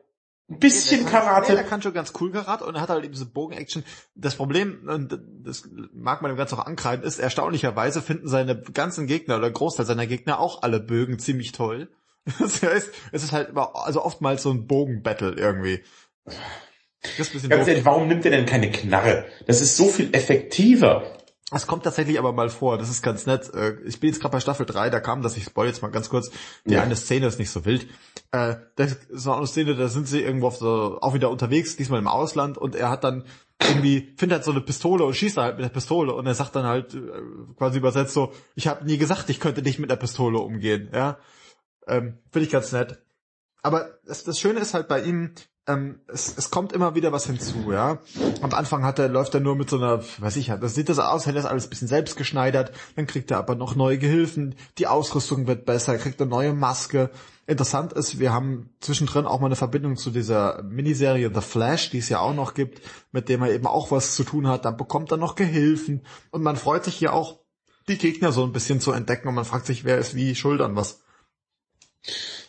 Ein 0.53 0.59
bisschen 0.59 1.03
der 1.03 1.11
kann, 1.11 1.23
Karate. 1.23 1.51
Nee, 1.51 1.57
der 1.57 1.65
kann 1.65 1.81
schon 1.81 1.93
ganz 1.93 2.13
cool 2.19 2.31
Karate 2.31 2.65
und 2.65 2.75
er 2.75 2.81
hat 2.81 2.89
halt 2.89 3.03
eben 3.03 3.13
diese 3.13 3.25
Bogen-Action. 3.25 3.83
Das 4.15 4.35
Problem, 4.35 4.87
und 4.87 5.19
das 5.43 5.67
mag 5.93 6.21
man 6.21 6.31
dem 6.31 6.37
Ganzen 6.37 6.57
auch 6.57 6.65
ankreiden, 6.65 7.05
ist, 7.05 7.19
erstaunlicherweise 7.19 8.01
finden 8.01 8.27
seine 8.27 8.61
ganzen 8.61 9.07
Gegner 9.07 9.37
oder 9.37 9.51
Großteil 9.51 9.85
seiner 9.85 10.07
Gegner 10.07 10.39
auch 10.39 10.61
alle 10.61 10.79
Bögen 10.79 11.19
ziemlich 11.19 11.51
toll. 11.51 11.89
Das 12.39 12.63
heißt, 12.63 12.89
es 13.11 13.23
ist 13.23 13.33
halt 13.33 13.49
immer, 13.49 13.75
also 13.75 14.01
oftmals 14.01 14.43
so 14.43 14.51
ein 14.51 14.65
Bogen-Battle 14.65 15.33
irgendwie. 15.33 15.83
Das 16.23 17.19
ist 17.19 17.29
ein 17.29 17.33
bisschen 17.33 17.49
Ganz 17.49 17.67
ehrlich, 17.67 17.83
warum 17.83 18.07
nimmt 18.07 18.23
er 18.23 18.31
denn 18.31 18.45
keine 18.45 18.71
Knarre? 18.71 19.25
Das 19.45 19.59
ist 19.59 19.75
so 19.75 19.87
viel 19.87 20.13
effektiver. 20.13 21.17
Es 21.51 21.67
kommt 21.67 21.83
tatsächlich 21.83 22.17
aber 22.17 22.31
mal 22.31 22.49
vor, 22.49 22.77
das 22.77 22.89
ist 22.89 23.01
ganz 23.01 23.25
nett. 23.25 23.53
Äh, 23.53 23.75
ich 23.85 23.99
bin 23.99 24.09
jetzt 24.09 24.21
gerade 24.21 24.31
bei 24.31 24.39
Staffel 24.39 24.65
3, 24.65 24.89
da 24.89 24.99
kam 24.99 25.21
das, 25.21 25.37
ich 25.37 25.43
spoil 25.43 25.67
jetzt 25.67 25.81
mal 25.81 25.91
ganz 25.91 26.09
kurz, 26.09 26.31
die 26.65 26.73
ja. 26.73 26.81
eine 26.81 26.95
Szene 26.95 27.27
ist 27.27 27.37
nicht 27.37 27.51
so 27.51 27.65
wild. 27.65 27.87
Äh, 28.31 28.55
das 28.75 28.93
ist 28.93 29.27
eine 29.27 29.45
Szene, 29.45 29.75
da 29.75 29.87
sind 29.87 30.07
sie 30.07 30.21
irgendwo 30.21 30.47
auf 30.47 30.57
so, 30.57 30.99
auch 31.01 31.13
wieder 31.13 31.29
unterwegs, 31.29 31.75
diesmal 31.75 31.99
im 31.99 32.07
Ausland, 32.07 32.57
und 32.57 32.75
er 32.75 32.89
hat 32.89 33.03
dann 33.03 33.25
irgendwie, 33.61 34.13
findet 34.17 34.37
halt 34.37 34.45
so 34.45 34.51
eine 34.51 34.61
Pistole 34.61 35.03
und 35.03 35.15
schießt 35.15 35.37
halt 35.37 35.57
mit 35.57 35.65
der 35.65 35.69
Pistole 35.69 36.13
und 36.13 36.25
er 36.25 36.33
sagt 36.33 36.55
dann 36.55 36.65
halt 36.65 36.95
äh, 36.95 36.99
quasi 37.57 37.77
übersetzt 37.77 38.13
so, 38.13 38.33
ich 38.55 38.67
habe 38.67 38.85
nie 38.85 38.97
gesagt, 38.97 39.29
ich 39.29 39.39
könnte 39.39 39.61
nicht 39.61 39.79
mit 39.79 39.91
der 39.91 39.95
Pistole 39.95 40.39
umgehen, 40.39 40.89
ja. 40.93 41.17
Ähm, 41.87 42.19
Finde 42.31 42.45
ich 42.45 42.51
ganz 42.51 42.71
nett. 42.71 43.03
Aber 43.61 43.99
das, 44.05 44.23
das 44.23 44.39
Schöne 44.39 44.59
ist 44.59 44.73
halt 44.73 44.87
bei 44.87 45.01
ihm, 45.01 45.33
ähm, 45.67 46.01
es, 46.07 46.37
es 46.37 46.51
kommt 46.51 46.73
immer 46.73 46.95
wieder 46.95 47.11
was 47.11 47.25
hinzu, 47.25 47.71
ja. 47.71 47.99
Am 48.41 48.53
Anfang 48.53 48.83
hat 48.83 48.99
er, 48.99 49.07
läuft 49.07 49.33
er 49.33 49.39
nur 49.39 49.55
mit 49.55 49.69
so 49.69 49.77
einer, 49.77 50.03
weiß 50.19 50.35
ich, 50.35 50.47
das 50.47 50.75
sieht 50.75 50.89
das 50.89 50.99
aus, 50.99 51.25
hätte 51.25 51.37
das 51.37 51.45
alles 51.45 51.65
ein 51.65 51.69
bisschen 51.69 51.87
selbst 51.87 52.17
geschneidert, 52.17 52.73
dann 52.95 53.07
kriegt 53.07 53.31
er 53.31 53.37
aber 53.37 53.55
noch 53.55 53.75
neue 53.75 53.97
Gehilfen, 53.97 54.55
die 54.77 54.87
Ausrüstung 54.87 55.47
wird 55.47 55.65
besser, 55.65 55.97
kriegt 55.97 56.21
eine 56.21 56.29
neue 56.29 56.53
Maske. 56.53 57.09
Interessant 57.47 57.93
ist, 57.93 58.19
wir 58.19 58.33
haben 58.33 58.71
zwischendrin 58.81 59.25
auch 59.25 59.39
mal 59.39 59.47
eine 59.47 59.55
Verbindung 59.55 59.95
zu 59.95 60.11
dieser 60.11 60.63
Miniserie 60.63 61.31
The 61.33 61.41
Flash, 61.41 61.89
die 61.91 61.99
es 61.99 62.09
ja 62.09 62.19
auch 62.19 62.33
noch 62.33 62.53
gibt, 62.53 62.81
mit 63.11 63.29
dem 63.29 63.41
er 63.41 63.51
eben 63.51 63.67
auch 63.67 63.91
was 63.91 64.15
zu 64.15 64.23
tun 64.23 64.47
hat, 64.47 64.65
dann 64.65 64.77
bekommt 64.77 65.11
er 65.11 65.17
noch 65.17 65.35
Gehilfen 65.35 66.05
und 66.31 66.43
man 66.43 66.57
freut 66.57 66.83
sich 66.83 66.95
hier 66.95 67.13
auch, 67.13 67.39
die 67.87 67.97
Gegner 67.97 68.31
so 68.31 68.43
ein 68.43 68.53
bisschen 68.53 68.79
zu 68.79 68.91
entdecken 68.91 69.27
und 69.27 69.35
man 69.35 69.45
fragt 69.45 69.65
sich, 69.65 69.83
wer 69.83 69.97
ist 69.97 70.15
wie 70.15 70.35
schuld 70.35 70.61
an 70.61 70.75
was. 70.75 71.02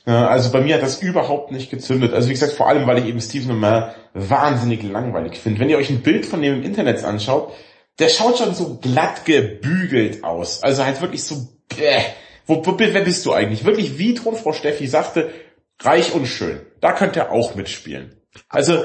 Also 0.07 0.53
bei 0.53 0.61
mir 0.61 0.75
hat 0.75 0.83
das 0.83 1.01
überhaupt 1.01 1.51
nicht 1.51 1.71
gezündet. 1.71 2.13
Also 2.13 2.29
wie 2.29 2.35
gesagt, 2.35 2.53
vor 2.53 2.69
allem, 2.69 2.87
weil 2.87 2.99
ich 2.99 3.07
eben 3.07 3.21
Stephen 3.21 3.53
Amell 3.53 3.95
wahnsinnig 4.13 4.83
langweilig 4.83 5.39
finde. 5.39 5.61
Wenn 5.61 5.71
ihr 5.71 5.79
euch 5.79 5.89
ein 5.91 6.03
Bild 6.03 6.27
von 6.27 6.43
dem 6.43 6.57
im 6.57 6.63
Internet 6.63 7.03
anschaut, 7.05 7.55
der 7.99 8.09
schaut 8.11 8.39
schon 8.39 8.55
so 8.55 8.77
glatt 8.77 9.25
gebügelt 9.25 10.23
aus. 10.23 10.63
Also 10.63 10.85
halt 10.85 11.01
wirklich 11.01 11.25
so, 11.25 11.49
bäh. 11.69 12.01
Wo, 12.47 12.65
wo, 12.67 12.79
wer 12.79 13.01
bist 13.01 13.25
du 13.25 13.33
eigentlich? 13.33 13.65
Wirklich, 13.65 13.99
wie 13.99 14.13
Tonfrau 14.13 14.53
Steffi 14.53 14.87
sagte, 14.87 15.31
reich 15.81 16.13
und 16.13 16.27
schön. 16.27 16.61
Da 16.81 16.93
könnt 16.93 17.17
ihr 17.17 17.33
auch 17.33 17.55
mitspielen. 17.55 18.21
Also, 18.49 18.85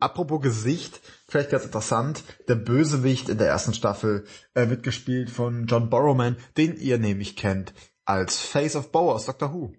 Apropos 0.00 0.40
Gesicht, 0.40 1.00
vielleicht 1.28 1.50
ganz 1.50 1.64
interessant, 1.64 2.24
der 2.48 2.56
Bösewicht 2.56 3.28
in 3.28 3.38
der 3.38 3.46
ersten 3.46 3.74
Staffel 3.74 4.24
äh, 4.54 4.68
wird 4.68 4.82
gespielt 4.82 5.30
von 5.30 5.66
John 5.66 5.88
Borrowman, 5.88 6.36
den 6.56 6.76
ihr 6.76 6.98
nämlich 6.98 7.36
kennt 7.36 7.72
als 8.04 8.38
Face 8.40 8.76
of 8.76 8.90
Bow 8.92 9.12
aus 9.12 9.26
Doctor 9.26 9.52
Who. 9.52 9.72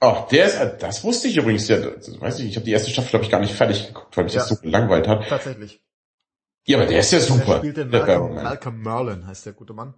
Oh, 0.00 0.26
der 0.30 0.46
ist, 0.46 0.82
das 0.82 1.02
wusste 1.04 1.28
ich 1.28 1.38
übrigens 1.38 1.68
ja, 1.68 1.78
das 1.78 2.20
weiß 2.20 2.40
ich, 2.40 2.46
ich 2.46 2.56
habe 2.56 2.66
die 2.66 2.72
erste 2.72 2.90
Staffel, 2.90 3.10
glaube 3.10 3.24
ich, 3.24 3.30
gar 3.30 3.40
nicht 3.40 3.54
fertig 3.54 3.86
geguckt, 3.86 4.14
weil 4.16 4.24
mich 4.24 4.34
ja. 4.34 4.40
das 4.40 4.50
so 4.50 4.56
gelangweilt 4.56 5.08
hat. 5.08 5.26
Tatsächlich. 5.26 5.82
Ja, 6.66 6.78
aber 6.78 6.86
der 6.86 7.00
ist 7.00 7.12
ja 7.12 7.20
super. 7.20 7.44
Der 7.44 7.58
spielt 7.58 7.76
den 7.78 7.90
Malcolm, 7.90 8.34
Malcolm 8.34 8.82
Merlin, 8.82 9.26
heißt 9.26 9.46
der 9.46 9.52
gute 9.54 9.72
Mann. 9.72 9.94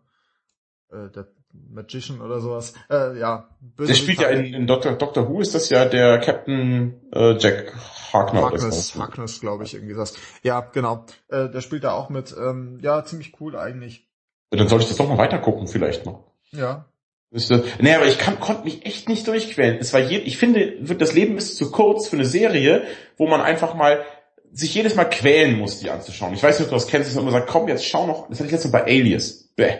Äh, 0.90 1.10
der 1.10 1.28
Magician 1.52 2.20
oder 2.20 2.40
sowas. 2.40 2.74
Äh, 2.90 3.18
ja. 3.18 3.48
Der 3.78 3.94
spielt 3.94 4.20
ja 4.20 4.28
in, 4.28 4.54
in 4.54 4.66
Doctor, 4.66 4.92
Doctor 4.92 5.28
Who 5.28 5.40
ist 5.40 5.54
das 5.54 5.70
ja 5.70 5.86
der 5.86 6.18
Captain 6.20 7.00
äh, 7.12 7.36
Jack 7.38 7.74
Harkness. 8.12 8.42
Harkness, 8.42 8.94
Harkness 8.94 9.40
glaube 9.40 9.64
ich, 9.64 9.74
irgendwie 9.74 9.94
das. 9.94 10.14
Ja, 10.42 10.60
genau. 10.60 11.06
Äh, 11.28 11.48
der 11.48 11.60
spielt 11.62 11.84
da 11.84 11.92
auch 11.92 12.10
mit. 12.10 12.34
Ähm, 12.38 12.78
ja, 12.82 13.04
ziemlich 13.04 13.40
cool 13.40 13.56
eigentlich. 13.56 14.06
Dann 14.50 14.68
soll 14.68 14.80
ich 14.80 14.88
das 14.88 14.96
doch 14.96 15.08
mal 15.08 15.18
weiter 15.18 15.38
gucken, 15.38 15.66
vielleicht 15.66 16.06
noch. 16.06 16.32
Ja, 16.50 16.86
Nee, 17.30 17.94
aber 17.94 18.06
ich 18.06 18.18
kann, 18.18 18.40
konnte 18.40 18.64
mich 18.64 18.86
echt 18.86 19.08
nicht 19.08 19.26
durchquälen. 19.26 19.78
Es 19.78 19.92
war 19.92 20.00
je, 20.00 20.16
ich 20.18 20.38
finde, 20.38 20.82
das 20.82 21.12
Leben 21.12 21.36
ist 21.36 21.56
zu 21.56 21.70
kurz 21.70 22.08
für 22.08 22.16
eine 22.16 22.24
Serie, 22.24 22.84
wo 23.18 23.28
man 23.28 23.42
einfach 23.42 23.74
mal 23.74 24.02
sich 24.50 24.74
jedes 24.74 24.94
Mal 24.94 25.04
quälen 25.04 25.58
muss, 25.58 25.80
die 25.80 25.90
anzuschauen. 25.90 26.32
Ich 26.32 26.42
weiß 26.42 26.58
nicht, 26.58 26.66
ob 26.66 26.70
du 26.70 26.76
das 26.76 26.86
kennst, 26.86 27.08
dass 27.08 27.14
man 27.16 27.24
immer 27.24 27.32
sagt, 27.32 27.50
komm, 27.50 27.68
jetzt 27.68 27.84
schau 27.84 28.06
noch, 28.06 28.28
das 28.28 28.38
hatte 28.38 28.46
ich 28.46 28.52
letztens 28.52 28.72
bei 28.72 28.84
Alias. 28.84 29.50
Bäh. 29.56 29.74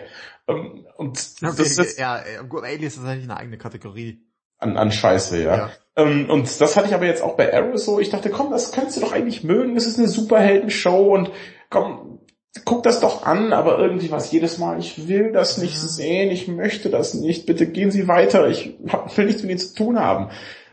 Ähm, 0.47 0.85
und 0.97 1.17
okay, 1.41 1.53
das, 1.57 1.75
das, 1.75 1.97
ja, 1.97 2.21
gut, 2.47 2.63
Alias 2.63 2.97
ist 2.97 3.05
eigentlich 3.05 3.23
eine 3.23 3.37
eigene 3.37 3.57
Kategorie. 3.57 4.21
An, 4.59 4.77
an 4.77 4.91
Scheiße, 4.91 5.41
ja. 5.41 5.57
ja. 5.57 5.71
Ähm, 5.95 6.29
und 6.29 6.61
das 6.61 6.75
hatte 6.75 6.87
ich 6.87 6.93
aber 6.93 7.05
jetzt 7.05 7.23
auch 7.23 7.35
bei 7.35 7.53
Arrow 7.53 7.77
so. 7.77 7.99
Ich 7.99 8.09
dachte, 8.09 8.29
komm, 8.29 8.51
das 8.51 8.71
kannst 8.71 8.97
du 8.97 9.01
doch 9.01 9.13
eigentlich 9.13 9.43
mögen. 9.43 9.75
Das 9.75 9.85
ist 9.85 9.97
eine 9.97 10.07
Superheldenshow 10.07 11.13
und 11.13 11.31
komm, 11.69 12.19
guck 12.65 12.83
das 12.83 12.99
doch 12.99 13.23
an, 13.23 13.53
aber 13.53 13.79
irgendwie 13.79 14.11
was 14.11 14.31
jedes 14.31 14.57
Mal, 14.57 14.79
ich 14.79 15.07
will 15.07 15.31
das 15.31 15.57
nicht 15.57 15.79
sehen, 15.79 16.31
ich 16.31 16.47
möchte 16.47 16.89
das 16.89 17.13
nicht, 17.13 17.45
bitte 17.45 17.67
gehen 17.67 17.91
Sie 17.91 18.07
weiter, 18.07 18.47
ich 18.47 18.75
will 19.15 19.25
nichts 19.25 19.41
mit 19.43 19.51
Ihnen 19.51 19.59
zu 19.59 19.75
tun 19.75 19.99
haben. 19.99 20.29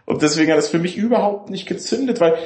Und 0.07 0.23
deswegen 0.23 0.51
hat 0.53 0.59
das 0.59 0.69
für 0.69 0.79
mich 0.79 0.97
überhaupt 0.97 1.51
nicht 1.51 1.67
gezündet, 1.67 2.21
weil 2.21 2.39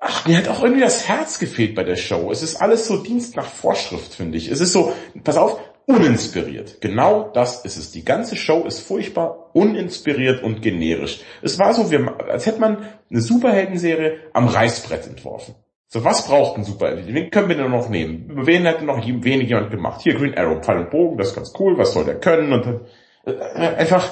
ach, 0.00 0.26
mir 0.26 0.38
hat 0.38 0.48
auch 0.48 0.62
irgendwie 0.62 0.82
das 0.82 1.08
Herz 1.08 1.38
gefehlt 1.38 1.74
bei 1.74 1.84
der 1.84 1.96
Show. 1.96 2.30
Es 2.30 2.42
ist 2.42 2.56
alles 2.56 2.86
so 2.86 2.96
Dienst 2.96 3.36
nach 3.36 3.46
Vorschrift, 3.46 4.14
finde 4.14 4.38
ich. 4.38 4.50
Es 4.50 4.60
ist 4.60 4.72
so, 4.72 4.92
pass 5.22 5.36
auf, 5.36 5.60
uninspiriert. 5.86 6.80
Genau 6.80 7.30
das 7.32 7.64
ist 7.64 7.76
es. 7.76 7.92
Die 7.92 8.04
ganze 8.04 8.36
Show 8.36 8.64
ist 8.64 8.80
furchtbar 8.80 9.50
uninspiriert 9.54 10.42
und 10.42 10.62
generisch. 10.62 11.20
Es 11.42 11.58
war 11.58 11.74
so, 11.74 11.90
als 12.28 12.46
hätte 12.46 12.60
man 12.60 12.86
eine 13.10 13.20
Superheldenserie 13.20 14.18
am 14.32 14.48
Reißbrett 14.48 15.06
entworfen. 15.06 15.54
So, 15.90 16.04
was 16.04 16.26
braucht 16.26 16.58
ein 16.58 16.64
Superhelden? 16.64 17.14
Wen 17.14 17.30
können 17.30 17.48
wir 17.48 17.56
denn 17.56 17.70
noch 17.70 17.88
nehmen? 17.88 18.46
Wen 18.46 18.66
hätte 18.66 18.84
noch 18.84 18.98
wenig 19.06 19.48
jemand 19.48 19.70
gemacht? 19.70 20.02
Hier 20.02 20.14
Green 20.14 20.36
Arrow, 20.36 20.62
Pfeil 20.62 20.80
und 20.80 20.90
Bogen, 20.90 21.16
das 21.16 21.28
ist 21.28 21.34
ganz 21.34 21.52
cool, 21.58 21.78
was 21.78 21.94
soll 21.94 22.04
der 22.04 22.20
können? 22.20 22.52
Und 22.52 22.66
dann, 22.66 22.80
äh, 23.24 23.76
einfach, 23.76 24.10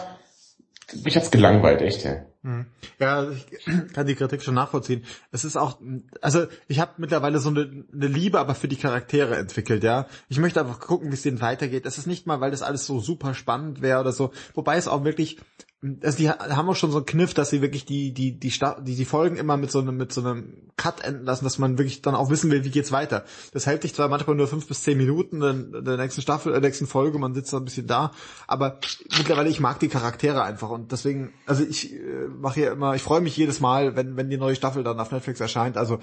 mich 1.05 1.17
hat's 1.17 1.31
gelangweilt, 1.31 1.83
echt, 1.83 2.05
ja. 2.05 2.25
Hm. 2.45 2.65
Ja, 2.99 3.29
ich 3.31 3.47
kann 3.93 4.07
die 4.07 4.15
Kritik 4.15 4.41
schon 4.41 4.55
nachvollziehen. 4.55 5.05
Es 5.33 5.45
ist 5.45 5.57
auch, 5.57 5.79
also 6.23 6.47
ich 6.67 6.81
habe 6.81 6.93
mittlerweile 6.97 7.41
so 7.41 7.51
eine, 7.51 7.85
eine, 7.93 8.07
Liebe 8.07 8.39
aber 8.39 8.55
für 8.55 8.69
die 8.69 8.77
Charaktere 8.77 9.37
entwickelt, 9.37 9.85
ja. 9.85 10.07
Ich 10.31 10.39
möchte 10.39 10.61
einfach 10.61 10.81
gucken, 10.81 11.11
wie 11.11 11.15
es 11.15 11.23
denen 11.23 11.43
weitergeht. 11.43 11.85
Es 11.85 11.99
ist 11.99 12.07
nicht 12.07 12.27
mal, 12.27 12.41
weil 12.41 12.53
das 12.53 12.63
alles 12.63 12.87
so 12.87 13.01
super 13.01 13.35
spannend 13.35 13.83
wäre 13.83 14.01
oder 14.01 14.13
so. 14.13 14.33
Wobei 14.55 14.77
es 14.77 14.89
auch 14.89 15.05
wirklich 15.05 15.39
also 15.83 16.17
die 16.17 16.31
haben 16.31 16.69
auch 16.69 16.77
schon 16.77 16.91
so 16.91 16.97
einen 16.97 17.07
Kniff, 17.07 17.35
dass 17.35 17.51
sie 17.51 17.61
wirklich 17.61 17.85
die 17.85 18.13
die 18.15 18.39
die 18.39 18.51
die, 18.51 18.95
die 18.97 19.05
Folgen 19.05 19.37
immer 19.37 19.59
mit 19.59 19.71
so 19.71 19.79
einem 19.79 19.97
mit 19.97 20.11
so 20.11 20.23
einem 20.23 20.71
Cut 20.77 21.05
enden 21.05 21.25
lassen, 21.25 21.45
dass 21.45 21.59
man 21.59 21.77
wirklich 21.77 22.01
dann 22.01 22.15
auch 22.15 22.31
wissen 22.31 22.51
will, 22.51 22.65
wie 22.65 22.71
geht's 22.71 22.93
weiter. 22.93 23.25
Das 23.53 23.67
hält 23.67 23.83
sich 23.83 23.95
zwar 23.95 24.09
manchmal 24.09 24.37
nur 24.37 24.49
fünf 24.49 24.67
bis 24.67 24.83
zehn 24.83 24.97
Minuten 24.97 25.43
in 25.43 25.85
der 25.85 25.99
nächsten 25.99 26.23
Staffel, 26.23 26.53
der 26.53 26.63
nächsten 26.63 26.87
Folge, 26.87 27.19
man 27.19 27.35
sitzt 27.35 27.53
da 27.53 27.59
ein 27.59 27.65
bisschen 27.65 27.87
da, 27.87 28.13
aber 28.47 28.81
mittlerweile 29.19 29.51
ich 29.51 29.61
mag 29.61 29.79
die 29.79 29.89
Charaktere 29.89 30.43
einfach 30.43 30.71
und 30.71 30.93
deswegen, 30.93 31.35
also 31.45 31.63
ich 31.63 31.93
äh, 31.93 32.27
mache 32.29 32.61
ja 32.61 32.73
immer, 32.73 32.95
ich 32.95 33.03
freue 33.03 33.21
mich 33.21 33.37
jedes 33.37 33.61
Mal, 33.61 33.97
wenn 33.97 34.17
wenn 34.17 34.31
die 34.31 34.39
neue 34.39 34.57
Staffel 34.57 34.83
dann 34.83 34.99
auf 34.99 35.13
Netflix 35.13 35.41
erscheint. 35.41 35.77
Also 35.77 35.99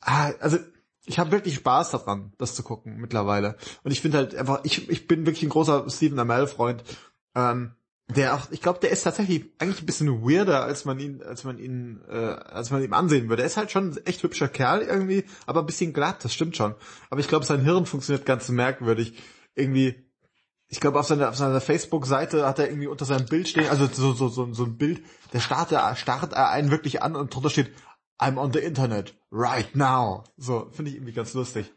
ah, 0.00 0.30
also 0.38 0.58
ich 1.06 1.18
habe 1.18 1.32
wirklich 1.32 1.56
Spaß 1.56 1.90
daran, 1.90 2.32
das 2.38 2.54
zu 2.54 2.62
gucken 2.62 2.98
mittlerweile. 2.98 3.56
Und 3.82 3.90
ich 3.90 4.00
finde 4.00 4.18
halt 4.18 4.36
einfach, 4.36 4.60
ich 4.62 4.88
ich 4.88 5.08
bin 5.08 5.26
wirklich 5.26 5.42
ein 5.42 5.48
großer 5.48 5.90
Stephen 5.90 6.20
Amell 6.20 6.46
Freund. 6.46 6.84
Ähm, 7.34 7.72
der 8.16 8.34
auch, 8.34 8.50
ich 8.50 8.60
glaube, 8.60 8.80
der 8.80 8.90
ist 8.90 9.02
tatsächlich 9.02 9.46
eigentlich 9.58 9.82
ein 9.82 9.86
bisschen 9.86 10.22
weirder, 10.22 10.64
als 10.64 10.84
man 10.84 10.98
ihn, 10.98 11.22
als 11.22 11.44
man 11.44 11.58
ihn, 11.58 12.00
äh, 12.08 12.14
als 12.14 12.70
man 12.70 12.82
ihm 12.82 12.92
ansehen 12.92 13.28
würde. 13.28 13.42
Er 13.42 13.46
ist 13.46 13.56
halt 13.56 13.70
schon 13.70 13.90
ein 13.90 14.06
echt 14.06 14.22
hübscher 14.22 14.48
Kerl 14.48 14.82
irgendwie, 14.82 15.24
aber 15.46 15.60
ein 15.60 15.66
bisschen 15.66 15.92
glatt, 15.92 16.24
das 16.24 16.34
stimmt 16.34 16.56
schon. 16.56 16.74
Aber 17.10 17.20
ich 17.20 17.28
glaube, 17.28 17.44
sein 17.44 17.62
Hirn 17.62 17.86
funktioniert 17.86 18.26
ganz 18.26 18.48
merkwürdig. 18.48 19.14
Irgendwie, 19.54 19.94
ich 20.68 20.80
glaube, 20.80 20.98
auf 20.98 21.06
seiner, 21.06 21.28
auf 21.28 21.36
seiner 21.36 21.60
Facebook-Seite 21.60 22.46
hat 22.46 22.58
er 22.58 22.68
irgendwie 22.68 22.88
unter 22.88 23.04
seinem 23.04 23.26
Bild 23.26 23.48
stehen, 23.48 23.68
also 23.68 23.86
so, 23.86 24.12
so, 24.12 24.28
so, 24.28 24.52
so 24.52 24.64
ein 24.64 24.78
Bild, 24.78 25.02
der 25.32 25.40
startet, 25.40 25.80
startet 25.98 26.32
er 26.32 26.50
einen 26.50 26.70
wirklich 26.70 27.02
an 27.02 27.14
und 27.14 27.34
drunter 27.34 27.50
steht, 27.50 27.70
I'm 28.18 28.38
on 28.38 28.52
the 28.52 28.60
Internet, 28.60 29.14
right 29.30 29.74
now. 29.74 30.24
So, 30.36 30.70
finde 30.72 30.90
ich 30.90 30.96
irgendwie 30.96 31.12
ganz 31.12 31.34
lustig. 31.34 31.72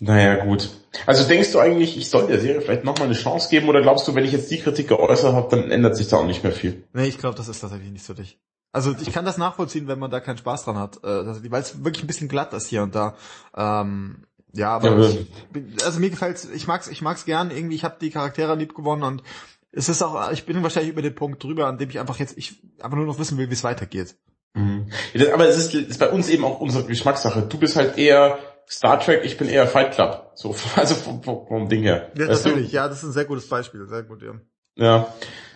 Naja, 0.00 0.44
gut. 0.44 0.70
Also 1.06 1.28
denkst 1.28 1.52
du 1.52 1.60
eigentlich, 1.60 1.96
ich 1.96 2.08
soll 2.08 2.26
der 2.26 2.40
Serie 2.40 2.62
vielleicht 2.62 2.84
nochmal 2.84 3.06
eine 3.06 3.14
Chance 3.14 3.50
geben 3.50 3.68
oder 3.68 3.82
glaubst 3.82 4.08
du, 4.08 4.14
wenn 4.14 4.24
ich 4.24 4.32
jetzt 4.32 4.50
die 4.50 4.58
Kritik 4.58 4.88
geäußert 4.88 5.34
habe, 5.34 5.54
dann 5.54 5.70
ändert 5.70 5.96
sich 5.96 6.08
da 6.08 6.16
auch 6.16 6.26
nicht 6.26 6.42
mehr 6.42 6.52
viel? 6.52 6.84
Nee, 6.94 7.06
ich 7.06 7.18
glaube, 7.18 7.36
das 7.36 7.48
ist 7.48 7.60
tatsächlich 7.60 7.90
nicht 7.92 8.04
für 8.04 8.14
dich. 8.14 8.38
Also 8.72 8.94
ich 8.98 9.12
kann 9.12 9.26
das 9.26 9.36
nachvollziehen, 9.36 9.88
wenn 9.88 9.98
man 9.98 10.10
da 10.10 10.20
keinen 10.20 10.38
Spaß 10.38 10.64
dran 10.64 10.78
hat, 10.78 11.04
äh, 11.04 11.50
weil 11.50 11.60
es 11.60 11.84
wirklich 11.84 12.02
ein 12.02 12.06
bisschen 12.06 12.28
glatt 12.28 12.54
ist 12.54 12.68
hier 12.68 12.82
und 12.82 12.94
da. 12.94 13.14
Ähm, 13.54 14.24
ja, 14.52 14.70
aber 14.70 14.98
ja, 14.98 15.08
ich, 15.08 15.84
also 15.84 16.00
mir 16.00 16.10
gefällt's, 16.10 16.48
ich 16.52 16.66
mag's, 16.66 16.88
ich 16.88 17.02
mag's 17.02 17.26
gern. 17.26 17.50
Irgendwie, 17.50 17.76
ich 17.76 17.84
habe 17.84 17.96
die 18.00 18.10
Charaktere 18.10 18.54
lieb 18.54 18.74
gewonnen 18.74 19.02
und 19.02 19.22
es 19.70 19.88
ist 19.88 20.02
auch, 20.02 20.32
ich 20.32 20.46
bin 20.46 20.62
wahrscheinlich 20.62 20.92
über 20.92 21.02
den 21.02 21.14
Punkt 21.14 21.42
drüber, 21.42 21.66
an 21.66 21.78
dem 21.78 21.90
ich 21.90 22.00
einfach 22.00 22.18
jetzt, 22.18 22.38
ich 22.38 22.62
einfach 22.80 22.96
nur 22.96 23.06
noch 23.06 23.18
wissen 23.18 23.38
will, 23.38 23.50
wie 23.50 23.54
es 23.54 23.64
weitergeht. 23.64 24.16
Mhm. 24.54 24.90
aber 25.32 25.46
es 25.46 25.58
ist, 25.58 25.74
ist 25.74 26.00
bei 26.00 26.10
uns 26.10 26.28
eben 26.28 26.44
auch 26.44 26.58
unsere 26.58 26.84
Geschmackssache. 26.84 27.42
Du 27.42 27.58
bist 27.58 27.76
halt 27.76 27.98
eher 27.98 28.38
Star 28.70 29.00
Trek, 29.00 29.22
ich 29.24 29.36
bin 29.36 29.48
eher 29.48 29.66
Fight 29.66 29.92
Club. 29.92 30.30
So, 30.34 30.54
also 30.76 30.94
vom, 30.94 31.22
vom, 31.22 31.68
Ding 31.68 31.82
her. 31.82 32.12
Ja, 32.16 32.26
natürlich. 32.26 32.70
Du? 32.70 32.76
Ja, 32.76 32.88
das 32.88 32.98
ist 32.98 33.04
ein 33.04 33.12
sehr 33.12 33.24
gutes 33.24 33.48
Beispiel. 33.48 33.86
Sehr 33.88 34.04
gut, 34.04 34.22
ja. 34.22 34.34
Ja. 34.76 35.12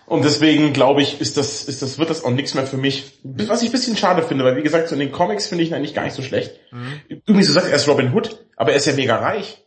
Und 0.07 0.24
deswegen 0.24 0.72
glaube 0.74 1.00
ich, 1.00 1.20
ist 1.20 1.37
das, 1.37 1.64
ist 1.64 1.81
das, 1.81 1.98
wird 1.98 2.11
das 2.11 2.24
auch 2.24 2.31
nichts 2.31 2.55
mehr 2.55 2.66
für 2.66 2.77
mich. 2.77 3.20
Was 3.22 3.62
ich 3.62 3.68
ein 3.68 3.72
bisschen 3.72 3.96
schade 3.96 4.22
finde, 4.22 4.44
weil 4.44 4.57
wie 4.57 4.62
gesagt, 4.62 4.88
so 4.88 4.94
in 4.94 5.00
den 5.00 5.12
Comics 5.12 5.46
finde 5.46 5.64
ich 5.64 5.70
ihn 5.70 5.74
eigentlich 5.74 5.94
gar 5.94 6.05
nicht 6.05 6.14
so 6.14 6.22
schlecht. 6.22 6.61
Mhm. 6.72 7.20
Übrigens, 7.27 7.46
du 7.46 7.53
sagst, 7.53 7.70
er 7.70 7.77
ist 7.77 7.88
Robin 7.88 8.12
Hood, 8.12 8.44
aber 8.57 8.72
er 8.72 8.77
ist 8.77 8.87
ja 8.87 8.92
mega 8.92 9.16
reich. 9.16 9.64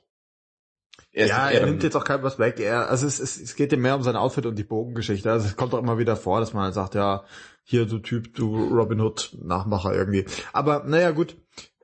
Er 1.12 1.27
ja, 1.27 1.49
er 1.49 1.65
nimmt 1.65 1.81
jetzt 1.81 1.95
auch 1.95 2.03
kein 2.03 2.21
was 2.21 2.38
weg. 2.38 2.60
Er, 2.60 2.91
also 2.91 3.07
es, 3.07 3.19
es, 3.19 3.41
es 3.41 3.55
geht 3.55 3.73
ihm 3.73 3.81
mehr 3.81 3.95
um 3.95 4.03
sein 4.03 4.15
Outfit 4.15 4.45
und 4.45 4.60
die 4.60 4.63
Bogengeschichte. 4.63 5.31
Also 5.31 5.47
es 5.47 5.55
kommt 5.55 5.73
auch 5.73 5.79
immer 5.79 5.97
wieder 5.97 6.15
vor, 6.15 6.39
dass 6.39 6.53
man 6.53 6.65
halt 6.65 6.75
sagt, 6.75 6.93
ja, 6.93 7.23
hier 7.63 7.88
du 7.88 7.97
Typ, 7.97 8.36
du 8.36 8.67
Robin 8.67 9.01
Hood 9.01 9.36
Nachmacher 9.41 9.93
irgendwie. 9.93 10.25
Aber 10.53 10.83
naja, 10.86 11.10
gut. 11.10 11.36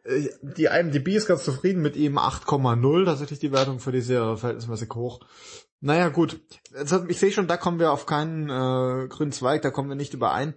Äh, 0.04 0.30
die 0.42 0.66
IMDb 0.66 1.10
ist 1.10 1.28
ganz 1.28 1.44
zufrieden 1.44 1.82
mit 1.82 1.96
ihm 1.96 2.18
8,0, 2.18 3.06
tatsächlich 3.06 3.40
die 3.40 3.52
Wertung 3.52 3.80
für 3.80 3.92
die 3.92 4.02
Serie 4.02 4.38
verhältnismäßig 4.38 4.90
hoch. 4.96 5.20
Naja, 5.82 6.10
gut. 6.10 6.40
Ich 7.10 7.20
sehe 7.20 7.32
schon, 7.32 7.48
da 7.48 7.58
kommen 7.58 7.80
wir 7.80 7.92
auf 7.92 8.06
keinen 8.06 8.50
äh, 8.50 9.08
grünen 9.10 9.34
Zweig, 9.34 9.64
da 9.64 9.70
kommen 9.70 9.90
wir 9.90 9.98
nicht 9.98 10.14
überein. 10.14 10.54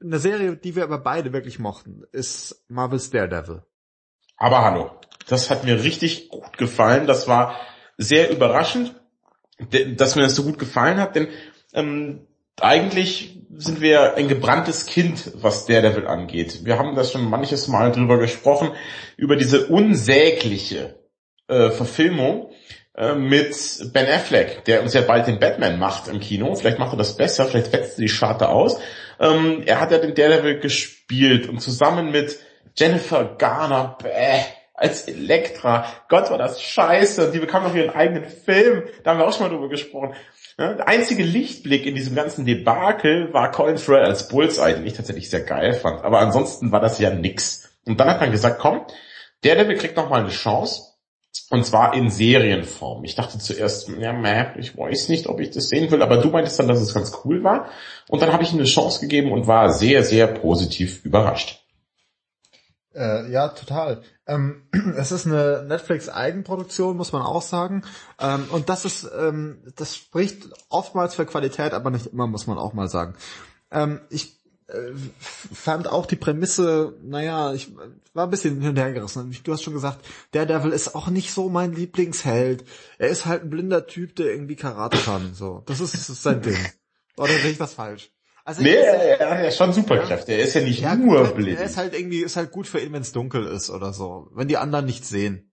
Eine 0.00 0.20
Serie, 0.20 0.56
die 0.56 0.76
wir 0.76 0.84
aber 0.84 0.98
beide 0.98 1.32
wirklich 1.32 1.58
mochten, 1.58 2.04
ist 2.12 2.64
Marvel's 2.68 3.10
Daredevil. 3.10 3.64
Aber 4.36 4.62
hallo, 4.62 4.92
das 5.26 5.50
hat 5.50 5.64
mir 5.64 5.82
richtig 5.82 6.28
gut 6.28 6.56
gefallen. 6.58 7.08
Das 7.08 7.26
war 7.26 7.56
sehr 7.96 8.30
überraschend, 8.30 8.94
dass 9.96 10.14
mir 10.14 10.22
das 10.22 10.36
so 10.36 10.44
gut 10.44 10.60
gefallen 10.60 10.98
hat, 10.98 11.16
denn 11.16 11.26
ähm, 11.72 12.27
eigentlich 12.62 13.38
sind 13.56 13.80
wir 13.80 14.14
ein 14.14 14.28
gebranntes 14.28 14.86
Kind, 14.86 15.32
was 15.34 15.66
Daredevil 15.66 16.06
angeht. 16.06 16.64
Wir 16.64 16.78
haben 16.78 16.94
das 16.94 17.12
schon 17.12 17.28
manches 17.28 17.66
Mal 17.68 17.90
drüber 17.90 18.18
gesprochen, 18.18 18.70
über 19.16 19.36
diese 19.36 19.66
unsägliche 19.66 20.94
äh, 21.48 21.70
Verfilmung 21.70 22.50
äh, 22.94 23.14
mit 23.14 23.54
Ben 23.92 24.06
Affleck, 24.06 24.64
der 24.66 24.82
uns 24.82 24.94
ja 24.94 25.00
bald 25.00 25.26
den 25.26 25.40
Batman 25.40 25.78
macht 25.78 26.08
im 26.08 26.20
Kino. 26.20 26.54
Vielleicht 26.54 26.78
macht 26.78 26.94
er 26.94 26.98
das 26.98 27.16
besser, 27.16 27.46
vielleicht 27.46 27.72
wetzt 27.72 27.98
er 27.98 28.02
die 28.02 28.08
Scharte 28.08 28.48
aus. 28.48 28.78
Ähm, 29.18 29.62
er 29.66 29.80
hat 29.80 29.90
ja 29.90 29.98
den 29.98 30.14
Daredevil 30.14 30.60
gespielt 30.60 31.48
und 31.48 31.60
zusammen 31.60 32.12
mit 32.12 32.38
Jennifer 32.76 33.24
Garner, 33.24 33.96
bäh, 34.00 34.42
als 34.78 35.08
Elektra. 35.08 35.86
Gott, 36.08 36.30
war 36.30 36.38
das 36.38 36.62
scheiße. 36.62 37.32
Die 37.32 37.38
bekam 37.38 37.64
noch 37.64 37.74
ihren 37.74 37.90
eigenen 37.90 38.24
Film. 38.24 38.84
Da 39.02 39.10
haben 39.10 39.18
wir 39.18 39.26
auch 39.26 39.32
schon 39.32 39.48
mal 39.48 39.54
drüber 39.54 39.68
gesprochen. 39.68 40.14
Der 40.58 40.88
einzige 40.88 41.22
Lichtblick 41.22 41.86
in 41.86 41.94
diesem 41.94 42.16
ganzen 42.16 42.44
Debakel 42.44 43.32
war 43.32 43.50
Colin 43.50 43.78
Farrell 43.78 44.06
als 44.06 44.28
Bullseye, 44.28 44.74
den 44.74 44.86
ich 44.86 44.94
tatsächlich 44.94 45.30
sehr 45.30 45.42
geil 45.42 45.74
fand. 45.74 46.02
Aber 46.04 46.20
ansonsten 46.20 46.72
war 46.72 46.80
das 46.80 46.98
ja 46.98 47.10
nix. 47.10 47.70
Und 47.84 48.00
dann 48.00 48.08
hat 48.08 48.20
man 48.20 48.32
gesagt, 48.32 48.58
komm, 48.58 48.82
der 49.44 49.56
Devil 49.56 49.76
kriegt 49.76 49.96
noch 49.96 50.10
mal 50.10 50.20
eine 50.20 50.30
Chance. 50.30 50.82
Und 51.50 51.64
zwar 51.64 51.94
in 51.94 52.10
Serienform. 52.10 53.04
Ich 53.04 53.14
dachte 53.14 53.38
zuerst, 53.38 53.88
ja, 53.88 54.12
meh, 54.12 54.58
ich 54.58 54.76
weiß 54.76 55.08
nicht, 55.08 55.28
ob 55.28 55.40
ich 55.40 55.50
das 55.50 55.68
sehen 55.68 55.90
will, 55.90 56.02
aber 56.02 56.18
du 56.18 56.28
meintest 56.28 56.58
dann, 56.58 56.68
dass 56.68 56.80
es 56.80 56.92
ganz 56.92 57.12
cool 57.24 57.44
war. 57.44 57.68
Und 58.08 58.20
dann 58.20 58.32
habe 58.32 58.42
ich 58.42 58.52
ihm 58.52 58.58
eine 58.58 58.66
Chance 58.66 59.00
gegeben 59.00 59.32
und 59.32 59.46
war 59.46 59.72
sehr, 59.72 60.02
sehr 60.02 60.26
positiv 60.26 61.04
überrascht. 61.04 61.64
Äh, 62.98 63.30
ja, 63.30 63.48
total. 63.48 64.02
Ähm, 64.26 64.62
es 64.96 65.12
ist 65.12 65.26
eine 65.26 65.64
Netflix-Eigenproduktion, 65.68 66.96
muss 66.96 67.12
man 67.12 67.22
auch 67.22 67.42
sagen. 67.42 67.84
Ähm, 68.18 68.46
und 68.50 68.68
das 68.68 68.84
ist, 68.84 69.08
ähm, 69.16 69.62
das 69.76 69.94
spricht 69.94 70.48
oftmals 70.68 71.14
für 71.14 71.24
Qualität, 71.24 71.74
aber 71.74 71.90
nicht 71.90 72.06
immer, 72.06 72.26
muss 72.26 72.48
man 72.48 72.58
auch 72.58 72.72
mal 72.72 72.88
sagen. 72.88 73.14
Ähm, 73.70 74.00
ich 74.10 74.36
äh, 74.66 74.92
fand 75.20 75.86
auch 75.86 76.06
die 76.06 76.16
Prämisse, 76.16 76.94
naja, 77.02 77.52
ich 77.54 77.72
war 78.14 78.24
ein 78.26 78.30
bisschen 78.30 78.60
hin 78.60 78.70
und 78.70 78.78
her 78.78 78.92
gerissen. 78.92 79.36
Du 79.44 79.52
hast 79.52 79.62
schon 79.62 79.74
gesagt, 79.74 80.04
der 80.32 80.46
Devil 80.46 80.72
ist 80.72 80.96
auch 80.96 81.06
nicht 81.06 81.32
so 81.32 81.48
mein 81.48 81.74
Lieblingsheld. 81.74 82.64
Er 82.98 83.10
ist 83.10 83.26
halt 83.26 83.44
ein 83.44 83.50
blinder 83.50 83.86
Typ, 83.86 84.16
der 84.16 84.32
irgendwie 84.32 84.56
Karate 84.56 84.98
kann. 84.98 85.34
So, 85.34 85.62
das 85.66 85.78
ist, 85.78 85.94
das 85.94 86.10
ist 86.10 86.24
sein 86.24 86.42
Ding. 86.42 86.58
Oder 87.16 87.38
sehe 87.38 87.52
ich 87.52 87.58
das 87.58 87.74
falsch? 87.74 88.10
Also 88.48 88.62
nee, 88.62 88.76
er, 88.76 89.20
er 89.20 89.30
hat 89.30 89.44
ja 89.44 89.50
schon 89.50 89.74
Superkräfte. 89.74 90.32
Er 90.32 90.38
ist 90.38 90.54
ja 90.54 90.62
nicht 90.62 90.80
ja, 90.80 90.96
nur 90.96 91.22
gut, 91.22 91.34
blind. 91.34 91.58
Er 91.58 91.66
ist 91.66 91.76
halt 91.76 91.92
irgendwie, 91.92 92.20
ist 92.20 92.36
halt 92.36 92.50
gut 92.50 92.66
für 92.66 92.80
ihn, 92.80 92.94
wenn 92.94 93.02
es 93.02 93.12
dunkel 93.12 93.46
ist 93.46 93.68
oder 93.68 93.92
so. 93.92 94.30
Wenn 94.32 94.48
die 94.48 94.56
anderen 94.56 94.86
nichts 94.86 95.10
sehen. 95.10 95.52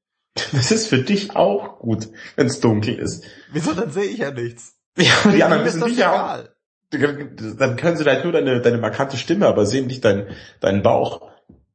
Das 0.53 0.71
ist 0.71 0.87
für 0.87 0.99
dich 0.99 1.35
auch 1.35 1.79
gut, 1.79 2.07
wenn 2.37 2.47
es 2.47 2.61
dunkel 2.61 2.97
ist. 2.97 3.25
Wieso, 3.51 3.73
dann 3.73 3.91
sehe 3.91 4.05
ich 4.05 4.19
ja 4.19 4.31
nichts. 4.31 4.77
Ja, 4.97 5.11
die 5.29 5.43
anderen 5.43 5.65
wissen 5.65 5.83
dich 5.83 5.97
ja 5.97 6.37
auch. 6.37 6.43
Dann 6.89 7.75
können 7.75 7.97
sie 7.97 8.05
halt 8.05 8.23
nur 8.23 8.31
deine, 8.31 8.61
deine 8.61 8.77
markante 8.77 9.17
Stimme, 9.17 9.47
aber 9.47 9.65
sehen 9.65 9.87
nicht 9.87 10.05
deinen, 10.05 10.27
deinen 10.61 10.81
Bauch. 10.81 11.29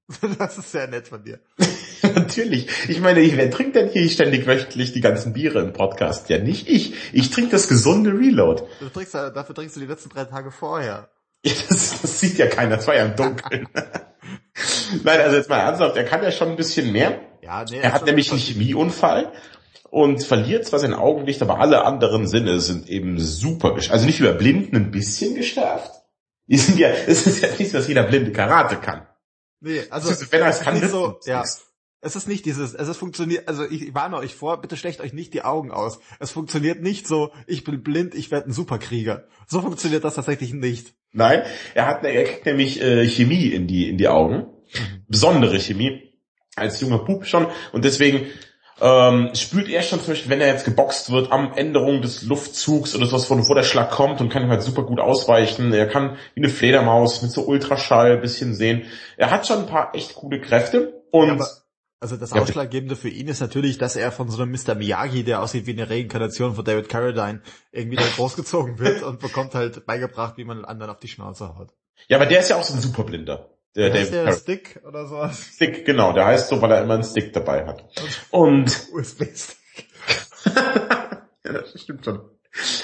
Das 0.38 0.56
ist 0.56 0.72
sehr 0.72 0.88
nett 0.88 1.08
von 1.08 1.22
dir. 1.22 1.38
Natürlich. 2.14 2.68
Ich 2.88 3.00
meine, 3.00 3.20
wer 3.36 3.50
trinkt 3.50 3.76
denn 3.76 3.88
hier 3.88 4.08
ständig 4.08 4.46
wöchentlich 4.46 4.92
die 4.92 5.00
ganzen 5.00 5.32
Biere 5.32 5.60
im 5.60 5.72
Podcast? 5.72 6.28
Ja, 6.28 6.38
nicht 6.38 6.68
ich. 6.68 6.94
Ich 7.12 7.30
trinke 7.30 7.50
das 7.50 7.68
gesunde 7.68 8.10
Reload. 8.12 8.62
Du 8.80 8.88
trinkst, 8.88 9.14
dafür 9.14 9.54
trinkst 9.54 9.76
du 9.76 9.80
die 9.80 9.86
letzten 9.86 10.10
drei 10.10 10.24
Tage 10.24 10.50
vorher. 10.50 11.08
Ja, 11.42 11.54
das, 11.70 12.02
das 12.02 12.20
sieht 12.20 12.36
ja 12.36 12.48
keiner. 12.48 12.76
Das 12.76 12.86
war 12.86 12.94
ja 12.94 13.06
im 13.06 13.16
Dunkeln. 13.16 13.66
Nein, 15.04 15.20
also 15.20 15.36
jetzt 15.38 15.48
mal 15.48 15.60
ernsthaft, 15.60 15.96
er 15.96 16.04
kann 16.04 16.22
ja 16.22 16.30
schon 16.32 16.48
ein 16.50 16.56
bisschen 16.56 16.92
mehr. 16.92 17.18
Ja, 17.40 17.64
nee, 17.64 17.78
Er 17.78 17.94
hat 17.94 18.04
nämlich 18.04 18.30
einen 18.30 18.40
Chemieunfall 18.40 19.32
und 19.90 20.22
verliert 20.22 20.66
zwar 20.66 20.78
sein 20.78 20.92
Augenlicht, 20.92 21.40
aber 21.40 21.58
alle 21.58 21.84
anderen 21.84 22.26
Sinne 22.26 22.60
sind 22.60 22.88
eben 22.88 23.18
super 23.18 23.74
geschärft. 23.74 23.94
Also 23.94 24.06
nicht 24.06 24.20
über 24.20 24.32
Blinden 24.32 24.76
ein 24.76 24.90
bisschen 24.90 25.34
geschärft. 25.34 25.90
Die 26.46 26.58
sind 26.58 26.78
ja, 26.78 26.88
es 26.88 27.26
ist 27.26 27.42
ja 27.42 27.48
nicht, 27.58 27.70
so, 27.70 27.78
dass 27.78 27.88
jeder 27.88 28.02
Blinde 28.02 28.32
Karate 28.32 28.76
kann. 28.76 29.06
Nee, 29.60 29.82
also 29.90 30.10
ist, 30.10 30.32
wenn 30.32 30.42
er 30.42 30.48
es 30.48 30.60
kann, 30.60 30.74
ist 30.74 30.82
nicht 30.82 30.90
so, 30.90 31.20
ja. 31.24 31.38
nichts. 31.38 31.69
Es 32.02 32.16
ist 32.16 32.28
nicht 32.28 32.46
dieses, 32.46 32.74
es 32.74 32.88
ist 32.88 32.96
funktioniert, 32.96 33.46
also 33.46 33.64
ich 33.64 33.94
warne 33.94 34.16
euch 34.16 34.34
vor, 34.34 34.60
bitte 34.62 34.78
stecht 34.78 35.02
euch 35.02 35.12
nicht 35.12 35.34
die 35.34 35.42
Augen 35.42 35.70
aus. 35.70 36.00
Es 36.18 36.30
funktioniert 36.30 36.80
nicht 36.80 37.06
so, 37.06 37.30
ich 37.46 37.62
bin 37.62 37.82
blind, 37.82 38.14
ich 38.14 38.30
werde 38.30 38.48
ein 38.48 38.52
Superkrieger. 38.52 39.24
So 39.46 39.60
funktioniert 39.60 40.02
das 40.04 40.14
tatsächlich 40.14 40.54
nicht. 40.54 40.94
Nein, 41.12 41.42
er 41.74 41.86
hat, 41.86 42.02
er 42.02 42.24
kriegt 42.24 42.46
nämlich 42.46 42.80
äh, 42.80 43.06
Chemie 43.06 43.48
in 43.48 43.66
die 43.66 43.90
in 43.90 43.98
die 43.98 44.08
Augen, 44.08 44.46
besondere 45.08 45.58
Chemie 45.58 46.14
als 46.56 46.80
junger 46.80 47.00
Bub 47.00 47.26
schon 47.26 47.48
und 47.72 47.84
deswegen 47.84 48.26
ähm, 48.80 49.30
spürt 49.34 49.68
er 49.68 49.82
schon 49.82 50.00
zum 50.00 50.08
Beispiel, 50.08 50.30
wenn 50.30 50.40
er 50.40 50.48
jetzt 50.48 50.64
geboxt 50.64 51.12
wird, 51.12 51.30
am 51.30 51.52
Änderung 51.52 52.00
des 52.00 52.22
Luftzugs 52.22 52.96
oder 52.96 53.04
sowas, 53.04 53.26
von 53.26 53.46
wo 53.46 53.52
der 53.52 53.62
Schlag 53.62 53.90
kommt 53.90 54.22
und 54.22 54.30
kann 54.30 54.42
ihm 54.42 54.48
halt 54.48 54.62
super 54.62 54.84
gut 54.84 55.00
ausweichen. 55.00 55.72
Er 55.74 55.86
kann 55.86 56.16
wie 56.34 56.40
eine 56.40 56.48
Fledermaus 56.48 57.20
mit 57.20 57.30
so 57.30 57.42
Ultraschall 57.42 58.12
ein 58.12 58.20
bisschen 58.22 58.54
sehen. 58.54 58.84
Er 59.18 59.30
hat 59.30 59.46
schon 59.46 59.58
ein 59.58 59.66
paar 59.66 59.94
echt 59.94 60.14
gute 60.14 60.40
Kräfte 60.40 61.02
und 61.10 61.38
Ja, 61.40 61.46
Also 62.02 62.16
das 62.16 62.30
Ja, 62.30 62.40
Ausschlaggebende 62.40 62.96
für 62.96 63.10
ihn 63.10 63.28
ist 63.28 63.40
natürlich, 63.40 63.76
dass 63.76 63.94
er 63.94 64.10
von 64.10 64.30
so 64.30 64.40
einem 64.42 64.52
Mr. 64.52 64.74
Miyagi, 64.74 65.22
der 65.22 65.42
aussieht 65.42 65.66
wie 65.66 65.72
eine 65.72 65.90
Reinkarnation 65.90 66.54
von 66.54 66.64
David 66.64 66.88
Carradine, 66.88 67.42
irgendwie 67.72 67.96
da 67.96 68.04
großgezogen 68.16 68.78
wird 68.78 69.02
und 69.04 69.20
bekommt 69.20 69.54
halt 69.54 69.84
beigebracht, 69.84 70.38
wie 70.38 70.44
man 70.44 70.64
anderen 70.64 70.90
auf 70.90 70.98
die 70.98 71.08
Schnauze 71.08 71.58
haut. 71.58 71.68
ja, 72.08 72.16
aber 72.16 72.24
der 72.24 72.40
ist 72.40 72.48
ja 72.48 72.56
auch 72.56 72.62
so 72.62 72.72
ein 72.72 72.80
Superblinder. 72.80 73.50
Der, 73.76 73.90
der, 73.90 74.06
der 74.06 74.32
Stick 74.32 74.80
oder 74.84 75.06
sowas. 75.06 75.50
Stick, 75.54 75.84
genau, 75.84 76.12
der 76.12 76.24
heißt 76.24 76.48
so, 76.48 76.60
weil 76.60 76.72
er 76.72 76.82
immer 76.82 76.94
einen 76.94 77.04
Stick 77.04 77.32
dabei 77.34 77.66
hat. 77.66 77.84
Und 78.30 78.88
USB-Stick. 78.92 79.86
ja, 80.56 81.52
das 81.52 81.80
stimmt 81.80 82.04
schon. 82.04 82.20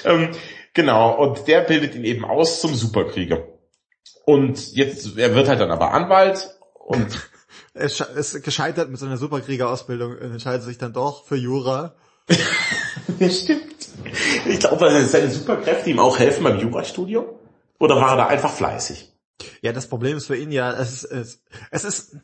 Ähm, 0.04 0.30
genau, 0.74 1.16
und 1.16 1.48
der 1.48 1.62
bildet 1.62 1.94
ihn 1.94 2.04
eben 2.04 2.24
aus 2.24 2.60
zum 2.60 2.74
Superkrieger. 2.74 3.48
Und 4.26 4.74
jetzt, 4.74 5.16
er 5.16 5.34
wird 5.34 5.48
halt 5.48 5.58
dann 5.58 5.70
aber 5.72 5.92
Anwalt 5.92 6.50
und 6.74 7.30
Er 7.76 7.84
ist, 7.84 8.42
gescheitert 8.42 8.88
mit 8.88 8.98
seiner 8.98 9.18
Superkriegerausbildung 9.18 10.12
und 10.12 10.32
entscheidet 10.32 10.62
sich 10.62 10.78
dann 10.78 10.94
doch 10.94 11.26
für 11.26 11.36
Jura. 11.36 11.94
das 13.18 13.40
stimmt. 13.40 13.88
Ich 14.46 14.60
glaube, 14.60 15.04
seine 15.06 15.30
Superkräfte 15.30 15.90
ihm 15.90 15.98
auch 15.98 16.18
helfen 16.18 16.42
beim 16.44 16.58
Jurastudium. 16.58 17.26
Oder 17.78 17.96
war 17.96 18.12
er 18.12 18.16
da 18.16 18.26
einfach 18.28 18.52
fleißig? 18.54 19.12
Ja, 19.60 19.72
das 19.72 19.88
Problem 19.88 20.16
ist 20.16 20.26
für 20.26 20.36
ihn 20.36 20.50
ja, 20.50 20.72
es 20.72 21.02
ist, 21.02 21.04
es, 21.04 21.42
es 21.70 21.84
ist, 21.84 22.16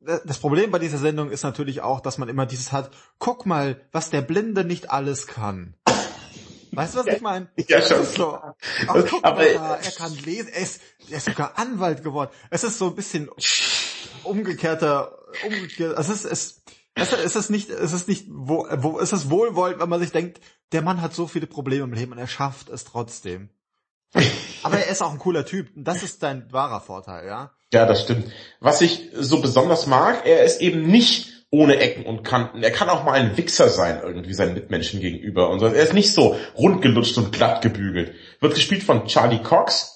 das 0.00 0.38
Problem 0.38 0.72
bei 0.72 0.80
dieser 0.80 0.98
Sendung 0.98 1.30
ist 1.30 1.44
natürlich 1.44 1.82
auch, 1.82 2.00
dass 2.00 2.18
man 2.18 2.28
immer 2.28 2.44
dieses 2.44 2.72
hat, 2.72 2.90
guck 3.20 3.46
mal, 3.46 3.80
was 3.92 4.10
der 4.10 4.22
Blinde 4.22 4.64
nicht 4.64 4.90
alles 4.90 5.28
kann. 5.28 5.74
Weißt 6.72 6.94
du, 6.94 6.98
was 6.98 7.06
ich 7.06 7.20
meine? 7.20 7.48
Ja, 7.68 7.80
schon. 7.80 8.04
So, 8.04 8.34
ach, 8.34 8.54
guck 9.08 9.24
Aber- 9.24 9.36
mal, 9.36 9.78
er 9.82 9.92
kann 9.96 10.12
lesen, 10.24 10.48
er 10.52 10.62
ist, 10.62 10.80
er 11.08 11.18
ist 11.18 11.26
sogar 11.26 11.56
Anwalt 11.56 12.02
geworden. 12.02 12.30
Es 12.50 12.64
ist 12.64 12.78
so 12.78 12.88
ein 12.88 12.96
bisschen 12.96 13.30
umgekehrter, 14.26 15.16
umgekehrt, 15.44 15.98
es 15.98 16.08
ist, 16.08 16.24
es, 16.24 16.62
es 16.94 17.12
es 17.12 17.36
ist 17.36 17.50
nicht, 17.50 17.70
es 17.70 17.92
ist 17.92 18.08
nicht, 18.08 18.26
wo, 18.28 18.66
wo, 18.78 19.00
es 19.00 19.12
ist 19.12 19.30
wohlwollend, 19.30 19.80
wenn 19.80 19.88
man 19.88 20.00
sich 20.00 20.12
denkt, 20.12 20.40
der 20.72 20.82
Mann 20.82 21.02
hat 21.02 21.14
so 21.14 21.26
viele 21.26 21.46
Probleme 21.46 21.84
im 21.84 21.92
Leben 21.92 22.12
und 22.12 22.18
er 22.18 22.26
schafft 22.26 22.68
es 22.68 22.84
trotzdem. 22.84 23.50
Aber 24.62 24.78
er 24.78 24.88
ist 24.88 25.02
auch 25.02 25.12
ein 25.12 25.18
cooler 25.18 25.44
Typ. 25.44 25.74
Und 25.76 25.84
das 25.84 26.02
ist 26.02 26.22
dein 26.22 26.50
wahrer 26.52 26.80
Vorteil, 26.80 27.26
ja? 27.26 27.52
Ja, 27.72 27.86
das 27.86 28.02
stimmt. 28.02 28.30
Was 28.60 28.80
ich 28.80 29.10
so 29.12 29.40
besonders 29.40 29.86
mag, 29.86 30.24
er 30.24 30.44
ist 30.44 30.60
eben 30.60 30.86
nicht 30.86 31.32
ohne 31.50 31.78
Ecken 31.78 32.04
und 32.04 32.22
Kanten. 32.22 32.62
Er 32.62 32.70
kann 32.70 32.88
auch 32.88 33.04
mal 33.04 33.12
ein 33.12 33.36
Wichser 33.36 33.68
sein, 33.68 34.00
irgendwie 34.02 34.34
seinen 34.34 34.54
Mitmenschen 34.54 35.00
gegenüber 35.00 35.48
und 35.50 35.60
so. 35.60 35.66
Er 35.66 35.82
ist 35.82 35.94
nicht 35.94 36.12
so 36.12 36.36
rundgelutscht 36.56 37.16
und 37.18 37.32
glatt 37.32 37.62
gebügelt. 37.62 38.14
Wird 38.40 38.54
gespielt 38.54 38.82
von 38.82 39.06
Charlie 39.06 39.42
Cox, 39.42 39.95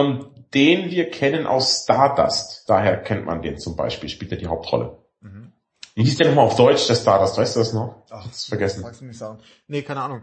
ähm, 0.00 0.26
den 0.54 0.90
wir 0.90 1.10
kennen 1.10 1.46
aus 1.46 1.82
Stardust. 1.82 2.64
Daher 2.68 2.96
kennt 3.02 3.24
man 3.26 3.42
den 3.42 3.58
zum 3.58 3.76
Beispiel, 3.76 4.08
spielt 4.08 4.32
er 4.32 4.38
die 4.38 4.46
Hauptrolle. 4.46 4.98
Mhm. 5.20 5.52
Wie 5.94 6.04
hieß 6.04 6.16
der 6.16 6.28
nochmal 6.28 6.46
auf 6.46 6.56
Deutsch, 6.56 6.86
der 6.86 6.94
Stardust? 6.94 7.38
Weißt 7.38 7.56
du 7.56 7.60
das 7.60 7.72
noch? 7.72 8.04
Ach, 8.10 8.24
Hab's 8.24 8.46
vergessen. 8.46 8.82
Magst 8.82 9.00
du 9.00 9.04
nicht 9.04 9.18
sagen? 9.18 9.38
Nee, 9.66 9.82
keine 9.82 10.02
Ahnung. 10.02 10.22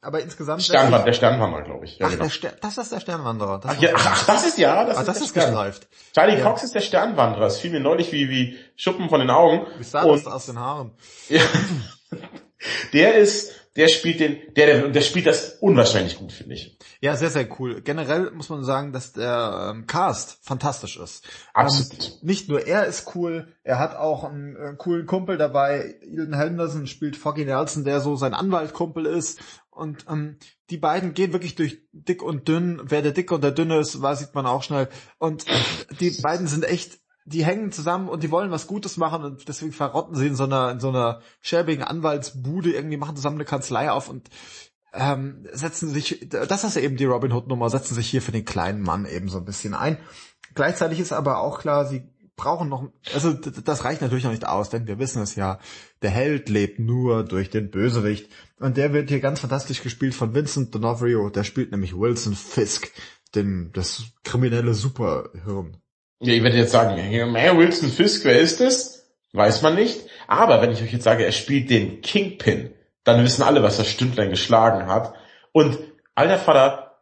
Aber 0.00 0.20
insgesamt... 0.20 0.62
Sternwand, 0.62 1.06
der 1.06 1.12
Sternwanderer, 1.12 1.62
glaube 1.62 1.84
ich. 1.84 1.98
Ja, 1.98 2.06
ach, 2.06 2.10
genau. 2.12 2.24
der 2.24 2.30
Ster 2.30 2.52
das 2.60 2.78
ist 2.78 2.92
der 2.92 3.00
Sternwanderer. 3.00 3.58
Das 3.58 3.76
Ach, 3.76 3.82
ja, 3.82 3.90
ach, 3.94 4.26
das 4.26 4.46
ist 4.46 4.58
ja, 4.58 4.84
das 4.84 4.96
ah, 4.96 5.00
ist 5.00 5.08
das 5.08 5.20
ist 5.20 5.34
geschleift. 5.34 5.88
Charlie 6.14 6.38
Ja. 6.38 6.44
Cox 6.44 6.62
ist 6.62 6.74
der 6.74 6.80
Sternwanderer. 6.80 7.46
Es 7.46 7.58
fiel 7.58 7.72
mir 7.72 7.80
neulich 7.80 8.12
wie, 8.12 8.28
wie 8.28 8.58
Schuppen 8.76 9.08
von 9.08 9.18
den 9.18 9.30
Augen. 9.30 9.66
Wie 9.76 9.84
sah 9.84 10.04
das 10.06 10.26
aus 10.26 10.46
den 10.46 10.58
Haaren? 10.58 10.92
Ja. 11.28 11.42
Der 12.92 13.14
ist, 13.14 13.52
der 13.78 13.88
spielt 13.88 14.18
den, 14.18 14.38
der, 14.56 14.66
der, 14.66 14.88
der 14.88 15.00
spielt 15.02 15.26
das 15.26 15.58
unwahrscheinlich 15.60 16.18
gut, 16.18 16.32
finde 16.32 16.54
ich. 16.54 16.76
Ja, 17.00 17.14
sehr, 17.14 17.30
sehr 17.30 17.48
cool. 17.60 17.80
Generell 17.80 18.32
muss 18.32 18.48
man 18.48 18.64
sagen, 18.64 18.92
dass 18.92 19.12
der 19.12 19.72
ähm, 19.72 19.86
Cast 19.86 20.44
fantastisch 20.44 20.98
ist. 20.98 21.24
Absolut. 21.54 22.08
Ähm, 22.08 22.18
nicht 22.22 22.48
nur 22.48 22.66
er 22.66 22.86
ist 22.86 23.14
cool, 23.14 23.54
er 23.62 23.78
hat 23.78 23.94
auch 23.94 24.24
einen, 24.24 24.56
äh, 24.56 24.74
coolen 24.76 25.06
Kumpel 25.06 25.38
dabei. 25.38 25.94
Eden 26.02 26.36
Henderson 26.36 26.88
spielt 26.88 27.16
Foggy 27.16 27.44
Nelson, 27.44 27.84
der 27.84 28.00
so 28.00 28.16
sein 28.16 28.34
Anwaltkumpel 28.34 29.06
ist. 29.06 29.40
Und 29.70 30.06
ähm, 30.10 30.38
die 30.70 30.78
beiden 30.78 31.14
gehen 31.14 31.32
wirklich 31.32 31.54
durch 31.54 31.80
dick 31.92 32.20
und 32.20 32.48
dünn. 32.48 32.80
Wer 32.82 33.02
der 33.02 33.12
dicke 33.12 33.32
und 33.32 33.44
der 33.44 33.52
dünne 33.52 33.78
ist, 33.78 34.02
war, 34.02 34.16
sieht 34.16 34.34
man 34.34 34.44
auch 34.44 34.64
schnell. 34.64 34.88
Und 35.18 35.44
die 36.00 36.10
beiden 36.20 36.48
sind 36.48 36.64
echt, 36.64 36.98
die 37.28 37.44
hängen 37.44 37.72
zusammen 37.72 38.08
und 38.08 38.22
die 38.22 38.30
wollen 38.30 38.50
was 38.50 38.66
Gutes 38.66 38.96
machen 38.96 39.24
und 39.24 39.48
deswegen 39.48 39.72
verrotten 39.72 40.16
sie 40.16 40.26
in 40.26 40.34
so 40.34 40.44
einer, 40.44 40.70
in 40.70 40.80
so 40.80 40.88
einer 40.88 41.20
schäbigen 41.40 41.84
Anwaltsbude 41.84 42.72
irgendwie, 42.72 42.96
machen 42.96 43.16
zusammen 43.16 43.36
eine 43.36 43.44
Kanzlei 43.44 43.90
auf 43.90 44.08
und 44.08 44.28
ähm, 44.94 45.46
setzen 45.52 45.90
sich, 45.90 46.28
das 46.30 46.64
ist 46.64 46.76
eben 46.76 46.96
die 46.96 47.04
Robin 47.04 47.32
Hood 47.32 47.46
Nummer, 47.48 47.68
setzen 47.68 47.94
sich 47.94 48.08
hier 48.08 48.22
für 48.22 48.32
den 48.32 48.44
kleinen 48.44 48.82
Mann 48.82 49.04
eben 49.06 49.28
so 49.28 49.38
ein 49.38 49.44
bisschen 49.44 49.74
ein. 49.74 49.98
Gleichzeitig 50.54 51.00
ist 51.00 51.12
aber 51.12 51.38
auch 51.40 51.60
klar, 51.60 51.86
sie 51.86 52.08
brauchen 52.36 52.70
noch, 52.70 52.88
also 53.12 53.32
das 53.32 53.84
reicht 53.84 54.00
natürlich 54.00 54.24
noch 54.24 54.30
nicht 54.30 54.46
aus, 54.46 54.70
denn 54.70 54.86
wir 54.86 54.98
wissen 54.98 55.20
es 55.20 55.34
ja, 55.34 55.58
der 56.00 56.10
Held 56.10 56.48
lebt 56.48 56.78
nur 56.78 57.24
durch 57.24 57.50
den 57.50 57.70
Bösewicht 57.70 58.30
und 58.58 58.76
der 58.78 58.94
wird 58.94 59.10
hier 59.10 59.20
ganz 59.20 59.40
fantastisch 59.40 59.82
gespielt 59.82 60.14
von 60.14 60.34
Vincent 60.34 60.74
D'Onofrio, 60.74 61.30
der 61.30 61.44
spielt 61.44 61.72
nämlich 61.72 61.98
Wilson 61.98 62.34
Fisk, 62.34 62.90
den, 63.34 63.70
das 63.74 64.04
kriminelle 64.24 64.72
Superhirn. 64.72 65.76
Ja, 66.20 66.32
ich 66.34 66.42
werde 66.42 66.56
jetzt 66.56 66.72
sagen, 66.72 66.96
hey, 66.96 67.56
Wilson 67.56 67.90
Fisk, 67.90 68.24
wer 68.24 68.38
ist 68.40 68.60
das? 68.60 69.06
Weiß 69.32 69.62
man 69.62 69.74
nicht. 69.74 70.00
Aber 70.26 70.60
wenn 70.62 70.72
ich 70.72 70.82
euch 70.82 70.92
jetzt 70.92 71.04
sage, 71.04 71.24
er 71.24 71.32
spielt 71.32 71.70
den 71.70 72.00
Kingpin, 72.00 72.74
dann 73.04 73.22
wissen 73.24 73.42
alle, 73.42 73.62
was 73.62 73.76
das 73.76 73.88
Stündlein 73.88 74.30
geschlagen 74.30 74.86
hat. 74.86 75.14
Und 75.52 75.78
alter 76.14 76.38
Vater, 76.38 76.96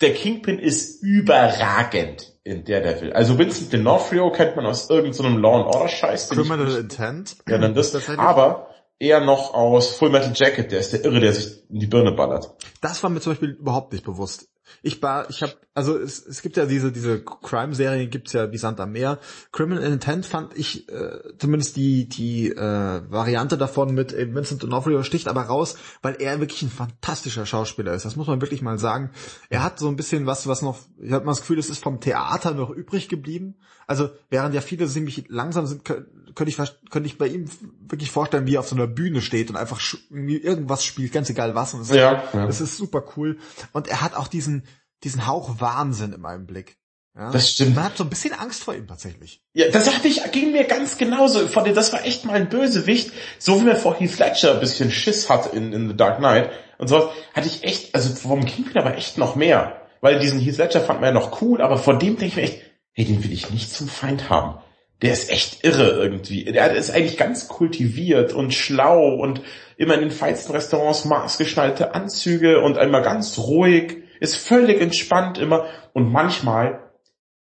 der 0.00 0.12
Kingpin 0.12 0.58
ist 0.58 1.02
überragend 1.02 2.32
in 2.44 2.64
Daredevil. 2.64 3.12
Also 3.12 3.38
Vincent 3.38 3.72
D'Onofrio 3.72 4.30
kennt 4.30 4.56
man 4.56 4.66
aus 4.66 4.90
irgendeinem 4.90 5.38
Law 5.38 5.56
and 5.62 5.74
Order 5.74 5.88
Scheiß. 5.88 6.30
ich 6.30 6.36
Criminal 6.36 6.66
nicht- 6.66 6.78
Intent. 6.78 7.36
Ja, 7.48 7.58
dann 7.58 7.74
das. 7.74 7.94
Aber 8.18 8.68
eher 8.98 9.20
noch 9.20 9.54
aus 9.54 9.96
Full 9.96 10.10
Metal 10.10 10.32
Jacket, 10.34 10.70
der 10.72 10.80
ist 10.80 10.92
der 10.92 11.04
Irre, 11.04 11.20
der 11.20 11.32
sich 11.32 11.68
in 11.70 11.80
die 11.80 11.86
Birne 11.86 12.12
ballert. 12.12 12.50
Das 12.82 13.02
war 13.02 13.10
mir 13.10 13.20
zum 13.20 13.32
Beispiel 13.32 13.50
überhaupt 13.50 13.92
nicht 13.92 14.04
bewusst. 14.04 14.48
Ich 14.82 15.02
war, 15.02 15.28
ich 15.30 15.42
habe, 15.42 15.52
also 15.74 15.96
es, 15.98 16.24
es 16.26 16.42
gibt 16.42 16.56
ja 16.56 16.66
diese 16.66 16.90
diese 16.92 17.22
Crime-Serien, 17.22 18.10
gibt's 18.10 18.32
ja 18.32 18.50
wie 18.52 18.58
Sand 18.58 18.80
am 18.80 18.92
Meer. 18.92 19.18
Criminal 19.52 19.82
Intent 19.84 20.26
fand 20.26 20.56
ich 20.56 20.88
äh, 20.88 21.18
zumindest 21.38 21.76
die 21.76 22.08
die 22.08 22.50
äh, 22.50 23.02
Variante 23.10 23.56
davon 23.58 23.94
mit 23.94 24.12
eben 24.12 24.34
Vincent 24.34 24.62
D'Onofrio 24.62 25.02
sticht 25.02 25.28
aber 25.28 25.42
raus, 25.42 25.76
weil 26.02 26.16
er 26.20 26.40
wirklich 26.40 26.62
ein 26.62 26.70
fantastischer 26.70 27.46
Schauspieler 27.46 27.94
ist. 27.94 28.04
Das 28.04 28.16
muss 28.16 28.26
man 28.26 28.40
wirklich 28.40 28.62
mal 28.62 28.78
sagen. 28.78 29.10
Er 29.50 29.62
hat 29.62 29.78
so 29.78 29.88
ein 29.88 29.96
bisschen 29.96 30.26
was, 30.26 30.46
was 30.46 30.62
noch, 30.62 30.78
ich 31.00 31.12
habe 31.12 31.24
mal 31.24 31.32
das 31.32 31.40
Gefühl, 31.40 31.58
es 31.58 31.70
ist 31.70 31.82
vom 31.82 32.00
Theater 32.00 32.52
noch 32.54 32.70
übrig 32.70 33.08
geblieben. 33.08 33.56
Also 33.88 34.10
während 34.30 34.52
ja 34.54 34.60
viele 34.60 34.88
ziemlich 34.88 35.26
langsam 35.28 35.66
sind, 35.66 35.84
kö- 35.84 36.04
könnte 36.34 36.50
ich 36.50 36.56
könnte 36.90 37.06
ich 37.06 37.18
bei 37.18 37.28
ihm 37.28 37.44
wirklich 37.88 38.10
vorstellen, 38.10 38.46
wie 38.46 38.56
er 38.56 38.60
auf 38.60 38.68
so 38.68 38.74
einer 38.74 38.88
Bühne 38.88 39.22
steht 39.22 39.48
und 39.48 39.56
einfach 39.56 39.80
irgendwas 40.10 40.84
spielt, 40.84 41.12
ganz 41.12 41.30
egal 41.30 41.54
was. 41.54 41.72
Und 41.72 41.82
es 41.82 41.90
Ja, 41.90 42.24
ja. 42.32 42.46
das 42.46 42.60
ist 42.60 42.76
super 42.76 43.04
cool. 43.16 43.38
Und 43.72 43.86
er 43.86 44.02
hat 44.02 44.14
auch 44.16 44.26
diesen, 44.26 44.55
diesen 45.04 45.26
Hauch 45.26 45.60
Wahnsinn 45.60 46.12
in 46.12 46.20
meinem 46.20 46.46
Blick. 46.46 46.78
Ja? 47.16 47.30
Das 47.30 47.50
stimmt. 47.50 47.74
Man 47.76 47.84
hat 47.84 47.96
so 47.96 48.04
ein 48.04 48.10
bisschen 48.10 48.34
Angst 48.34 48.64
vor 48.64 48.74
ihm 48.74 48.86
tatsächlich. 48.86 49.42
Ja, 49.54 49.68
das 49.70 49.94
hatte 49.94 50.08
ich, 50.08 50.22
ging 50.32 50.52
mir 50.52 50.64
ganz 50.64 50.98
genauso. 50.98 51.46
Von 51.48 51.64
dem, 51.64 51.74
das 51.74 51.92
war 51.92 52.04
echt 52.04 52.24
mal 52.24 52.34
ein 52.34 52.48
Bösewicht. 52.48 53.12
So 53.38 53.60
wie 53.60 53.64
man 53.64 53.76
vor 53.76 53.98
Heath 53.98 54.18
Ledger 54.18 54.54
ein 54.54 54.60
bisschen 54.60 54.90
Schiss 54.90 55.30
hat 55.30 55.52
in, 55.54 55.72
in 55.72 55.88
The 55.88 55.96
Dark 55.96 56.18
Knight 56.18 56.50
und 56.78 56.88
sowas, 56.88 57.08
hatte 57.32 57.46
ich 57.46 57.64
echt, 57.64 57.94
also 57.94 58.14
vom 58.14 58.44
Kingpin 58.44 58.78
aber 58.78 58.96
echt 58.96 59.16
noch 59.16 59.34
mehr. 59.34 59.80
Weil 60.02 60.18
diesen 60.18 60.40
Heath 60.40 60.58
Ledger 60.58 60.82
fand 60.82 61.00
man 61.00 61.14
ja 61.14 61.20
noch 61.20 61.40
cool, 61.40 61.62
aber 61.62 61.78
vor 61.78 61.98
dem 61.98 62.16
denke 62.16 62.26
ich 62.26 62.36
mir 62.36 62.42
echt, 62.42 62.60
hey, 62.92 63.04
den 63.06 63.24
will 63.24 63.32
ich 63.32 63.50
nicht 63.50 63.72
zum 63.72 63.88
Feind 63.88 64.28
haben. 64.28 64.60
Der 65.02 65.12
ist 65.12 65.30
echt 65.30 65.64
irre 65.64 65.90
irgendwie. 65.90 66.44
Der 66.44 66.72
ist 66.74 66.90
eigentlich 66.90 67.18
ganz 67.18 67.48
kultiviert 67.48 68.32
und 68.32 68.54
schlau 68.54 69.14
und 69.14 69.42
immer 69.76 69.94
in 69.94 70.00
den 70.00 70.10
feinsten 70.10 70.52
Restaurants 70.52 71.04
maßgeschnallte 71.04 71.94
Anzüge 71.94 72.60
und 72.60 72.78
einmal 72.78 73.02
ganz 73.02 73.38
ruhig, 73.38 73.98
ist 74.20 74.36
völlig 74.36 74.80
entspannt 74.80 75.38
immer 75.38 75.66
und 75.92 76.12
manchmal 76.12 76.90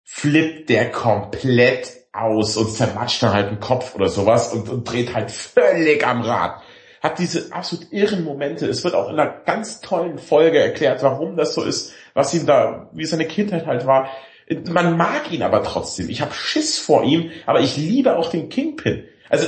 flippt 0.03 0.69
der 0.69 0.91
komplett 0.91 1.91
aus 2.11 2.57
und 2.57 2.71
zermatscht 2.71 3.23
dann 3.23 3.33
halt 3.33 3.49
den 3.49 3.59
Kopf 3.59 3.95
oder 3.95 4.07
sowas 4.07 4.53
und, 4.53 4.69
und 4.69 4.83
dreht 4.83 5.13
halt 5.13 5.31
völlig 5.31 6.05
am 6.05 6.21
Rad. 6.21 6.61
Hat 7.01 7.19
diese 7.19 7.51
absolut 7.51 7.91
irren 7.91 8.23
Momente. 8.23 8.67
Es 8.67 8.83
wird 8.83 8.93
auch 8.93 9.09
in 9.09 9.19
einer 9.19 9.41
ganz 9.45 9.81
tollen 9.81 10.19
Folge 10.19 10.59
erklärt, 10.59 11.03
warum 11.03 11.35
das 11.35 11.53
so 11.53 11.63
ist, 11.63 11.93
was 12.13 12.33
ihm 12.33 12.45
da, 12.45 12.89
wie 12.93 13.05
seine 13.05 13.25
Kindheit 13.25 13.65
halt 13.65 13.85
war. 13.85 14.09
Man 14.69 14.95
mag 14.95 15.31
ihn 15.31 15.41
aber 15.41 15.63
trotzdem. 15.63 16.09
Ich 16.09 16.21
habe 16.21 16.33
Schiss 16.33 16.77
vor 16.77 17.03
ihm, 17.03 17.31
aber 17.45 17.59
ich 17.61 17.75
liebe 17.75 18.15
auch 18.15 18.29
den 18.29 18.49
Kingpin. 18.49 19.05
Also 19.29 19.47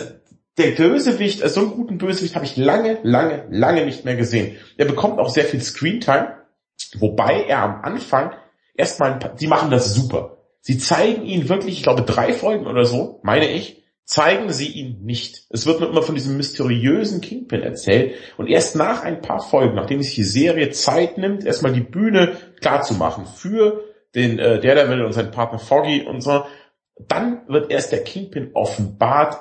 der 0.57 0.71
Bösewicht, 0.71 1.43
also 1.43 1.61
so 1.61 1.67
einen 1.67 1.75
guten 1.75 1.97
Bösewicht 1.97 2.35
habe 2.35 2.45
ich 2.45 2.57
lange, 2.57 2.99
lange, 3.03 3.45
lange 3.49 3.85
nicht 3.85 4.05
mehr 4.05 4.15
gesehen. 4.15 4.57
Er 4.77 4.85
bekommt 4.85 5.19
auch 5.19 5.29
sehr 5.29 5.43
viel 5.43 5.61
Screentime, 5.61 6.44
wobei 6.99 7.43
er 7.43 7.63
am 7.63 7.81
Anfang 7.81 8.33
erstmal, 8.75 9.19
die 9.39 9.47
machen 9.47 9.71
das 9.71 9.93
super. 9.93 10.37
Sie 10.61 10.77
zeigen 10.77 11.25
ihn 11.25 11.47
wirklich, 11.49 11.77
ich 11.77 11.83
glaube 11.83 12.01
drei 12.01 12.33
Folgen 12.33 12.67
oder 12.67 12.85
so, 12.85 13.19
meine 13.23 13.47
ich, 13.47 13.83
zeigen 14.05 14.51
sie 14.51 14.67
ihn 14.67 15.03
nicht. 15.03 15.45
Es 15.49 15.65
wird 15.65 15.79
nur 15.79 15.89
immer 15.89 16.03
von 16.03 16.15
diesem 16.15 16.37
mysteriösen 16.37 17.21
Kingpin 17.21 17.61
erzählt 17.61 18.15
und 18.37 18.47
erst 18.47 18.75
nach 18.75 19.03
ein 19.03 19.21
paar 19.21 19.39
Folgen, 19.39 19.75
nachdem 19.75 20.01
sich 20.01 20.15
die 20.15 20.23
Serie 20.23 20.69
Zeit 20.69 21.17
nimmt, 21.17 21.43
erstmal 21.43 21.73
die 21.73 21.81
Bühne 21.81 22.37
klar 22.61 22.83
zu 22.83 22.93
machen 22.93 23.25
für 23.25 23.83
den 24.13 24.39
äh, 24.39 24.59
Daredevil 24.59 25.03
und 25.03 25.13
seinen 25.13 25.31
Partner 25.31 25.59
Foggy 25.59 26.03
und 26.03 26.21
so, 26.21 26.45
dann 27.07 27.41
wird 27.47 27.71
erst 27.71 27.91
der 27.91 28.03
Kingpin 28.03 28.51
offenbart 28.53 29.37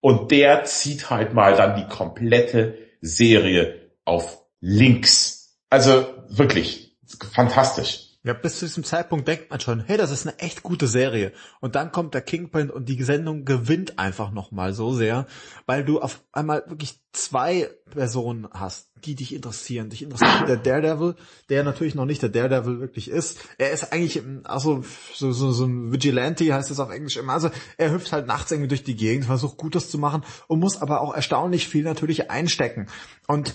und 0.00 0.30
der 0.30 0.64
zieht 0.64 1.10
halt 1.10 1.32
mal 1.32 1.56
dann 1.56 1.76
die 1.76 1.86
komplette 1.86 2.76
Serie 3.00 3.92
auf 4.04 4.42
links. 4.60 5.37
Also 5.70 6.06
wirklich 6.28 6.96
fantastisch. 7.32 8.08
Ja, 8.24 8.34
bis 8.34 8.58
zu 8.58 8.66
diesem 8.66 8.82
Zeitpunkt 8.82 9.28
denkt 9.28 9.48
man 9.48 9.60
schon, 9.60 9.80
hey, 9.80 9.96
das 9.96 10.10
ist 10.10 10.26
eine 10.26 10.38
echt 10.40 10.64
gute 10.64 10.88
Serie. 10.88 11.32
Und 11.60 11.76
dann 11.76 11.92
kommt 11.92 12.14
der 12.14 12.20
Kingpin 12.20 12.68
und 12.68 12.88
die 12.88 13.02
Sendung 13.02 13.44
gewinnt 13.44 13.98
einfach 13.98 14.32
nochmal 14.32 14.74
so 14.74 14.92
sehr, 14.92 15.26
weil 15.66 15.84
du 15.84 16.00
auf 16.00 16.22
einmal 16.32 16.64
wirklich 16.66 17.00
zwei 17.12 17.70
Personen 17.90 18.48
hast, 18.52 18.90
die 19.04 19.14
dich 19.14 19.32
interessieren. 19.32 19.88
Dich 19.88 20.02
interessiert 20.02 20.48
der 20.48 20.56
Daredevil, 20.56 21.14
der 21.48 21.62
natürlich 21.62 21.94
noch 21.94 22.06
nicht 22.06 22.20
der 22.20 22.28
Daredevil 22.28 22.80
wirklich 22.80 23.08
ist. 23.08 23.38
Er 23.56 23.70
ist 23.70 23.92
eigentlich, 23.92 24.20
also 24.44 24.84
so, 25.14 25.30
so, 25.30 25.52
so 25.52 25.64
ein 25.64 25.92
Vigilante 25.92 26.52
heißt 26.52 26.72
es 26.72 26.80
auf 26.80 26.90
Englisch 26.90 27.16
immer. 27.16 27.34
Also 27.34 27.50
er 27.76 27.92
hüpft 27.92 28.12
halt 28.12 28.26
nachts 28.26 28.50
irgendwie 28.50 28.68
durch 28.68 28.82
die 28.82 28.96
Gegend, 28.96 29.26
versucht 29.26 29.56
Gutes 29.56 29.90
zu 29.90 29.96
machen 29.96 30.24
und 30.48 30.58
muss 30.58 30.82
aber 30.82 31.02
auch 31.02 31.14
erstaunlich 31.14 31.68
viel 31.68 31.84
natürlich 31.84 32.30
einstecken. 32.30 32.88
Und 33.28 33.54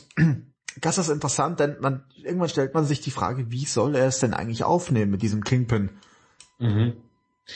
das 0.81 0.97
ist 0.97 1.09
interessant, 1.09 1.59
denn 1.59 1.77
man, 1.79 2.03
irgendwann 2.23 2.49
stellt 2.49 2.73
man 2.73 2.85
sich 2.85 3.01
die 3.01 3.11
Frage, 3.11 3.51
wie 3.51 3.65
soll 3.65 3.95
er 3.95 4.07
es 4.07 4.19
denn 4.19 4.33
eigentlich 4.33 4.63
aufnehmen 4.63 5.11
mit 5.11 5.21
diesem 5.21 5.43
Kingpin? 5.43 5.89
Mhm. 6.59 6.93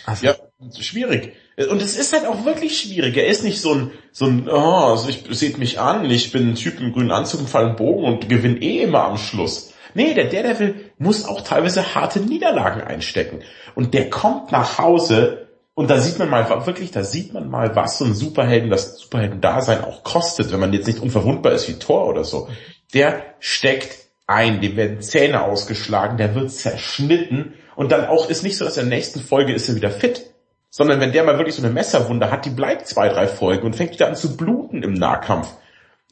Also, 0.05 0.25
ja, 0.27 0.35
schwierig. 0.79 1.33
Und 1.69 1.81
es 1.81 1.97
ist 1.97 2.13
halt 2.13 2.25
auch 2.25 2.45
wirklich 2.45 2.79
schwierig. 2.79 3.15
Er 3.15 3.27
ist 3.27 3.43
nicht 3.43 3.61
so 3.61 3.73
ein, 3.73 3.91
so 4.11 4.25
ein, 4.25 4.47
oh, 4.49 4.91
also 4.91 5.09
ich 5.09 5.23
seht 5.31 5.57
mich 5.57 5.79
an, 5.79 6.09
ich 6.09 6.31
bin 6.31 6.49
ein 6.49 6.55
Typ 6.55 6.79
im 6.79 6.91
grünen 6.91 7.11
Anzug 7.11 7.41
und 7.41 7.49
fallen 7.49 7.75
Bogen 7.75 8.03
und 8.03 8.29
gewinne 8.29 8.61
eh 8.61 8.83
immer 8.83 9.05
am 9.05 9.17
Schluss. 9.17 9.73
Nee, 9.93 10.13
der 10.13 10.25
Daredevil 10.25 10.91
muss 10.99 11.25
auch 11.25 11.41
teilweise 11.41 11.95
harte 11.95 12.19
Niederlagen 12.19 12.81
einstecken. 12.81 13.39
Und 13.73 13.93
der 13.93 14.09
kommt 14.09 14.51
nach 14.51 14.77
Hause 14.77 15.47
und 15.73 15.89
da 15.89 15.99
sieht 15.99 16.19
man 16.19 16.29
mal, 16.29 16.65
wirklich, 16.67 16.91
da 16.91 17.03
sieht 17.03 17.33
man 17.33 17.49
mal, 17.49 17.75
was 17.75 17.97
so 17.97 18.05
ein 18.05 18.13
Superhelden, 18.13 18.69
das 18.69 18.99
Superhelden-Dasein 18.99 19.83
auch 19.83 20.03
kostet, 20.03 20.51
wenn 20.51 20.59
man 20.59 20.73
jetzt 20.73 20.87
nicht 20.87 20.99
unverwundbar 20.99 21.53
ist 21.53 21.67
wie 21.69 21.79
Thor 21.79 22.07
oder 22.07 22.23
so 22.23 22.49
der 22.93 23.23
steckt 23.39 24.07
ein, 24.27 24.61
dem 24.61 24.75
werden 24.75 25.01
Zähne 25.01 25.43
ausgeschlagen, 25.43 26.17
der 26.17 26.35
wird 26.35 26.51
zerschnitten 26.51 27.53
und 27.75 27.91
dann 27.91 28.05
auch 28.05 28.29
ist 28.29 28.43
nicht 28.43 28.57
so, 28.57 28.65
dass 28.65 28.77
in 28.77 28.89
der 28.89 28.97
nächsten 28.97 29.21
Folge 29.21 29.53
ist 29.53 29.69
er 29.69 29.75
wieder 29.75 29.91
fit, 29.91 30.33
sondern 30.69 30.99
wenn 30.99 31.11
der 31.11 31.23
mal 31.23 31.37
wirklich 31.37 31.55
so 31.55 31.63
eine 31.63 31.73
Messerwunde 31.73 32.29
hat, 32.29 32.45
die 32.45 32.49
bleibt 32.49 32.87
zwei, 32.87 33.07
drei 33.09 33.27
Folgen 33.27 33.65
und 33.65 33.75
fängt 33.75 33.93
wieder 33.93 34.07
an 34.07 34.15
zu 34.15 34.35
bluten 34.35 34.83
im 34.83 34.93
Nahkampf. 34.93 35.53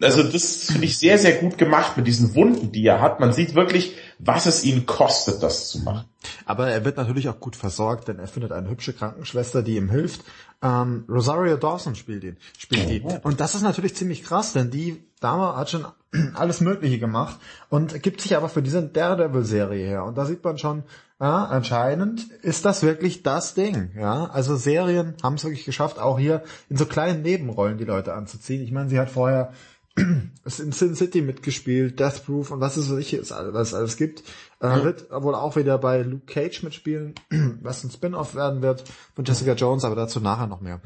Also 0.02 0.24
das 0.24 0.66
finde 0.66 0.86
ich 0.86 0.98
sehr, 0.98 1.18
sehr 1.18 1.38
gut 1.38 1.58
gemacht 1.58 1.96
mit 1.96 2.06
diesen 2.06 2.36
Wunden, 2.36 2.74
die 2.74 2.86
er 2.86 3.00
hat. 3.00 3.22
Man 3.22 3.32
sieht 3.32 3.56
wirklich, 3.56 3.96
was 4.20 4.46
es 4.46 4.66
ihn 4.66 4.86
kostet, 4.86 5.42
das 5.42 5.70
zu 5.70 5.80
machen. 5.80 6.06
Aber 6.46 6.70
er 6.70 6.84
wird 6.84 6.98
natürlich 6.98 7.30
auch 7.30 7.40
gut 7.40 7.56
versorgt, 7.56 8.10
denn 8.10 8.20
er 8.20 8.28
findet 8.28 8.52
eine 8.52 8.70
hübsche 8.70 8.92
Krankenschwester, 8.92 9.64
die 9.64 9.78
ihm 9.78 9.90
hilft. 9.90 10.22
Ähm, 10.62 11.06
Rosario 11.08 11.56
Dawson 11.56 11.96
spielt 11.96 12.26
ihn, 12.26 12.38
spielt 12.58 12.90
die. 12.90 13.04
Und 13.24 13.40
das 13.40 13.56
ist 13.56 13.62
natürlich 13.62 13.96
ziemlich 13.96 14.24
krass, 14.24 14.52
denn 14.52 14.70
die 14.70 15.02
Dame 15.22 15.56
hat 15.56 15.70
schon 15.70 15.86
alles 16.34 16.60
Mögliche 16.60 17.00
gemacht 17.00 17.40
und 17.70 18.02
gibt 18.04 18.20
sich 18.20 18.36
aber 18.36 18.50
für 18.50 18.62
diese 18.62 18.84
Daredevil-Serie 18.84 19.86
her. 19.86 20.04
Und 20.04 20.18
da 20.18 20.26
sieht 20.26 20.44
man 20.44 20.58
schon, 20.58 20.84
ja, 21.22 21.46
anscheinend 21.46 22.30
ist 22.42 22.66
das 22.66 22.84
wirklich 22.84 23.24
das 23.24 23.54
Ding. 23.54 23.92
Ja, 23.98 24.26
also 24.26 24.58
Serien 24.58 25.16
haben 25.24 25.36
es 25.36 25.46
wirklich 25.46 25.64
geschafft, 25.64 26.00
auch 26.00 26.20
hier 26.20 26.44
in 26.70 26.76
so 26.76 26.86
kleinen 26.86 27.22
Nebenrollen 27.22 27.78
die 27.78 27.86
Leute 27.86 28.14
anzuziehen. 28.14 28.62
Ich 28.62 28.72
meine, 28.72 28.90
sie 28.90 29.00
hat 29.00 29.10
vorher 29.10 29.54
in 29.98 30.72
Sin 30.72 30.96
City 30.96 31.22
mitgespielt, 31.22 32.00
Death 32.00 32.26
Proof 32.26 32.52
und 32.52 32.60
was 32.60 32.78
es 32.78 32.88
so 32.88 32.98
ich 32.98 33.18
was 33.18 33.68
es 33.70 33.74
alles 33.74 33.98
gibt. 33.98 34.24
Äh. 34.60 34.84
Wird 34.84 35.10
wohl 35.12 35.36
auch 35.36 35.56
wieder 35.56 35.78
bei 35.78 36.02
Luke 36.02 36.26
Cage 36.26 36.64
mitspielen, 36.64 37.16
was 37.62 37.84
ein 37.84 37.92
Spin-off 37.92 38.36
werden 38.36 38.62
wird 38.62 38.84
von 39.16 39.26
Jessica 39.26 39.54
Jones, 39.54 39.84
aber 39.84 39.96
dazu 39.96 40.20
nachher 40.20 40.48
noch 40.48 40.62
mehr. 40.62 40.80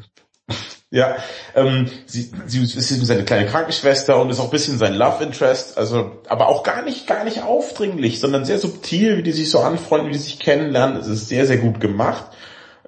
Ja, 0.91 1.17
ähm, 1.53 1.87
sie, 2.07 2.31
sie 2.47 2.63
ist 2.63 2.91
eben 2.91 3.05
seine 3.05 3.23
kleine 3.23 3.45
Krankenschwester 3.45 4.19
und 4.19 4.31
ist 4.31 4.39
auch 4.39 4.45
ein 4.45 4.49
bisschen 4.49 4.79
sein 4.79 4.95
Love 4.95 5.23
Interest, 5.23 5.77
also 5.77 6.19
aber 6.27 6.47
auch 6.47 6.63
gar 6.63 6.81
nicht, 6.81 7.05
gar 7.05 7.23
nicht 7.25 7.43
aufdringlich, 7.43 8.19
sondern 8.19 8.43
sehr 8.43 8.57
subtil, 8.57 9.17
wie 9.17 9.23
die 9.23 9.31
sich 9.31 9.51
so 9.51 9.59
anfreunden, 9.59 10.09
wie 10.09 10.13
die 10.13 10.19
sich 10.19 10.39
kennenlernen. 10.39 10.97
Es 10.97 11.07
ist 11.07 11.29
sehr, 11.29 11.45
sehr 11.45 11.57
gut 11.57 11.79
gemacht. 11.79 12.25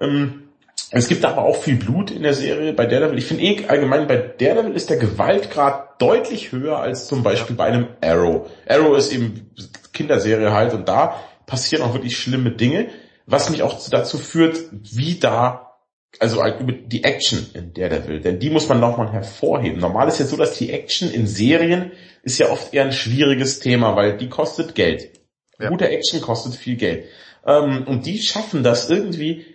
Ähm, 0.00 0.48
es 0.94 1.08
gibt 1.08 1.24
aber 1.24 1.42
auch 1.42 1.56
viel 1.56 1.76
Blut 1.76 2.10
in 2.10 2.22
der 2.22 2.34
Serie 2.34 2.74
bei 2.74 2.84
Daredevil. 2.84 3.18
Ich 3.18 3.24
finde 3.24 3.44
eh 3.44 3.66
allgemein 3.66 4.06
bei 4.06 4.16
Daredevil 4.16 4.74
ist 4.74 4.90
der 4.90 4.98
Gewaltgrad 4.98 6.00
deutlich 6.00 6.52
höher 6.52 6.78
als 6.78 7.06
zum 7.06 7.22
Beispiel 7.22 7.56
bei 7.56 7.64
einem 7.64 7.88
Arrow. 8.02 8.50
Arrow 8.68 8.96
ist 8.96 9.10
eben 9.10 9.50
Kinderserie 9.94 10.52
halt 10.52 10.74
und 10.74 10.88
da 10.88 11.16
passieren 11.46 11.82
auch 11.82 11.94
wirklich 11.94 12.18
schlimme 12.18 12.50
Dinge, 12.50 12.88
was 13.24 13.48
mich 13.48 13.62
auch 13.62 13.80
dazu 13.88 14.18
führt, 14.18 14.58
wie 14.70 15.18
da, 15.18 15.78
also 16.18 16.42
halt 16.42 16.60
über 16.60 16.72
die 16.72 17.04
Action 17.04 17.46
in 17.54 17.72
Daredevil, 17.72 18.20
denn 18.20 18.38
die 18.38 18.50
muss 18.50 18.68
man 18.68 18.78
nochmal 18.78 19.12
hervorheben. 19.12 19.80
Normal 19.80 20.08
ist 20.08 20.20
ja 20.20 20.26
so, 20.26 20.36
dass 20.36 20.58
die 20.58 20.72
Action 20.72 21.10
in 21.10 21.26
Serien 21.26 21.92
ist 22.22 22.38
ja 22.38 22.50
oft 22.50 22.74
eher 22.74 22.84
ein 22.84 22.92
schwieriges 22.92 23.60
Thema, 23.60 23.96
weil 23.96 24.18
die 24.18 24.28
kostet 24.28 24.74
Geld. 24.74 25.10
Ja. 25.58 25.70
Gute 25.70 25.88
Action 25.88 26.20
kostet 26.20 26.54
viel 26.54 26.76
Geld. 26.76 27.06
Ähm, 27.46 27.86
und 27.86 28.04
die 28.04 28.18
schaffen 28.18 28.62
das 28.62 28.90
irgendwie 28.90 29.46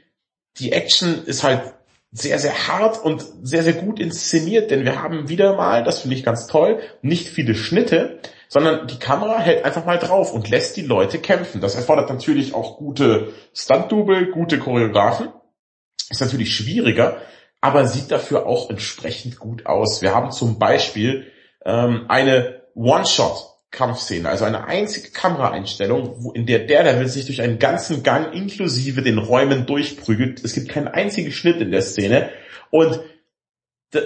die 0.59 0.71
Action 0.71 1.25
ist 1.25 1.43
halt 1.43 1.73
sehr, 2.11 2.39
sehr 2.39 2.67
hart 2.67 3.03
und 3.03 3.25
sehr, 3.43 3.63
sehr 3.63 3.73
gut 3.73 3.99
inszeniert, 3.99 4.71
denn 4.71 4.85
wir 4.85 5.01
haben 5.01 5.29
wieder 5.29 5.55
mal, 5.55 5.83
das 5.83 5.99
finde 5.99 6.15
ich 6.15 6.23
ganz 6.23 6.47
toll, 6.47 6.79
nicht 7.01 7.27
viele 7.27 7.53
Schnitte, 7.53 8.19
sondern 8.47 8.87
die 8.87 8.97
Kamera 8.97 9.39
hält 9.39 9.65
einfach 9.65 9.85
mal 9.85 9.99
drauf 9.99 10.33
und 10.33 10.49
lässt 10.49 10.77
die 10.77 10.83
Leute 10.83 11.19
kämpfen. 11.19 11.59
Das 11.59 11.75
erfordert 11.75 12.09
natürlich 12.09 12.53
auch 12.53 12.77
gute 12.77 13.33
Stunt-Double, 13.53 14.31
gute 14.31 14.57
Choreografen. 14.57 15.29
Ist 16.09 16.21
natürlich 16.21 16.55
schwieriger, 16.55 17.17
aber 17.59 17.85
sieht 17.85 18.11
dafür 18.11 18.45
auch 18.45 18.69
entsprechend 18.69 19.37
gut 19.37 19.65
aus. 19.65 20.01
Wir 20.01 20.15
haben 20.15 20.31
zum 20.31 20.57
Beispiel 20.57 21.27
ähm, 21.65 22.05
eine 22.07 22.61
One-Shot 22.73 23.56
Kampfszene, 23.77 24.27
also 24.27 24.45
eine 24.45 24.65
einzige 24.65 25.11
Kameraeinstellung, 25.11 26.15
wo, 26.17 26.31
in 26.31 26.47
der 26.47 26.65
Daredevil 26.65 27.07
sich 27.07 27.27
durch 27.27 27.41
einen 27.43 27.59
ganzen 27.59 28.01
Gang 28.01 28.33
inklusive 28.33 29.03
den 29.03 29.19
Räumen 29.19 29.67
durchprügelt. 29.67 30.43
Es 30.43 30.53
gibt 30.53 30.69
keinen 30.69 30.87
einzigen 30.87 31.31
Schnitt 31.31 31.61
in 31.61 31.71
der 31.71 31.83
Szene 31.83 32.31
und 32.71 32.99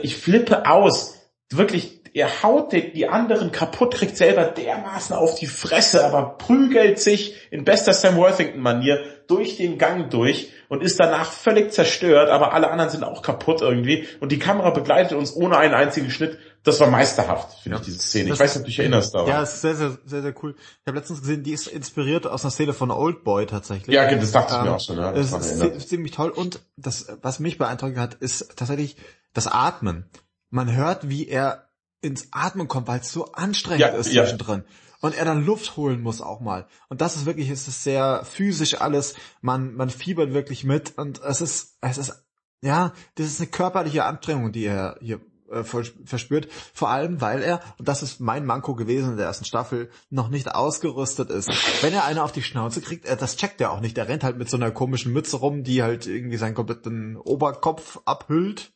ich 0.03 0.17
flippe 0.17 0.69
aus. 0.69 1.17
Wirklich, 1.49 2.01
er 2.13 2.43
haut 2.43 2.73
die 2.73 3.07
anderen 3.07 3.53
kaputt, 3.53 3.93
kriegt 3.93 4.17
selber 4.17 4.43
dermaßen 4.43 5.15
auf 5.15 5.35
die 5.35 5.47
Fresse, 5.47 6.03
aber 6.03 6.37
prügelt 6.37 6.99
sich 6.99 7.35
in 7.49 7.63
bester 7.63 7.93
Sam 7.93 8.17
Worthington-Manier 8.17 8.99
durch 9.27 9.55
den 9.55 9.77
Gang 9.77 10.09
durch 10.09 10.51
und 10.67 10.83
ist 10.83 10.99
danach 10.99 11.31
völlig 11.31 11.71
zerstört, 11.71 12.29
aber 12.29 12.53
alle 12.53 12.69
anderen 12.69 12.89
sind 12.89 13.05
auch 13.05 13.21
kaputt 13.21 13.61
irgendwie 13.61 14.07
und 14.19 14.33
die 14.33 14.39
Kamera 14.39 14.71
begleitet 14.71 15.17
uns 15.17 15.33
ohne 15.33 15.57
einen 15.57 15.73
einzigen 15.73 16.09
Schnitt 16.09 16.37
das 16.63 16.79
war 16.79 16.91
meisterhaft, 16.91 17.59
finde 17.61 17.77
ja. 17.77 17.81
ich, 17.81 17.85
diese 17.87 17.99
Szene. 17.99 18.29
Das 18.29 18.37
ich 18.37 18.43
weiß 18.43 18.49
nicht, 18.51 18.57
ob 18.57 18.63
du 18.65 18.69
dich 18.69 18.79
erinnerst 18.79 19.15
daran. 19.15 19.27
Ja, 19.27 19.41
ist 19.41 19.61
sehr, 19.61 19.75
sehr, 19.75 19.97
sehr, 20.05 20.21
sehr 20.21 20.33
cool. 20.43 20.55
Ich 20.55 20.87
habe 20.87 20.97
letztens 20.97 21.21
gesehen, 21.21 21.43
die 21.43 21.53
ist 21.53 21.67
inspiriert 21.67 22.27
aus 22.27 22.43
einer 22.43 22.51
Szene 22.51 22.73
von 22.73 22.91
Old 22.91 23.23
Boy 23.23 23.47
tatsächlich. 23.47 23.95
Ja, 23.95 24.13
das 24.13 24.31
dachte 24.31 24.53
ich 24.53 24.59
ähm, 24.59 24.65
mir 24.65 24.75
auch 24.75 24.79
schon. 24.79 24.97
Ja, 24.97 25.11
das, 25.11 25.31
das 25.31 25.51
ist 25.51 25.89
ziemlich 25.89 26.11
toll. 26.11 26.29
Und 26.29 26.61
das, 26.77 27.07
was 27.21 27.39
mich 27.39 27.57
beeindruckt 27.57 27.97
hat, 27.97 28.13
ist 28.15 28.55
tatsächlich 28.57 28.97
das 29.33 29.47
Atmen. 29.47 30.09
Man 30.51 30.71
hört, 30.75 31.09
wie 31.09 31.27
er 31.27 31.69
ins 32.01 32.27
Atmen 32.31 32.67
kommt, 32.67 32.87
weil 32.87 32.99
es 32.99 33.11
so 33.11 33.31
anstrengend 33.31 33.81
ja, 33.81 33.87
ist 33.87 34.13
ja. 34.13 34.23
zwischendrin. 34.23 34.63
Und 34.99 35.15
er 35.15 35.25
dann 35.25 35.43
Luft 35.43 35.77
holen 35.77 36.01
muss 36.01 36.21
auch 36.21 36.41
mal. 36.41 36.67
Und 36.89 37.01
das 37.01 37.15
ist 37.15 37.25
wirklich, 37.25 37.49
es 37.49 37.67
ist 37.67 37.83
sehr 37.83 38.23
physisch 38.23 38.81
alles. 38.81 39.15
Man, 39.41 39.73
man 39.73 39.89
fiebert 39.89 40.33
wirklich 40.33 40.63
mit 40.63 40.95
und 40.97 41.21
es 41.23 41.41
ist, 41.41 41.77
es 41.81 41.97
ist, 41.97 42.23
ja, 42.61 42.93
das 43.15 43.25
ist 43.25 43.39
eine 43.39 43.49
körperliche 43.49 44.05
Anstrengung, 44.05 44.51
die 44.51 44.65
er 44.65 44.97
hier 45.01 45.19
äh, 45.51 45.63
verspürt. 45.63 46.47
Vor 46.73 46.89
allem, 46.89 47.21
weil 47.21 47.41
er, 47.41 47.61
und 47.77 47.87
das 47.87 48.03
ist 48.03 48.19
mein 48.19 48.45
Manko 48.45 48.75
gewesen 48.75 49.11
in 49.11 49.17
der 49.17 49.27
ersten 49.27 49.45
Staffel, 49.45 49.89
noch 50.09 50.29
nicht 50.29 50.53
ausgerüstet 50.53 51.29
ist. 51.29 51.49
Wenn 51.81 51.93
er 51.93 52.05
eine 52.05 52.23
auf 52.23 52.31
die 52.31 52.43
Schnauze 52.43 52.81
kriegt, 52.81 53.05
er, 53.05 53.15
das 53.15 53.37
checkt 53.37 53.61
er 53.61 53.71
auch 53.71 53.81
nicht. 53.81 53.97
Er 53.97 54.07
rennt 54.07 54.23
halt 54.23 54.37
mit 54.37 54.49
so 54.49 54.57
einer 54.57 54.71
komischen 54.71 55.13
Mütze 55.13 55.37
rum, 55.37 55.63
die 55.63 55.83
halt 55.83 56.07
irgendwie 56.07 56.37
seinen 56.37 56.55
kompletten 56.55 57.17
Oberkopf 57.17 57.99
abhüllt 58.05 58.71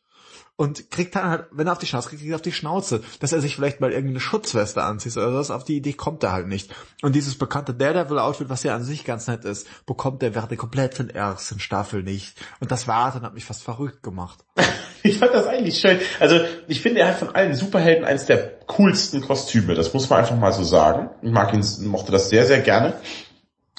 und 0.58 0.90
kriegt 0.90 1.16
dann 1.16 1.30
halt, 1.30 1.46
wenn 1.52 1.68
er 1.68 1.74
auf 1.74 1.80
die 1.80 1.86
Schnauze 1.86 2.10
kriegt, 2.10 2.22
kriegt 2.22 2.32
er 2.32 2.36
auf 2.36 2.42
die 2.42 2.52
Schnauze, 2.52 3.02
dass 3.20 3.34
er 3.34 3.42
sich 3.42 3.56
vielleicht 3.56 3.82
mal 3.82 3.92
irgendeine 3.92 4.22
Schutzweste 4.22 4.84
anzieht 4.84 5.18
oder 5.18 5.34
das, 5.34 5.52
auf 5.52 5.66
die 5.66 5.76
Idee 5.76 5.94
kommt 5.94 6.24
er 6.24 6.32
halt 6.32 6.48
nicht. 6.48 6.74
Und 7.02 7.14
dieses 7.14 7.38
bekannte 7.38 7.74
Daredevil-Outfit, 7.74 8.50
was 8.50 8.64
ja 8.64 8.74
an 8.74 8.84
sich 8.84 9.04
ganz 9.04 9.28
nett 9.28 9.44
ist, 9.44 9.68
bekommt 9.86 10.24
er 10.24 10.34
während 10.34 10.52
der 10.52 10.58
kompletten 10.58 11.10
ersten 11.10 11.60
Staffel 11.60 12.04
nicht. 12.04 12.38
Und 12.60 12.72
das 12.72 12.88
war 12.88 13.12
dann 13.12 13.24
hat 13.24 13.34
mich 13.34 13.46
fast 13.46 13.64
verrückt 13.64 14.02
gemacht. 14.02 14.46
ich 15.04 15.18
fand 15.18 15.34
das 15.34 15.48
eigentlich 15.48 15.78
schön. 15.78 16.00
Also 16.20 16.40
ich 16.68 16.82
finde, 16.82 17.02
er 17.02 17.10
hat 17.10 17.20
von 17.20 17.36
allen 17.36 17.54
Superhelden 17.54 18.06
eines 18.06 18.26
der 18.26 18.60
coolsten 18.68 19.22
Kostüme. 19.22 19.76
Das 19.76 19.94
muss 19.94 20.10
man 20.10 20.20
einfach 20.20 20.38
mal 20.38 20.54
so 20.54 20.64
sagen. 20.64 21.10
Ihn, 21.22 21.34
mochte 21.88 22.12
das 22.12 22.30
sehr, 22.30 22.46
sehr 22.46 22.62
gerne. 22.62 22.94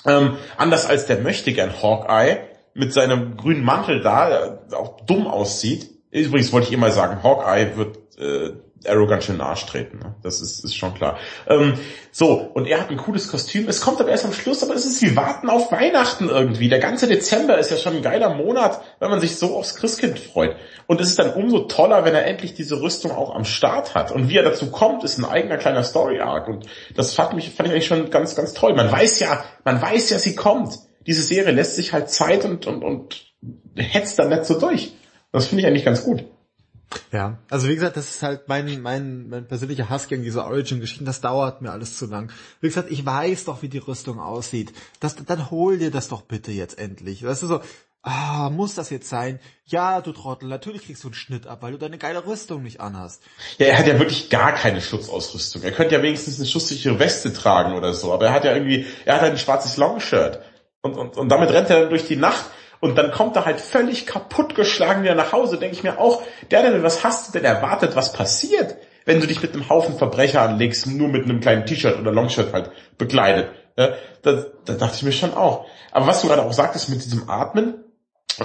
Ähm, 0.04 0.36
anders 0.56 0.86
als 0.86 1.06
der 1.06 1.20
möchte 1.20 1.52
gern 1.52 1.72
Hawkeye 1.82 2.38
mit 2.74 2.92
seinem 2.92 3.36
grünen 3.36 3.64
Mantel 3.64 4.02
da, 4.02 4.60
auch 4.72 5.00
dumm 5.06 5.26
aussieht, 5.26 5.95
Übrigens 6.24 6.52
wollte 6.52 6.68
ich 6.68 6.72
immer 6.72 6.90
sagen, 6.90 7.22
Hawkeye 7.22 7.76
wird 7.76 7.98
äh, 8.18 8.52
Arrow 8.88 9.08
ganz 9.08 9.24
schön 9.24 9.40
Arsch 9.40 9.66
treten. 9.66 9.98
Ne? 9.98 10.14
Das 10.22 10.40
ist, 10.40 10.64
ist 10.64 10.76
schon 10.76 10.94
klar. 10.94 11.18
Ähm, 11.48 11.74
so, 12.12 12.32
und 12.32 12.66
er 12.66 12.80
hat 12.80 12.90
ein 12.90 12.96
cooles 12.96 13.28
Kostüm. 13.28 13.68
Es 13.68 13.80
kommt 13.80 14.00
aber 14.00 14.10
erst 14.10 14.24
am 14.24 14.32
Schluss, 14.32 14.62
aber 14.62 14.74
es 14.74 14.84
ist 14.84 15.02
wie 15.02 15.16
Warten 15.16 15.50
auf 15.50 15.72
Weihnachten 15.72 16.28
irgendwie. 16.28 16.68
Der 16.68 16.78
ganze 16.78 17.06
Dezember 17.06 17.58
ist 17.58 17.70
ja 17.70 17.76
schon 17.76 17.96
ein 17.96 18.02
geiler 18.02 18.34
Monat, 18.34 18.80
wenn 19.00 19.10
man 19.10 19.20
sich 19.20 19.36
so 19.36 19.56
aufs 19.56 19.76
Christkind 19.76 20.18
freut. 20.18 20.56
Und 20.86 21.00
es 21.00 21.08
ist 21.08 21.18
dann 21.18 21.34
umso 21.34 21.60
toller, 21.60 22.04
wenn 22.04 22.14
er 22.14 22.26
endlich 22.26 22.54
diese 22.54 22.80
Rüstung 22.80 23.10
auch 23.10 23.34
am 23.34 23.44
Start 23.44 23.94
hat. 23.94 24.12
Und 24.12 24.28
wie 24.28 24.36
er 24.36 24.44
dazu 24.44 24.70
kommt, 24.70 25.04
ist 25.04 25.18
ein 25.18 25.24
eigener 25.24 25.58
kleiner 25.58 25.82
Story-Arc. 25.82 26.48
Und 26.48 26.66
das 26.94 27.14
fand, 27.14 27.34
mich, 27.34 27.50
fand 27.50 27.68
ich 27.68 27.74
eigentlich 27.74 27.86
schon 27.86 28.10
ganz, 28.10 28.34
ganz 28.34 28.54
toll. 28.54 28.74
Man 28.74 28.90
weiß 28.90 29.20
ja, 29.20 29.44
man 29.64 29.80
weiß 29.80 30.10
ja, 30.10 30.18
sie 30.18 30.34
kommt. 30.34 30.78
Diese 31.06 31.22
Serie 31.22 31.52
lässt 31.52 31.76
sich 31.76 31.92
halt 31.92 32.10
Zeit 32.10 32.44
und, 32.44 32.66
und, 32.66 32.82
und 32.82 33.26
hetzt 33.76 34.18
dann 34.18 34.28
nicht 34.28 34.44
so 34.44 34.58
durch. 34.58 34.92
Das 35.36 35.48
finde 35.48 35.60
ich 35.60 35.66
eigentlich 35.66 35.84
ganz 35.84 36.02
gut. 36.02 36.24
Ja, 37.12 37.36
also 37.50 37.68
wie 37.68 37.74
gesagt, 37.74 37.98
das 37.98 38.08
ist 38.08 38.22
halt 38.22 38.48
mein, 38.48 38.80
mein, 38.80 39.28
mein 39.28 39.46
persönlicher 39.46 39.90
Hass 39.90 40.08
gegen 40.08 40.22
diese 40.22 40.42
Origin-Geschichten. 40.44 41.04
Das 41.04 41.20
dauert 41.20 41.60
mir 41.60 41.72
alles 41.72 41.98
zu 41.98 42.06
lang. 42.06 42.32
Wie 42.62 42.68
gesagt, 42.68 42.90
ich 42.90 43.04
weiß 43.04 43.44
doch, 43.44 43.60
wie 43.60 43.68
die 43.68 43.76
Rüstung 43.76 44.18
aussieht. 44.18 44.72
Das, 44.98 45.14
dann 45.14 45.50
hol 45.50 45.76
dir 45.76 45.90
das 45.90 46.08
doch 46.08 46.22
bitte 46.22 46.52
jetzt 46.52 46.78
endlich. 46.78 47.22
Weißt 47.22 47.42
du 47.42 47.48
so, 47.48 47.60
ah, 48.00 48.48
muss 48.48 48.76
das 48.76 48.88
jetzt 48.88 49.10
sein? 49.10 49.38
Ja, 49.66 50.00
du 50.00 50.12
Trottel, 50.12 50.48
natürlich 50.48 50.86
kriegst 50.86 51.04
du 51.04 51.08
einen 51.08 51.14
Schnitt 51.14 51.46
ab, 51.46 51.58
weil 51.60 51.72
du 51.72 51.78
deine 51.78 51.98
geile 51.98 52.24
Rüstung 52.24 52.62
nicht 52.62 52.80
anhast. 52.80 53.22
Ja, 53.58 53.66
er 53.66 53.78
hat 53.78 53.86
ja 53.86 53.98
wirklich 53.98 54.30
gar 54.30 54.54
keine 54.54 54.80
Schutzausrüstung. 54.80 55.64
Er 55.64 55.72
könnte 55.72 55.96
ja 55.96 56.02
wenigstens 56.02 56.38
eine 56.38 56.46
schusssichere 56.46 56.98
Weste 56.98 57.30
tragen 57.30 57.74
oder 57.74 57.92
so, 57.92 58.10
aber 58.14 58.28
er 58.28 58.32
hat 58.32 58.44
ja 58.44 58.54
irgendwie, 58.54 58.86
er 59.04 59.16
hat 59.16 59.20
halt 59.20 59.32
ein 59.32 59.38
schwarzes 59.38 59.76
Longshirt. 59.76 60.40
Und, 60.80 60.94
und, 60.94 61.18
und 61.18 61.28
damit 61.28 61.50
rennt 61.50 61.68
er 61.68 61.80
dann 61.80 61.90
durch 61.90 62.06
die 62.06 62.16
Nacht 62.16 62.46
und 62.80 62.96
dann 62.96 63.10
kommt 63.10 63.36
er 63.36 63.44
halt 63.44 63.60
völlig 63.60 64.06
kaputtgeschlagen 64.06 65.02
wieder 65.02 65.14
nach 65.14 65.32
Hause, 65.32 65.58
denke 65.58 65.76
ich 65.76 65.82
mir 65.82 65.98
auch, 65.98 66.22
der 66.50 66.62
denn, 66.62 66.82
was 66.82 67.04
hast 67.04 67.28
du 67.28 67.32
denn 67.32 67.44
erwartet, 67.44 67.96
was 67.96 68.12
passiert, 68.12 68.76
wenn 69.04 69.20
du 69.20 69.26
dich 69.26 69.40
mit 69.40 69.54
einem 69.54 69.68
Haufen 69.68 69.96
Verbrecher 69.96 70.42
anlegst, 70.42 70.86
nur 70.86 71.08
mit 71.08 71.24
einem 71.24 71.40
kleinen 71.40 71.64
T-Shirt 71.64 71.98
oder 71.98 72.12
Longshirt 72.12 72.52
halt 72.52 72.70
bekleidet. 72.98 73.50
Ja, 73.78 73.90
da, 74.22 74.44
da 74.64 74.74
dachte 74.74 74.96
ich 74.96 75.02
mir 75.02 75.12
schon 75.12 75.34
auch. 75.34 75.66
Aber 75.92 76.06
was 76.06 76.22
du 76.22 76.28
gerade 76.28 76.42
auch 76.42 76.52
sagtest 76.52 76.88
mit 76.88 77.04
diesem 77.04 77.28
Atmen, 77.28 77.84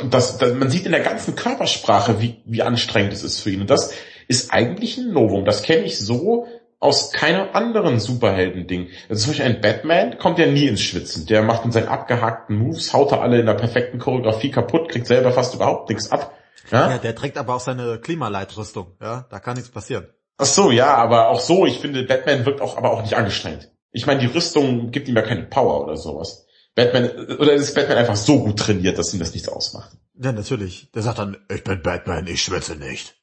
das, 0.09 0.38
das, 0.38 0.53
man 0.53 0.69
sieht 0.69 0.86
in 0.86 0.91
der 0.91 1.01
ganzen 1.01 1.36
Körpersprache, 1.36 2.21
wie, 2.21 2.41
wie 2.45 2.61
anstrengend 2.61 3.13
es 3.13 3.23
ist 3.23 3.41
für 3.41 3.49
ihn. 3.49 3.61
Und 3.61 3.69
das 3.69 3.93
ist 4.27 4.53
eigentlich 4.53 4.97
ein 4.97 5.11
Novum. 5.11 5.45
Das 5.45 5.63
kenne 5.63 5.84
ich 5.84 5.99
so 5.99 6.47
aus 6.82 7.11
keinem 7.11 7.47
anderen 7.53 7.99
Superhelden-Ding. 7.99 8.89
Also 9.07 9.23
zum 9.23 9.32
Beispiel 9.32 9.45
ein 9.45 9.61
Batman 9.61 10.17
kommt 10.17 10.39
ja 10.39 10.47
nie 10.47 10.65
ins 10.65 10.82
Schwitzen. 10.82 11.27
Der 11.27 11.43
macht 11.43 11.63
in 11.63 11.71
seinen 11.71 11.88
abgehackten 11.88 12.57
Moves, 12.57 12.91
haut 12.91 13.11
er 13.11 13.21
alle 13.21 13.39
in 13.39 13.45
der 13.45 13.53
perfekten 13.53 13.99
Choreografie 13.99 14.49
kaputt, 14.49 14.89
kriegt 14.89 15.05
selber 15.05 15.32
fast 15.32 15.53
überhaupt 15.53 15.89
nichts 15.89 16.11
ab. 16.11 16.36
Ja, 16.71 16.89
ja 16.89 16.97
der 16.97 17.15
trägt 17.15 17.38
aber 17.38 17.55
auch 17.55 17.59
seine 17.59 17.99
Klimaleitrüstung. 17.99 18.97
Ja, 18.99 19.27
da 19.29 19.39
kann 19.39 19.55
nichts 19.55 19.69
passieren. 19.69 20.07
Ach 20.38 20.45
so, 20.45 20.71
ja, 20.71 20.95
aber 20.95 21.29
auch 21.29 21.39
so, 21.39 21.67
ich 21.67 21.79
finde, 21.79 22.03
Batman 22.03 22.47
wirkt 22.47 22.61
auch, 22.61 22.77
aber 22.77 22.91
auch 22.91 23.03
nicht 23.03 23.13
angestrengt. 23.15 23.69
Ich 23.91 24.07
meine, 24.07 24.19
die 24.19 24.25
Rüstung 24.25 24.89
gibt 24.89 25.07
ihm 25.07 25.15
ja 25.15 25.21
keine 25.21 25.43
Power 25.43 25.84
oder 25.84 25.97
sowas. 25.97 26.47
Batman, 26.73 27.11
oder 27.38 27.53
ist 27.53 27.75
Batman 27.75 27.99
einfach 27.99 28.15
so 28.15 28.39
gut 28.43 28.57
trainiert, 28.57 28.97
dass 28.97 29.13
ihm 29.13 29.19
das 29.19 29.34
nichts 29.34 29.49
ausmacht? 29.49 29.91
Ja, 30.15 30.32
natürlich. 30.32 30.89
Der 30.93 31.03
sagt 31.03 31.19
dann, 31.19 31.38
ich 31.53 31.63
bin 31.63 31.84
Batman, 31.84 32.25
ich 32.25 32.41
schwitze 32.41 32.75
nicht. 32.75 33.20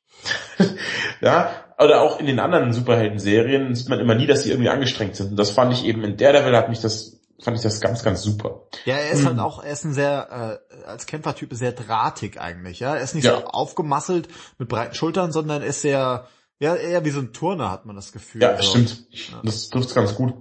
Ja, 1.21 1.51
oder 1.79 2.03
auch 2.03 2.19
in 2.19 2.27
den 2.27 2.41
anderen 2.41 2.73
Superhelden-Serien 2.73 3.75
sieht 3.75 3.89
man 3.89 4.01
immer 4.01 4.15
nie, 4.15 4.27
dass 4.27 4.43
sie 4.43 4.51
irgendwie 4.51 4.71
angestrengt 4.71 5.17
sind. 5.17 5.31
Und 5.31 5.37
das 5.37 5.51
fand 5.51 5.73
ich 5.73 5.85
eben 5.85 6.03
in 6.05 6.17
Daredevil 6.17 6.57
hat 6.57 6.69
mich 6.69 6.81
das, 6.81 7.21
fand 7.41 7.57
ich 7.57 7.63
das 7.63 7.81
ganz, 7.81 8.03
ganz 8.03 8.23
super. 8.23 8.63
Ja, 8.85 8.97
er 8.97 9.11
ist 9.11 9.21
hm. 9.21 9.27
halt 9.29 9.39
auch, 9.39 9.63
er 9.63 9.73
ist 9.73 9.85
ein 9.85 9.95
sehr, 9.95 10.61
äh, 10.71 10.87
als 10.87 11.07
Kämpfertyp 11.07 11.55
sehr 11.55 11.73
drahtig 11.73 12.41
eigentlich, 12.41 12.81
ja. 12.81 12.97
Er 12.97 13.03
ist 13.03 13.15
nicht 13.15 13.25
ja. 13.25 13.37
so 13.37 13.45
aufgemasselt 13.45 14.29
mit 14.59 14.69
breiten 14.69 14.95
Schultern, 14.95 15.31
sondern 15.31 15.63
ist 15.63 15.83
sehr, 15.83 16.27
ja, 16.59 16.75
eher 16.75 17.05
wie 17.05 17.11
so 17.11 17.21
ein 17.21 17.33
Turner 17.33 17.71
hat 17.71 17.87
man 17.87 17.95
das 17.95 18.13
Gefühl. 18.13 18.43
Ja, 18.43 18.51
also. 18.51 18.71
stimmt. 18.71 19.05
Ja. 19.11 19.41
Das 19.45 19.69
trifft 19.69 19.95
ganz 19.95 20.15
gut. 20.15 20.35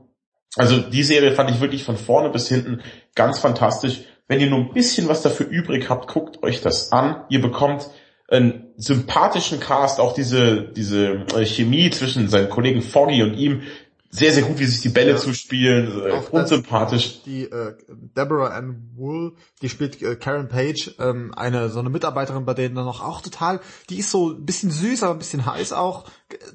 Also 0.56 0.80
die 0.80 1.04
Serie 1.04 1.34
fand 1.34 1.52
ich 1.52 1.62
wirklich 1.62 1.84
von 1.84 1.98
vorne 1.98 2.30
bis 2.30 2.48
hinten 2.48 2.82
ganz 3.14 3.38
fantastisch. 3.38 4.02
Wenn 4.28 4.40
ihr 4.40 4.50
nur 4.50 4.60
ein 4.60 4.74
bisschen 4.74 5.08
was 5.08 5.22
dafür 5.22 5.48
übrig 5.48 5.90
habt, 5.90 6.12
guckt 6.12 6.42
euch 6.44 6.62
das 6.62 6.92
an. 6.92 7.24
Ihr 7.30 7.42
bekommt 7.42 7.90
einen 8.28 8.74
sympathischen 8.78 9.60
Cast, 9.60 10.00
auch 10.00 10.14
diese, 10.14 10.62
diese 10.62 11.26
äh, 11.36 11.46
Chemie 11.46 11.90
zwischen 11.90 12.28
seinen 12.28 12.50
Kollegen 12.50 12.82
Foggy 12.82 13.24
und 13.24 13.36
ihm, 13.36 13.62
sehr, 14.10 14.32
sehr 14.32 14.44
gut, 14.44 14.60
wie 14.60 14.66
sich 14.66 14.82
die 14.82 14.90
Bälle 14.90 15.12
ja. 15.12 15.18
zuspielen, 15.18 16.02
äh, 16.06 16.22
unsympathisch. 16.32 17.24
Die 17.24 17.44
äh, 17.44 17.76
Deborah 17.90 18.50
Ann 18.50 18.90
Wool, 18.96 19.34
die 19.62 19.70
spielt 19.70 20.02
äh, 20.02 20.16
Karen 20.16 20.48
Page, 20.48 20.96
ähm, 21.00 21.34
eine 21.36 21.70
so 21.70 21.80
eine 21.80 21.90
Mitarbeiterin 21.90 22.46
bei 22.46 22.54
denen 22.54 22.76
dann 22.76 22.86
noch 22.86 23.04
auch 23.04 23.22
total, 23.22 23.60
die 23.90 24.00
ist 24.00 24.12
so 24.12 24.32
ein 24.32 24.46
bisschen 24.46 24.72
süß, 24.72 25.04
aber 25.04 25.14
ein 25.14 25.20
bisschen 25.20 25.46
heiß 25.46 25.74
auch, 25.74 26.06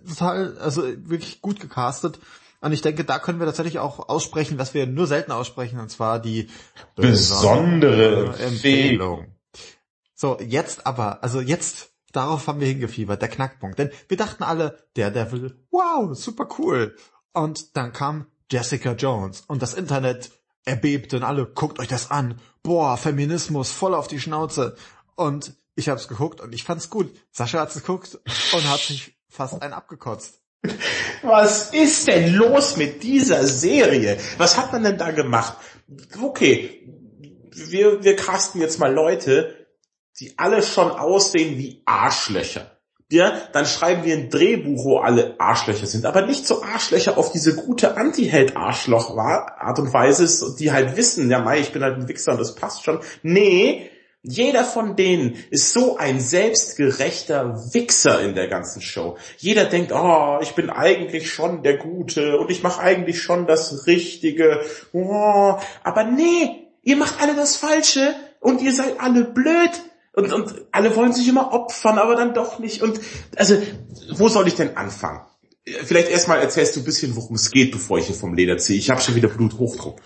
total, 0.08 0.56
also 0.58 0.82
wirklich 1.04 1.42
gut 1.42 1.60
gecastet. 1.60 2.18
Und 2.62 2.72
ich 2.72 2.80
denke, 2.80 3.04
da 3.04 3.18
können 3.18 3.38
wir 3.38 3.46
tatsächlich 3.46 3.80
auch 3.80 4.08
aussprechen, 4.08 4.58
was 4.58 4.72
wir 4.72 4.86
nur 4.86 5.06
selten 5.06 5.32
aussprechen, 5.32 5.78
und 5.80 5.90
zwar 5.90 6.20
die 6.20 6.48
besondere, 6.94 8.30
besondere 8.30 8.38
Empfehlung. 8.38 9.26
So, 10.22 10.38
jetzt 10.38 10.86
aber, 10.86 11.24
also 11.24 11.40
jetzt, 11.40 11.90
darauf 12.12 12.46
haben 12.46 12.60
wir 12.60 12.68
hingefiebert, 12.68 13.20
der 13.20 13.28
Knackpunkt. 13.28 13.80
Denn 13.80 13.90
wir 14.06 14.16
dachten 14.16 14.44
alle, 14.44 14.78
der 14.94 15.10
Devil, 15.10 15.56
wow, 15.72 16.16
super 16.16 16.48
cool. 16.60 16.94
Und 17.32 17.76
dann 17.76 17.92
kam 17.92 18.26
Jessica 18.48 18.92
Jones 18.92 19.42
und 19.48 19.62
das 19.62 19.74
Internet 19.74 20.30
erbebte 20.64 21.16
und 21.16 21.24
alle, 21.24 21.46
guckt 21.46 21.80
euch 21.80 21.88
das 21.88 22.12
an. 22.12 22.40
Boah, 22.62 22.96
Feminismus, 22.96 23.72
voll 23.72 23.94
auf 23.96 24.06
die 24.06 24.20
Schnauze. 24.20 24.76
Und 25.16 25.54
ich 25.74 25.88
hab's 25.88 26.06
geguckt 26.06 26.40
und 26.40 26.54
ich 26.54 26.62
fand's 26.62 26.88
gut. 26.88 27.12
Sascha 27.32 27.58
hat's 27.58 27.74
geguckt 27.74 28.14
und 28.54 28.70
hat 28.70 28.78
sich 28.78 29.18
fast 29.28 29.60
einen 29.60 29.72
abgekotzt. 29.72 30.38
Was 31.22 31.74
ist 31.74 32.06
denn 32.06 32.32
los 32.32 32.76
mit 32.76 33.02
dieser 33.02 33.44
Serie? 33.44 34.18
Was 34.38 34.56
hat 34.56 34.70
man 34.70 34.84
denn 34.84 34.98
da 34.98 35.10
gemacht? 35.10 35.56
Okay, 36.22 36.88
wir, 37.50 38.04
wir 38.04 38.14
casten 38.14 38.60
jetzt 38.60 38.78
mal 38.78 38.94
Leute, 38.94 39.61
die 40.20 40.38
alle 40.38 40.62
schon 40.62 40.90
aussehen 40.90 41.58
wie 41.58 41.82
Arschlöcher. 41.84 42.72
Ja, 43.10 43.34
dann 43.52 43.66
schreiben 43.66 44.04
wir 44.04 44.16
ein 44.16 44.30
Drehbuch, 44.30 44.84
wo 44.84 44.98
alle 44.98 45.34
Arschlöcher 45.38 45.86
sind, 45.86 46.06
aber 46.06 46.22
nicht 46.22 46.46
so 46.46 46.62
Arschlöcher 46.62 47.18
auf 47.18 47.30
diese 47.30 47.54
gute 47.54 47.98
Anti-Held-Arschloch 47.98 49.18
Art 49.18 49.78
und 49.78 49.92
Weise, 49.92 50.56
die 50.56 50.72
halt 50.72 50.96
wissen, 50.96 51.30
ja, 51.30 51.38
mei, 51.40 51.60
ich 51.60 51.72
bin 51.72 51.82
halt 51.82 51.98
ein 51.98 52.08
Wichser 52.08 52.32
und 52.32 52.38
das 52.38 52.54
passt 52.54 52.84
schon. 52.84 53.00
Nee, 53.22 53.90
jeder 54.22 54.64
von 54.64 54.96
denen 54.96 55.36
ist 55.50 55.72
so 55.72 55.98
ein 55.98 56.20
selbstgerechter 56.20 57.74
Wichser 57.74 58.22
in 58.22 58.34
der 58.34 58.48
ganzen 58.48 58.80
Show. 58.80 59.18
Jeder 59.36 59.64
denkt, 59.64 59.92
oh, 59.92 60.38
ich 60.40 60.54
bin 60.54 60.70
eigentlich 60.70 61.30
schon 61.30 61.62
der 61.62 61.76
Gute 61.76 62.38
und 62.38 62.50
ich 62.50 62.62
mache 62.62 62.80
eigentlich 62.80 63.20
schon 63.20 63.46
das 63.46 63.86
Richtige. 63.86 64.62
Oh, 64.92 65.58
aber 65.82 66.04
nee, 66.04 66.68
ihr 66.82 66.96
macht 66.96 67.20
alle 67.20 67.34
das 67.34 67.56
Falsche 67.56 68.14
und 68.40 68.62
ihr 68.62 68.72
seid 68.72 69.00
alle 69.00 69.24
blöd 69.24 69.70
und, 70.12 70.32
und 70.32 70.66
alle 70.72 70.94
wollen 70.94 71.12
sich 71.12 71.28
immer 71.28 71.52
opfern, 71.52 71.98
aber 71.98 72.14
dann 72.16 72.34
doch 72.34 72.58
nicht. 72.58 72.82
Und 72.82 73.00
also, 73.36 73.56
wo 74.10 74.28
soll 74.28 74.46
ich 74.46 74.54
denn 74.54 74.76
anfangen? 74.76 75.20
Vielleicht 75.64 76.08
erstmal 76.08 76.40
erzählst 76.40 76.76
du 76.76 76.80
ein 76.80 76.84
bisschen, 76.84 77.14
worum 77.16 77.36
es 77.36 77.50
geht, 77.50 77.72
bevor 77.72 77.98
ich 77.98 78.06
hier 78.06 78.16
vom 78.16 78.34
Leder 78.34 78.58
ziehe. 78.58 78.78
Ich 78.78 78.90
habe 78.90 79.00
schon 79.00 79.14
wieder 79.14 79.28
Bluthochdruck. 79.28 80.00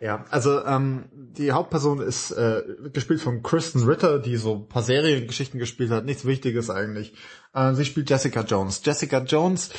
Ja, 0.00 0.24
also 0.30 0.64
ähm, 0.64 1.04
die 1.12 1.52
Hauptperson 1.52 2.00
ist 2.00 2.32
äh, 2.32 2.62
gespielt 2.92 3.20
von 3.20 3.42
Kristen 3.42 3.84
Ritter, 3.84 4.18
die 4.18 4.36
so 4.36 4.54
ein 4.56 4.68
paar 4.68 4.82
Seriengeschichten 4.82 5.60
gespielt 5.60 5.90
hat, 5.90 6.04
nichts 6.04 6.24
Wichtiges 6.24 6.70
eigentlich. 6.70 7.14
Äh, 7.54 7.74
sie 7.74 7.84
spielt 7.84 8.10
Jessica 8.10 8.40
Jones. 8.40 8.80
Jessica 8.82 9.18
Jones 9.18 9.70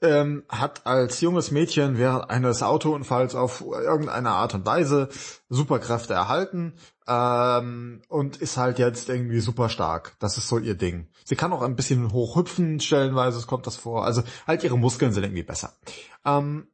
ähm, 0.00 0.44
hat 0.48 0.86
als 0.86 1.20
junges 1.20 1.50
Mädchen 1.50 1.98
während 1.98 2.30
eines 2.30 2.62
Autounfalls 2.62 3.34
auf 3.34 3.62
irgendeine 3.62 4.30
Art 4.30 4.54
und 4.54 4.64
Weise 4.64 5.08
Superkräfte 5.48 6.14
erhalten 6.14 6.74
ähm, 7.06 8.02
und 8.08 8.36
ist 8.36 8.56
halt 8.56 8.78
jetzt 8.78 9.08
irgendwie 9.08 9.40
super 9.40 9.68
stark. 9.68 10.16
Das 10.20 10.38
ist 10.38 10.48
so 10.48 10.58
ihr 10.58 10.74
Ding. 10.74 11.08
Sie 11.24 11.36
kann 11.36 11.52
auch 11.52 11.62
ein 11.62 11.76
bisschen 11.76 12.12
hochhüpfen, 12.12 12.80
stellenweise 12.80 13.44
kommt 13.46 13.66
das 13.66 13.76
vor. 13.76 14.04
Also 14.04 14.22
halt 14.46 14.62
ihre 14.62 14.78
Muskeln 14.78 15.12
sind 15.12 15.24
irgendwie 15.24 15.42
besser. 15.42 15.72
Ähm, 16.24 16.68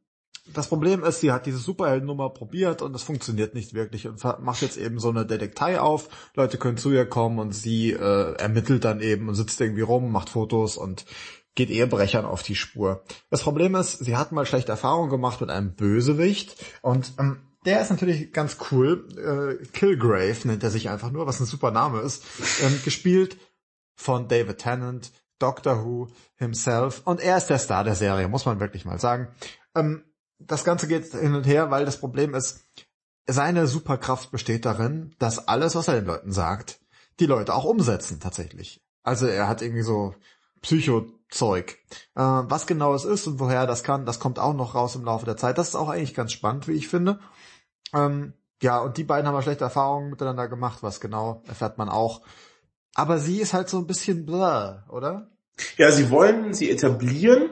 das 0.53 0.67
Problem 0.67 1.03
ist, 1.03 1.21
sie 1.21 1.31
hat 1.31 1.47
diese 1.47 1.57
Superheldennummer 1.57 2.29
probiert 2.29 2.83
und 2.83 2.95
es 2.95 3.01
funktioniert 3.01 3.55
nicht 3.55 3.73
wirklich 3.73 4.07
und 4.07 4.23
macht 4.41 4.61
jetzt 4.61 4.77
eben 4.77 4.99
so 4.99 5.09
eine 5.09 5.25
Detektei 5.25 5.79
auf. 5.79 6.07
Leute 6.35 6.59
können 6.59 6.77
zu 6.77 6.91
ihr 6.91 7.07
kommen 7.07 7.39
und 7.39 7.53
sie 7.53 7.93
äh, 7.93 8.33
ermittelt 8.35 8.85
dann 8.85 9.01
eben 9.01 9.27
und 9.27 9.33
sitzt 9.33 9.59
irgendwie 9.59 9.81
rum, 9.81 10.11
macht 10.11 10.29
Fotos 10.29 10.77
und 10.77 11.05
geht 11.55 11.69
Ehebrechern 11.69 12.25
auf 12.25 12.43
die 12.43 12.55
Spur. 12.55 13.03
Das 13.29 13.41
Problem 13.41 13.75
ist, 13.75 13.99
sie 13.99 14.17
hat 14.17 14.31
mal 14.31 14.45
schlechte 14.45 14.71
Erfahrungen 14.71 15.09
gemacht 15.09 15.41
mit 15.41 15.49
einem 15.49 15.73
Bösewicht 15.73 16.63
und 16.81 17.13
ähm, 17.17 17.41
der 17.65 17.81
ist 17.81 17.89
natürlich 17.89 18.31
ganz 18.31 18.57
cool. 18.69 19.07
Äh, 19.17 19.65
Kilgrave 19.67 20.47
nennt 20.47 20.63
er 20.63 20.69
sich 20.69 20.89
einfach 20.89 21.11
nur, 21.11 21.25
was 21.25 21.39
ein 21.39 21.45
super 21.45 21.71
Name 21.71 22.01
ist. 22.01 22.23
Ähm, 22.61 22.79
gespielt 22.85 23.37
von 23.95 24.27
David 24.27 24.59
Tennant, 24.59 25.11
Doctor 25.39 25.83
Who 25.83 26.09
himself 26.35 27.01
und 27.05 27.21
er 27.21 27.37
ist 27.37 27.47
der 27.47 27.59
Star 27.59 27.83
der 27.83 27.95
Serie, 27.95 28.27
muss 28.27 28.45
man 28.45 28.59
wirklich 28.59 28.85
mal 28.85 28.99
sagen. 28.99 29.29
Ähm, 29.73 30.03
das 30.37 30.63
Ganze 30.63 30.87
geht 30.87 31.11
hin 31.11 31.33
und 31.33 31.47
her, 31.47 31.71
weil 31.71 31.85
das 31.85 31.99
Problem 31.99 32.33
ist, 32.33 32.65
seine 33.27 33.67
Superkraft 33.67 34.31
besteht 34.31 34.65
darin, 34.65 35.15
dass 35.17 35.47
alles, 35.47 35.75
was 35.75 35.87
er 35.87 35.95
den 35.95 36.05
Leuten 36.05 36.31
sagt, 36.31 36.79
die 37.19 37.25
Leute 37.25 37.53
auch 37.53 37.63
umsetzen 37.63 38.19
tatsächlich. 38.19 38.83
Also 39.03 39.25
er 39.25 39.47
hat 39.47 39.61
irgendwie 39.61 39.81
so 39.81 40.13
Psycho-Zeug. 41.29 41.77
Äh, 42.15 42.21
was 42.21 42.67
genau 42.67 42.93
es 42.93 43.05
ist 43.05 43.27
und 43.27 43.39
woher 43.39 43.67
das 43.67 43.83
kann, 43.83 44.05
das 44.05 44.19
kommt 44.19 44.39
auch 44.39 44.53
noch 44.53 44.75
raus 44.75 44.95
im 44.95 45.03
Laufe 45.03 45.25
der 45.25 45.37
Zeit. 45.37 45.57
Das 45.57 45.69
ist 45.69 45.75
auch 45.75 45.89
eigentlich 45.89 46.13
ganz 46.13 46.31
spannend, 46.31 46.67
wie 46.67 46.73
ich 46.73 46.87
finde. 46.87 47.19
Ähm, 47.93 48.33
ja, 48.61 48.79
und 48.79 48.97
die 48.97 49.03
beiden 49.03 49.27
haben 49.27 49.41
schlechte 49.41 49.63
Erfahrungen 49.63 50.09
miteinander 50.09 50.47
gemacht, 50.47 50.79
was 50.81 50.99
genau, 50.99 51.43
erfährt 51.47 51.77
man 51.77 51.89
auch. 51.89 52.21
Aber 52.93 53.19
sie 53.19 53.41
ist 53.41 53.53
halt 53.53 53.69
so 53.69 53.77
ein 53.77 53.87
bisschen 53.87 54.25
blur, 54.25 54.83
oder? 54.89 55.29
Ja, 55.77 55.91
sie 55.91 56.09
wollen 56.09 56.53
sie 56.53 56.69
etablieren, 56.69 57.49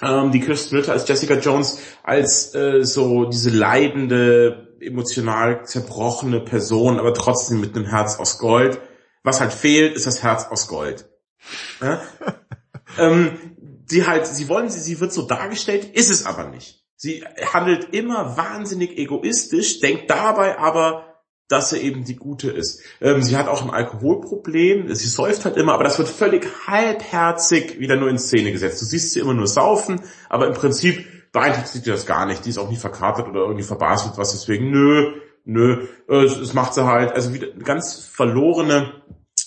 ähm, 0.00 0.30
die 0.30 0.40
Kirsten 0.40 0.76
Ritter 0.76 0.92
als 0.92 1.08
Jessica 1.08 1.34
Jones, 1.34 1.80
als 2.04 2.54
äh, 2.54 2.84
so 2.84 3.24
diese 3.24 3.50
leidende, 3.50 4.76
emotional 4.80 5.66
zerbrochene 5.66 6.40
Person, 6.40 7.00
aber 7.00 7.14
trotzdem 7.14 7.60
mit 7.60 7.74
einem 7.74 7.86
Herz 7.86 8.18
aus 8.18 8.38
Gold. 8.38 8.80
Was 9.24 9.40
halt 9.40 9.52
fehlt, 9.52 9.96
ist 9.96 10.06
das 10.06 10.22
Herz 10.22 10.46
aus 10.46 10.68
Gold. 10.68 11.08
Ja? 11.80 12.00
ähm, 12.96 13.32
sie 13.86 14.06
halt, 14.06 14.26
sie 14.26 14.48
wollen 14.48 14.70
sie, 14.70 14.80
sie 14.80 15.00
wird 15.00 15.12
so 15.12 15.22
dargestellt, 15.22 15.84
ist 15.84 16.10
es 16.10 16.26
aber 16.26 16.48
nicht. 16.48 16.84
Sie 16.96 17.24
handelt 17.52 17.94
immer 17.94 18.36
wahnsinnig 18.36 18.98
egoistisch, 18.98 19.80
denkt 19.80 20.10
dabei 20.10 20.58
aber, 20.58 21.08
dass 21.48 21.70
sie 21.70 21.78
eben 21.78 22.04
die 22.04 22.16
Gute 22.16 22.50
ist. 22.50 22.82
Ähm, 23.00 23.22
sie 23.22 23.36
hat 23.36 23.48
auch 23.48 23.62
ein 23.62 23.70
Alkoholproblem, 23.70 24.92
sie 24.94 25.08
säuft 25.08 25.44
halt 25.44 25.56
immer, 25.56 25.72
aber 25.72 25.84
das 25.84 25.98
wird 25.98 26.08
völlig 26.08 26.46
halbherzig 26.66 27.80
wieder 27.80 27.96
nur 27.96 28.10
in 28.10 28.18
Szene 28.18 28.52
gesetzt. 28.52 28.82
Du 28.82 28.84
siehst 28.84 29.12
sie 29.12 29.20
immer 29.20 29.34
nur 29.34 29.46
saufen, 29.46 30.00
aber 30.28 30.46
im 30.46 30.54
Prinzip 30.54 31.06
beeinträchtigt 31.32 31.84
sie 31.84 31.90
das 31.90 32.04
gar 32.04 32.26
nicht. 32.26 32.44
Die 32.44 32.50
ist 32.50 32.58
auch 32.58 32.68
nie 32.68 32.76
verkatert 32.76 33.28
oder 33.28 33.40
irgendwie 33.40 33.64
verbaselt 33.64 34.18
was, 34.18 34.32
deswegen 34.32 34.70
nö, 34.70 35.14
nö, 35.44 35.86
äh, 36.08 36.24
es 36.24 36.52
macht 36.52 36.74
sie 36.74 36.84
halt, 36.84 37.12
also 37.12 37.32
wieder 37.32 37.52
eine 37.52 37.64
ganz 37.64 37.94
verlorene, 37.94 39.02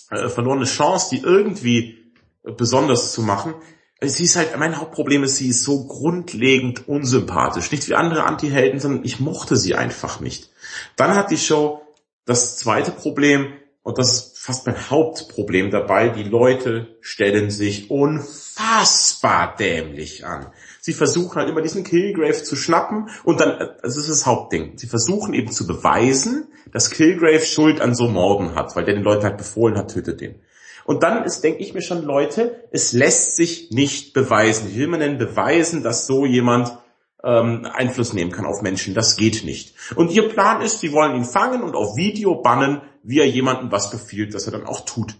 äh, 0.09 0.27
verlorene 0.29 0.65
Chance, 0.65 1.09
die 1.11 1.21
irgendwie 1.21 2.00
besonders 2.43 3.11
zu 3.11 3.21
machen. 3.21 3.53
Sie 4.03 4.23
ist 4.23 4.35
halt, 4.35 4.57
mein 4.57 4.79
Hauptproblem 4.79 5.23
ist, 5.23 5.37
sie 5.37 5.49
ist 5.49 5.63
so 5.63 5.85
grundlegend 5.85 6.87
unsympathisch. 6.87 7.71
Nicht 7.71 7.87
wie 7.87 7.95
andere 7.95 8.23
Anti-Helden, 8.23 8.79
sondern 8.79 9.05
ich 9.05 9.19
mochte 9.19 9.55
sie 9.55 9.75
einfach 9.75 10.19
nicht. 10.19 10.49
Dann 10.95 11.15
hat 11.15 11.29
die 11.29 11.37
Show 11.37 11.81
das 12.25 12.57
zweite 12.57 12.91
Problem, 12.91 13.53
und 13.83 13.97
das 13.97 14.13
ist 14.13 14.39
fast 14.39 14.65
mein 14.65 14.89
Hauptproblem 14.89 15.69
dabei, 15.69 16.09
die 16.09 16.23
Leute 16.23 16.97
stellen 17.01 17.51
sich 17.51 17.91
unfassbar 17.91 19.55
dämlich 19.55 20.25
an. 20.25 20.47
Sie 20.79 20.93
versuchen 20.93 21.35
halt 21.35 21.49
immer 21.49 21.61
diesen 21.61 21.83
Killgrave 21.83 22.43
zu 22.43 22.55
schnappen 22.55 23.09
und 23.23 23.39
dann, 23.39 23.69
das 23.81 23.97
ist 23.97 24.09
das 24.09 24.25
Hauptding, 24.25 24.77
sie 24.77 24.87
versuchen 24.87 25.33
eben 25.33 25.51
zu 25.51 25.67
beweisen, 25.67 26.47
dass 26.71 26.89
Killgrave 26.89 27.45
Schuld 27.45 27.81
an 27.81 27.93
so 27.93 28.07
Morden 28.07 28.55
hat, 28.55 28.75
weil 28.75 28.85
der 28.85 28.95
den 28.95 29.03
Leuten 29.03 29.23
halt 29.23 29.37
befohlen 29.37 29.77
hat, 29.77 29.93
tötet 29.93 30.21
den. 30.21 30.41
Und 30.85 31.03
dann 31.03 31.23
ist, 31.23 31.41
denke 31.41 31.61
ich 31.61 31.73
mir 31.73 31.81
schon, 31.81 32.03
Leute, 32.03 32.67
es 32.71 32.93
lässt 32.93 33.35
sich 33.35 33.71
nicht 33.71 34.13
beweisen. 34.13 34.71
Wie 34.71 34.79
will 34.79 34.87
man 34.87 34.99
denn 34.99 35.17
beweisen, 35.17 35.83
dass 35.83 36.07
so 36.07 36.25
jemand 36.25 36.77
ähm, 37.23 37.67
Einfluss 37.71 38.13
nehmen 38.13 38.31
kann 38.31 38.45
auf 38.45 38.61
Menschen. 38.61 38.93
Das 38.93 39.15
geht 39.15 39.43
nicht. 39.43 39.75
Und 39.95 40.11
ihr 40.11 40.27
Plan 40.29 40.61
ist, 40.61 40.79
sie 40.79 40.91
wollen 40.91 41.15
ihn 41.15 41.25
fangen 41.25 41.61
und 41.61 41.75
auf 41.75 41.95
Video 41.95 42.41
bannen, 42.41 42.81
wie 43.03 43.19
er 43.19 43.27
jemandem 43.27 43.71
was 43.71 43.91
befiehlt, 43.91 44.33
dass 44.33 44.45
er 44.45 44.51
dann 44.51 44.65
auch 44.65 44.81
tut. 44.81 45.15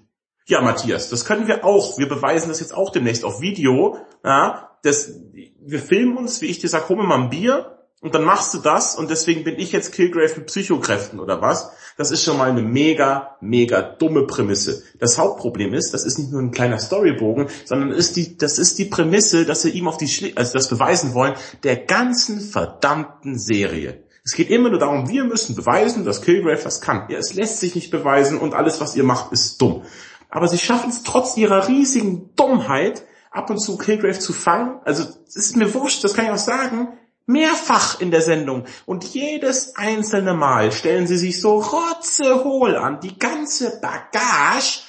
Ja, 0.48 0.62
Matthias, 0.62 1.10
das 1.10 1.26
können 1.26 1.48
wir 1.48 1.64
auch. 1.64 1.98
Wir 1.98 2.10
beweisen 2.10 2.50
das 2.50 2.60
jetzt 2.60 2.74
auch 2.74 2.92
demnächst 2.92 3.24
auf 3.24 3.42
Video. 3.42 3.98
Ja, 4.24 4.78
das, 4.84 5.14
wir 5.34 5.80
filmen 5.80 6.18
uns, 6.18 6.42
wie 6.42 6.48
ich 6.48 6.60
dir 6.60 6.68
sag, 6.68 6.90
hol 6.90 6.98
mir 6.98 7.04
mal 7.04 7.22
ein 7.22 7.30
Bier 7.30 7.78
und 8.02 8.16
dann 8.16 8.24
machst 8.24 8.54
du 8.56 8.58
das 8.58 8.96
und 8.96 9.12
deswegen 9.12 9.44
bin 9.44 9.60
ich 9.60 9.72
jetzt 9.72 9.94
Killgrave 9.94 10.34
mit 10.36 10.48
Psychokräften 10.48 11.20
oder 11.20 11.40
was? 11.40 11.70
Das 11.98 12.10
ist 12.10 12.24
schon 12.24 12.38
mal 12.38 12.50
eine 12.50 12.64
mega, 12.64 13.38
mega 13.42 13.84
dumme 13.84 14.26
Prämisse. 14.26 14.82
Das 15.00 15.20
Hauptproblem 15.20 15.76
ist, 15.76 15.94
das 15.94 16.04
ist 16.04 16.18
nicht 16.18 16.32
nur 16.32 16.42
ein 16.42 16.50
kleiner 16.50 16.80
Storybogen, 16.80 17.48
sondern 17.64 17.92
ist 17.92 18.16
die, 18.16 18.38
das 18.38 18.58
ist 18.58 18.80
die 18.80 18.86
Prämisse, 18.86 19.46
dass 19.46 19.62
sie 19.62 19.70
ihm 19.70 19.88
auf 19.88 19.98
die, 19.98 20.08
Schli 20.08 20.34
also 20.36 20.54
das 20.54 20.68
beweisen 20.68 21.14
wollen, 21.14 21.36
der 21.64 21.78
ganzen 21.78 22.42
verdammten 22.42 23.38
Serie. 23.38 24.04
Es 24.24 24.34
geht 24.34 24.50
immer 24.50 24.72
nur 24.72 24.80
darum, 24.80 25.08
wir 25.08 25.24
müssen 25.24 25.56
beweisen, 25.56 26.04
dass 26.04 26.24
Killgrave 26.24 26.64
das 26.64 26.82
kann. 26.82 27.06
Ja, 27.10 27.20
es 27.20 27.36
lässt 27.36 27.60
sich 27.60 27.76
nicht 27.76 27.92
beweisen 27.92 28.40
und 28.40 28.56
alles, 28.56 28.82
was 28.82 28.96
ihr 28.96 29.04
macht, 29.04 29.32
ist 29.32 29.62
dumm. 29.62 29.84
Aber 30.30 30.48
sie 30.48 30.58
schaffen 30.58 30.90
es 30.90 31.04
trotz 31.04 31.38
ihrer 31.38 31.68
riesigen 31.68 32.34
Dummheit, 32.36 33.04
ab 33.30 33.50
und 33.52 33.60
zu 33.60 33.78
Killgrave 33.78 34.20
zu 34.20 34.34
fangen. 34.34 34.80
Also, 34.86 35.04
es 35.28 35.36
ist 35.36 35.56
mir 35.56 35.72
wurscht, 35.74 36.04
das 36.04 36.16
kann 36.16 36.26
ich 36.26 36.32
auch 36.32 36.38
sagen 36.38 36.98
Mehrfach 37.32 38.00
in 38.00 38.12
der 38.12 38.22
Sendung. 38.22 38.66
Und 38.86 39.04
jedes 39.04 39.76
einzelne 39.76 40.34
Mal 40.34 40.72
stellen 40.72 41.08
sie 41.08 41.18
sich 41.18 41.42
so 41.42 41.60
rotzehohl 41.60 42.76
an, 42.76 43.00
die 43.00 43.18
ganze 43.18 43.80
Bagage, 43.80 44.82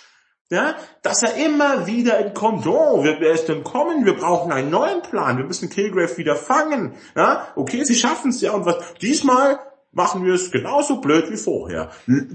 ja, 0.50 0.74
dass 1.00 1.22
er 1.22 1.36
immer 1.36 1.86
wieder 1.86 2.18
entkommt. 2.18 2.66
Oh, 2.66 3.02
wer, 3.02 3.18
ist 3.32 3.48
denn 3.48 3.64
kommen? 3.64 4.04
Wir 4.04 4.14
brauchen 4.14 4.52
einen 4.52 4.68
neuen 4.68 5.00
Plan. 5.00 5.38
Wir 5.38 5.46
müssen 5.46 5.70
Killgrave 5.70 6.18
wieder 6.18 6.36
fangen. 6.36 6.94
Ja, 7.16 7.48
okay, 7.56 7.84
sie 7.84 7.94
schaffen 7.94 8.30
es 8.30 8.42
ja. 8.42 8.52
Und 8.52 8.66
was? 8.66 8.76
Diesmal 9.00 9.58
machen 9.92 10.26
wir 10.26 10.34
es 10.34 10.50
genauso 10.50 11.00
blöd 11.00 11.30
wie 11.30 11.38
vorher. 11.38 11.90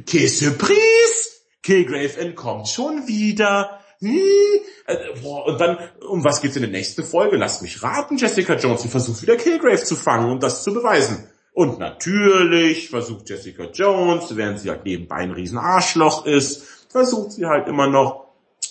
Que 0.08 0.28
surprise! 0.28 1.38
Killgrave 1.62 2.18
entkommt 2.18 2.70
schon 2.70 3.08
wieder. 3.08 3.82
Äh, 4.02 5.20
und 5.22 5.60
dann, 5.60 5.78
um 6.08 6.24
was 6.24 6.42
geht's 6.42 6.56
in 6.56 6.64
der 6.64 6.72
nächsten 6.72 7.04
Folge? 7.04 7.38
Lasst 7.38 7.62
mich 7.62 7.82
raten, 7.84 8.18
Jessica 8.18 8.56
Jones, 8.56 8.84
sie 8.84 8.90
versucht 8.90 9.22
wieder 9.22 9.36
Killgrave 9.36 9.84
zu 9.84 9.96
fangen, 9.96 10.32
um 10.32 10.40
das 10.40 10.64
zu 10.64 10.74
beweisen. 10.74 11.28
Und 11.54 11.80
natürlich 11.80 12.90
versucht 12.90 13.30
Jessica 13.30 13.64
Jones, 13.74 14.36
während 14.36 14.60
sie 14.60 14.70
halt 14.70 14.86
nebenbei 14.86 15.18
ein 15.18 15.32
riesen 15.32 15.58
Arschloch 15.58 16.26
ist, 16.26 16.64
versucht 16.90 17.32
sie 17.32 17.46
halt 17.46 17.68
immer 17.68 17.88
noch 17.88 18.28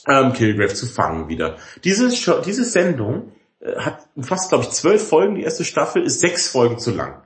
ähm, 0.07 0.33
Killgrave 0.33 0.75
zu 0.75 0.87
fangen 0.87 1.29
wieder. 1.29 1.57
Diese, 1.83 2.15
Show, 2.15 2.41
diese 2.41 2.65
Sendung 2.65 3.33
äh, 3.61 3.75
hat 3.77 4.07
fast, 4.21 4.51
glaube 4.51 4.65
ich, 4.65 4.71
zwölf 4.71 5.09
Folgen, 5.09 5.35
die 5.35 5.43
erste 5.43 5.65
Staffel, 5.65 6.03
ist 6.05 6.21
sechs 6.21 6.49
Folgen 6.49 6.79
zu 6.79 6.93
lang. 6.93 7.23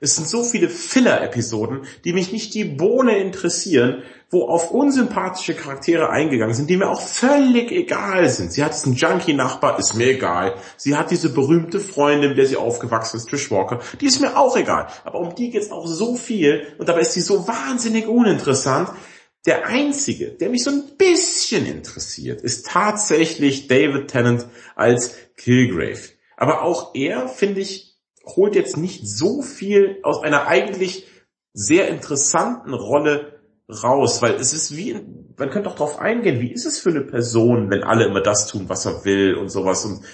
Es 0.00 0.14
sind 0.14 0.28
so 0.28 0.44
viele 0.44 0.68
Filler-Episoden, 0.68 1.82
die 2.04 2.12
mich 2.12 2.30
nicht 2.30 2.54
die 2.54 2.64
Bohne 2.64 3.18
interessieren, 3.18 4.02
wo 4.30 4.44
auf 4.44 4.70
unsympathische 4.70 5.54
Charaktere 5.54 6.10
eingegangen 6.10 6.54
sind, 6.54 6.68
die 6.68 6.76
mir 6.76 6.90
auch 6.90 7.00
völlig 7.00 7.72
egal 7.72 8.28
sind. 8.28 8.52
Sie 8.52 8.62
hat 8.62 8.74
diesen 8.74 8.94
Junkie-Nachbar, 8.94 9.78
ist 9.78 9.94
mir 9.94 10.08
egal. 10.08 10.56
Sie 10.76 10.96
hat 10.96 11.10
diese 11.10 11.32
berühmte 11.32 11.80
Freundin, 11.80 12.30
mit 12.30 12.38
der 12.38 12.46
sie 12.46 12.58
aufgewachsen 12.58 13.16
ist, 13.16 13.30
Trish 13.30 13.50
Walker, 13.50 13.80
die 14.00 14.06
ist 14.06 14.20
mir 14.20 14.36
auch 14.36 14.56
egal. 14.56 14.88
Aber 15.04 15.18
um 15.18 15.34
die 15.34 15.50
geht's 15.50 15.70
auch 15.70 15.86
so 15.86 16.16
viel 16.16 16.66
und 16.78 16.88
dabei 16.88 17.00
ist 17.00 17.14
sie 17.14 17.22
so 17.22 17.48
wahnsinnig 17.48 18.06
uninteressant. 18.06 18.90
Der 19.46 19.66
einzige, 19.66 20.32
der 20.32 20.50
mich 20.50 20.64
so 20.64 20.70
ein 20.70 20.82
bisschen 20.98 21.64
interessiert, 21.64 22.42
ist 22.42 22.66
tatsächlich 22.66 23.66
David 23.66 24.08
Tennant 24.08 24.46
als 24.76 25.14
Kilgrave. 25.36 26.00
Aber 26.36 26.62
auch 26.62 26.94
er, 26.94 27.28
finde 27.28 27.62
ich, 27.62 27.96
holt 28.26 28.54
jetzt 28.54 28.76
nicht 28.76 29.08
so 29.08 29.40
viel 29.40 30.00
aus 30.02 30.22
einer 30.22 30.46
eigentlich 30.48 31.06
sehr 31.54 31.88
interessanten 31.88 32.74
Rolle 32.74 33.37
raus, 33.68 34.22
weil 34.22 34.34
es 34.34 34.52
ist 34.52 34.76
wie, 34.76 34.94
man 35.36 35.50
könnte 35.50 35.68
doch 35.68 35.76
darauf 35.76 35.98
eingehen, 35.98 36.40
wie 36.40 36.52
ist 36.52 36.66
es 36.66 36.78
für 36.78 36.90
eine 36.90 37.02
Person, 37.02 37.70
wenn 37.70 37.84
alle 37.84 38.06
immer 38.06 38.22
das 38.22 38.46
tun, 38.46 38.64
was 38.68 38.86
er 38.86 39.04
will 39.04 39.34
und 39.34 39.50
sowas 39.50 39.84
und 39.84 40.04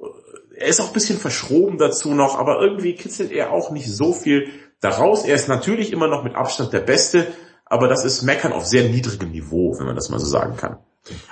äh, 0.00 0.60
er 0.60 0.68
ist 0.68 0.80
auch 0.80 0.88
ein 0.88 0.92
bisschen 0.92 1.18
verschroben 1.18 1.78
dazu 1.78 2.14
noch, 2.14 2.38
aber 2.38 2.60
irgendwie 2.60 2.94
kitzelt 2.94 3.32
er 3.32 3.52
auch 3.52 3.70
nicht 3.70 3.90
so 3.90 4.12
viel 4.12 4.48
daraus. 4.80 5.24
Er 5.24 5.34
ist 5.34 5.48
natürlich 5.48 5.92
immer 5.92 6.08
noch 6.08 6.24
mit 6.24 6.34
Abstand 6.34 6.72
der 6.72 6.80
Beste, 6.80 7.26
aber 7.64 7.88
das 7.88 8.04
ist 8.04 8.22
Meckern 8.22 8.52
auf 8.52 8.66
sehr 8.66 8.88
niedrigem 8.88 9.30
Niveau, 9.30 9.78
wenn 9.78 9.86
man 9.86 9.96
das 9.96 10.08
mal 10.08 10.18
so 10.18 10.26
sagen 10.26 10.56
kann. 10.56 10.78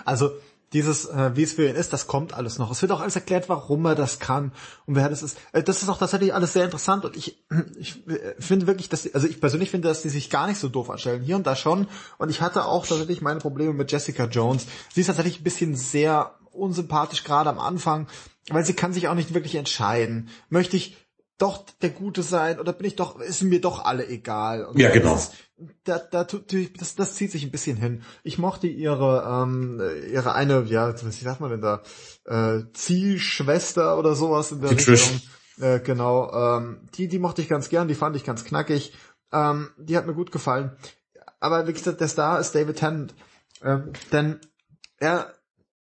Also 0.04 0.30
dieses, 0.72 1.06
äh, 1.06 1.36
wie 1.36 1.42
es 1.42 1.52
für 1.52 1.68
ihn 1.68 1.76
ist, 1.76 1.92
das 1.92 2.06
kommt 2.06 2.34
alles 2.34 2.58
noch. 2.58 2.70
Es 2.70 2.82
wird 2.82 2.92
auch 2.92 3.00
alles 3.00 3.14
erklärt, 3.14 3.48
warum 3.48 3.84
er 3.86 3.94
das 3.94 4.18
kann 4.18 4.52
und 4.86 4.96
wer 4.96 5.08
das 5.08 5.22
ist. 5.22 5.38
Äh, 5.52 5.62
das 5.62 5.82
ist 5.82 5.88
auch 5.88 5.98
tatsächlich 5.98 6.34
alles 6.34 6.52
sehr 6.52 6.64
interessant 6.64 7.04
und 7.04 7.16
ich, 7.16 7.44
ich 7.78 8.06
äh, 8.08 8.34
finde 8.38 8.66
wirklich, 8.66 8.88
dass, 8.88 9.12
also 9.14 9.26
ich 9.26 9.40
persönlich 9.40 9.70
finde, 9.70 9.88
dass 9.88 10.02
die 10.02 10.08
sich 10.08 10.28
gar 10.28 10.46
nicht 10.46 10.58
so 10.58 10.68
doof 10.68 10.90
anstellen. 10.90 11.22
Hier 11.22 11.36
und 11.36 11.46
da 11.46 11.54
schon. 11.54 11.86
Und 12.18 12.30
ich 12.30 12.40
hatte 12.40 12.64
auch 12.64 12.86
tatsächlich 12.86 13.20
meine 13.20 13.40
Probleme 13.40 13.72
mit 13.72 13.92
Jessica 13.92 14.24
Jones. 14.24 14.66
Sie 14.92 15.00
ist 15.00 15.06
tatsächlich 15.06 15.40
ein 15.40 15.44
bisschen 15.44 15.76
sehr 15.76 16.34
unsympathisch 16.50 17.22
gerade 17.22 17.50
am 17.50 17.58
Anfang, 17.58 18.08
weil 18.48 18.64
sie 18.64 18.74
kann 18.74 18.92
sich 18.92 19.08
auch 19.08 19.14
nicht 19.14 19.34
wirklich 19.34 19.54
entscheiden. 19.54 20.30
Möchte 20.48 20.76
ich 20.76 20.96
doch 21.38 21.64
der 21.82 21.90
Gute 21.90 22.22
sein 22.22 22.58
oder 22.58 22.72
bin 22.72 22.86
ich 22.86 22.96
doch, 22.96 23.20
ist 23.20 23.42
mir 23.42 23.60
doch 23.60 23.84
alle 23.84 24.06
egal. 24.08 24.64
Und 24.64 24.78
ja, 24.78 24.90
genau. 24.90 25.14
Das, 25.14 25.32
da, 25.84 25.98
da, 25.98 26.24
das, 26.24 26.94
das 26.94 27.14
zieht 27.14 27.30
sich 27.30 27.44
ein 27.44 27.50
bisschen 27.50 27.76
hin. 27.76 28.02
Ich 28.22 28.38
mochte 28.38 28.66
ihre, 28.66 29.24
ähm, 29.28 29.80
ihre 30.10 30.34
eine, 30.34 30.62
ja, 30.64 30.94
wie 30.94 31.10
sagt 31.10 31.40
man 31.40 31.50
denn 31.50 31.60
da, 31.60 31.82
äh, 32.24 32.64
Ziehschwester 32.72 33.98
oder 33.98 34.14
sowas 34.14 34.52
in 34.52 34.60
der 34.60 34.74
die 34.74 34.90
Richtung. 34.90 35.20
Äh, 35.60 35.80
genau, 35.80 36.30
ähm, 36.32 36.88
die, 36.94 37.08
die 37.08 37.18
mochte 37.18 37.42
ich 37.42 37.48
ganz 37.48 37.68
gern, 37.68 37.88
die 37.88 37.94
fand 37.94 38.16
ich 38.16 38.24
ganz 38.24 38.44
knackig. 38.44 38.94
Ähm, 39.32 39.70
die 39.78 39.96
hat 39.96 40.06
mir 40.06 40.14
gut 40.14 40.32
gefallen. 40.32 40.76
Aber 41.40 41.66
wie 41.66 41.72
gesagt, 41.72 42.00
der 42.00 42.08
Star 42.08 42.40
ist 42.40 42.54
David 42.54 42.76
Tennant. 42.76 43.14
Ähm, 43.62 43.92
denn 44.12 44.40
er 44.98 45.35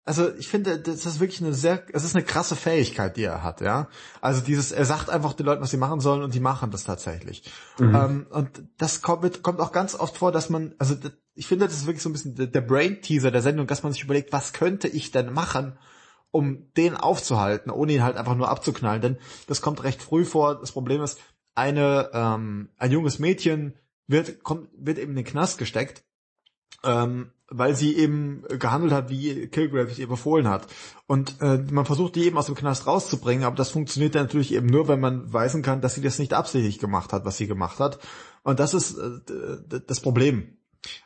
also 0.04 0.34
ich 0.36 0.47
finde, 0.47 0.80
das 0.80 1.06
ist 1.06 1.20
wirklich 1.20 1.41
eine 1.41 1.54
sehr, 1.54 1.84
es 1.93 2.04
ist 2.04 2.16
eine 2.16 2.26
krasse 2.26 2.56
Fähigkeit, 2.56 3.18
die 3.18 3.24
er 3.24 3.43
hat, 3.43 3.62
ja. 3.62 3.88
Also 4.20 4.41
dieses, 4.41 4.72
er 4.72 4.86
sagt 4.86 5.10
einfach 5.10 5.34
den 5.34 5.45
Leuten, 5.45 5.62
was 5.62 5.70
sie 5.70 5.78
machen 5.78 5.99
sollen 5.99 6.24
und 6.24 6.34
die 6.34 6.39
machen 6.39 6.72
das 6.72 6.84
tatsächlich. 6.84 7.49
Mhm. 7.78 7.95
Ähm, 7.95 8.28
und 8.32 8.64
das 8.78 9.02
kommt, 9.02 9.43
kommt 9.43 9.60
auch 9.60 9.72
ganz 9.72 9.93
oft 9.93 10.18
vor, 10.18 10.32
dass 10.32 10.49
man, 10.49 10.74
also 10.80 10.95
ich 11.36 11.45
finde, 11.45 11.66
das 11.66 11.76
ist 11.76 11.86
wirklich 11.86 12.02
so 12.02 12.10
ein 12.10 12.14
bisschen 12.14 12.52
der 12.52 12.62
Brain-Teaser 12.62 13.30
der 13.30 13.43
Sendung, 13.43 13.68
dass 13.68 13.84
man 13.84 13.93
sich 13.93 14.04
überlegt, 14.04 14.34
was 14.34 14.54
könnte 14.54 14.88
ich 14.88 15.12
denn 15.12 15.32
machen, 15.34 15.78
um 16.32 16.72
den 16.74 16.95
aufzuhalten, 16.95 17.70
ohne 17.70 17.93
ihn 17.93 18.04
halt 18.04 18.18
einfach 18.18 18.36
nur 18.36 18.49
abzuknallen. 18.49 19.02
Denn 19.02 19.18
das 19.47 19.62
kommt 19.62 19.84
recht 19.84 20.02
früh 20.02 20.26
vor. 20.26 20.60
Das 20.60 20.72
Problem 20.72 21.02
ist, 21.04 21.20
eine, 21.54 22.10
ähm, 22.14 22.70
ein 22.78 22.91
junges 22.91 23.20
Mädchen 23.20 23.76
wird, 24.08 24.43
kommt, 24.43 24.70
wird 24.74 24.97
eben 24.97 25.12
in 25.12 25.18
den 25.18 25.26
Knast 25.26 25.58
gesteckt 25.58 26.04
ähm, 26.84 27.32
weil 27.52 27.76
sie 27.76 27.95
eben 27.97 28.43
gehandelt 28.60 28.93
hat, 28.93 29.10
wie 29.10 29.47
Kilgrave 29.47 29.91
ihr 29.99 30.08
befohlen 30.08 30.47
hat. 30.47 30.68
Und 31.06 31.41
äh, 31.41 31.60
man 31.70 31.86
versucht 31.86 32.16
die 32.16 32.26
eben 32.26 32.38
aus 32.38 32.45
dem 32.45 32.56
Knast 32.56 32.88
rauszubringen, 32.88 33.43
aber 33.43 33.58
das 33.58 33.70
funktioniert 33.70 34.16
dann 34.16 34.24
natürlich 34.24 34.54
eben 34.54 34.68
nur, 34.68 34.88
wenn 34.88 35.02
man 35.02 35.32
weisen 35.32 35.62
kann, 35.62 35.82
dass 35.82 35.95
sie 35.95 36.02
das 36.02 36.18
nicht 36.18 36.34
absichtlich 36.34 36.80
gemacht 36.80 37.12
hat, 37.12 37.26
was 37.26 37.38
sie 37.38 37.47
gemacht 37.47 37.80
hat. 37.80 37.99
Und 38.43 38.60
das 38.60 38.74
ist 38.74 38.97
äh, 38.97 39.82
das 39.86 39.99
Problem 39.99 40.58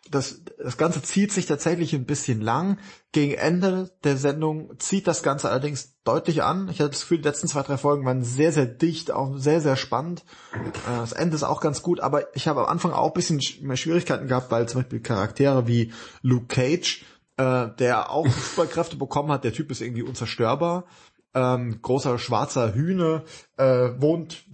das, 0.10 0.42
das 0.58 0.78
Ganze 0.78 1.02
zieht 1.02 1.32
sich 1.32 1.46
tatsächlich 1.46 1.94
ein 1.94 2.06
bisschen 2.06 2.42
lang. 2.42 2.80
Gegen 3.12 3.34
Ende 3.34 3.92
der 4.04 4.18
Sendung 4.18 4.80
zieht 4.80 5.08
das 5.08 5.24
Ganze 5.24 5.50
allerdings 5.50 5.96
deutlich 6.04 6.44
an. 6.44 6.70
Ich 6.70 6.80
hatte 6.80 6.92
das 6.92 7.02
Gefühl, 7.02 7.18
die 7.18 7.24
letzten 7.24 7.48
zwei, 7.48 7.64
drei 7.64 7.78
Folgen 7.78 8.06
waren 8.06 8.24
sehr, 8.24 8.52
sehr 8.52 8.66
dicht, 8.66 9.12
auch 9.12 9.38
sehr, 9.38 9.62
sehr 9.62 9.76
spannend. 9.76 10.24
Äh, 10.54 10.98
das 11.00 11.14
Ende 11.14 11.36
ist 11.36 11.44
auch 11.44 11.60
ganz 11.60 11.82
gut, 11.82 12.00
aber 12.00 12.36
ich 12.36 12.48
habe 12.48 12.62
am 12.62 12.68
Anfang 12.68 12.92
auch 12.92 13.08
ein 13.08 13.14
bisschen 13.14 13.42
mehr 13.62 13.78
Schwierigkeiten 13.78 14.28
gehabt, 14.28 14.52
weil 14.52 14.70
zum 14.70 14.82
Beispiel 14.82 15.02
Charaktere 15.02 15.68
wie 15.68 15.92
Luke 16.22 16.48
Cage, 16.48 17.04
äh, 17.38 17.68
der 17.80 18.12
auch 18.12 18.28
Superkräfte 18.28 18.98
bekommen 18.98 19.32
hat, 19.32 19.44
der 19.44 19.54
Typ 19.54 19.72
ist 19.72 19.82
irgendwie 19.82 20.04
unzerstörbar, 20.04 20.86
ähm, 21.36 21.80
großer 21.82 22.18
schwarzer 22.18 22.74
Hühne, 22.74 23.24
äh, 23.58 23.90
wohnt 23.98 24.46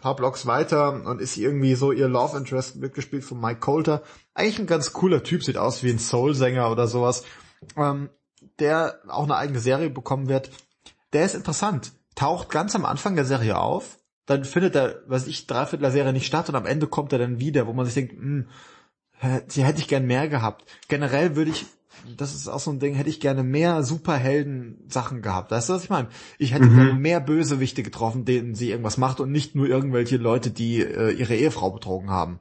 paar 0.00 0.16
Blocks 0.16 0.46
weiter 0.46 0.92
und 1.06 1.20
ist 1.20 1.36
irgendwie 1.36 1.74
so 1.74 1.92
ihr 1.92 2.08
Love 2.08 2.36
Interest 2.36 2.76
mitgespielt 2.76 3.24
von 3.24 3.38
Mike 3.38 3.60
Coulter. 3.60 4.02
Eigentlich 4.34 4.58
ein 4.58 4.66
ganz 4.66 4.92
cooler 4.92 5.22
Typ, 5.22 5.44
sieht 5.44 5.58
aus 5.58 5.82
wie 5.82 5.90
ein 5.90 5.98
Soul-Sänger 5.98 6.70
oder 6.70 6.88
sowas, 6.88 7.24
ähm, 7.76 8.08
der 8.58 9.00
auch 9.08 9.24
eine 9.24 9.36
eigene 9.36 9.60
Serie 9.60 9.90
bekommen 9.90 10.28
wird. 10.28 10.50
Der 11.12 11.26
ist 11.26 11.34
interessant, 11.34 11.92
taucht 12.14 12.48
ganz 12.48 12.74
am 12.74 12.86
Anfang 12.86 13.16
der 13.16 13.26
Serie 13.26 13.58
auf, 13.58 13.98
dann 14.24 14.44
findet 14.44 14.74
er, 14.76 15.02
was 15.06 15.26
ich, 15.26 15.46
Dreiviertel 15.46 15.82
der 15.82 15.90
Serie 15.90 16.12
nicht 16.12 16.26
statt 16.26 16.48
und 16.48 16.54
am 16.54 16.66
Ende 16.66 16.86
kommt 16.86 17.12
er 17.12 17.18
dann 17.18 17.38
wieder, 17.38 17.66
wo 17.66 17.74
man 17.74 17.84
sich 17.84 17.94
denkt, 17.94 18.12
hm, 18.12 18.48
die 19.54 19.64
hätte 19.64 19.80
ich 19.80 19.88
gern 19.88 20.06
mehr 20.06 20.28
gehabt. 20.28 20.64
Generell 20.88 21.36
würde 21.36 21.50
ich 21.50 21.66
das 22.16 22.34
ist 22.34 22.48
auch 22.48 22.60
so 22.60 22.70
ein 22.70 22.78
Ding, 22.78 22.94
hätte 22.94 23.10
ich 23.10 23.20
gerne 23.20 23.42
mehr 23.42 23.82
Superhelden-Sachen 23.82 25.22
gehabt. 25.22 25.50
Weißt 25.50 25.68
du, 25.68 25.74
was 25.74 25.84
ich 25.84 25.90
meine? 25.90 26.08
Ich 26.38 26.52
hätte 26.52 26.66
mhm. 26.66 26.76
gerne 26.76 26.94
mehr 26.94 27.20
Bösewichte 27.20 27.82
getroffen, 27.82 28.24
denen 28.24 28.54
sie 28.54 28.70
irgendwas 28.70 28.98
macht 28.98 29.20
und 29.20 29.30
nicht 29.32 29.54
nur 29.54 29.68
irgendwelche 29.68 30.16
Leute, 30.16 30.50
die 30.50 30.80
äh, 30.80 31.10
ihre 31.12 31.34
Ehefrau 31.34 31.70
betrogen 31.70 32.10
haben. 32.10 32.40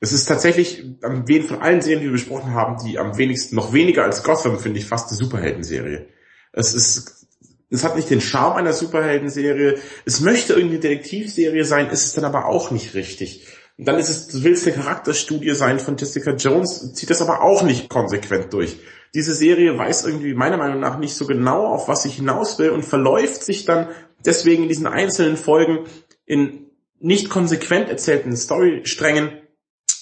Es 0.00 0.12
ist 0.12 0.24
tatsächlich 0.24 0.84
am 1.02 1.28
wen 1.28 1.44
von 1.44 1.60
allen 1.60 1.80
Serien, 1.80 2.00
die 2.00 2.06
wir 2.06 2.12
besprochen 2.12 2.54
haben, 2.54 2.82
die 2.84 2.98
am 2.98 3.16
wenigsten, 3.18 3.54
noch 3.54 3.72
weniger 3.72 4.02
als 4.02 4.24
Gotham, 4.24 4.58
finde 4.58 4.80
ich, 4.80 4.86
fast 4.86 5.08
eine 5.08 5.16
Superhelden-Serie. 5.16 6.06
Es 6.52 6.74
ist, 6.74 7.28
es 7.70 7.84
hat 7.84 7.94
nicht 7.94 8.10
den 8.10 8.20
Charme 8.20 8.56
einer 8.56 8.72
Superhelden-Serie. 8.72 9.78
Es 10.04 10.20
möchte 10.20 10.54
irgendwie 10.54 10.74
eine 10.76 10.82
Detektivserie 10.82 11.64
sein, 11.64 11.88
ist 11.88 12.04
es 12.04 12.14
dann 12.14 12.24
aber 12.24 12.46
auch 12.46 12.72
nicht 12.72 12.94
richtig. 12.94 13.46
Und 13.82 13.88
dann 13.88 13.98
ist 13.98 14.10
es, 14.10 14.28
du 14.28 14.44
willst 14.44 14.64
eine 14.64 14.76
Charakterstudie 14.76 15.56
sein 15.56 15.80
von 15.80 15.96
Jessica 15.96 16.34
Jones, 16.34 16.92
zieht 16.92 17.10
das 17.10 17.20
aber 17.20 17.42
auch 17.42 17.64
nicht 17.64 17.88
konsequent 17.88 18.52
durch. 18.52 18.76
Diese 19.12 19.34
Serie 19.34 19.76
weiß 19.76 20.04
irgendwie 20.06 20.34
meiner 20.34 20.56
Meinung 20.56 20.78
nach 20.78 21.00
nicht 21.00 21.16
so 21.16 21.26
genau, 21.26 21.66
auf 21.66 21.88
was 21.88 22.04
ich 22.04 22.14
hinaus 22.14 22.60
will 22.60 22.70
und 22.70 22.84
verläuft 22.84 23.42
sich 23.42 23.64
dann 23.64 23.88
deswegen 24.24 24.62
in 24.62 24.68
diesen 24.68 24.86
einzelnen 24.86 25.36
Folgen 25.36 25.80
in 26.26 26.70
nicht 27.00 27.28
konsequent 27.28 27.88
erzählten 27.88 28.36
Storysträngen, 28.36 29.42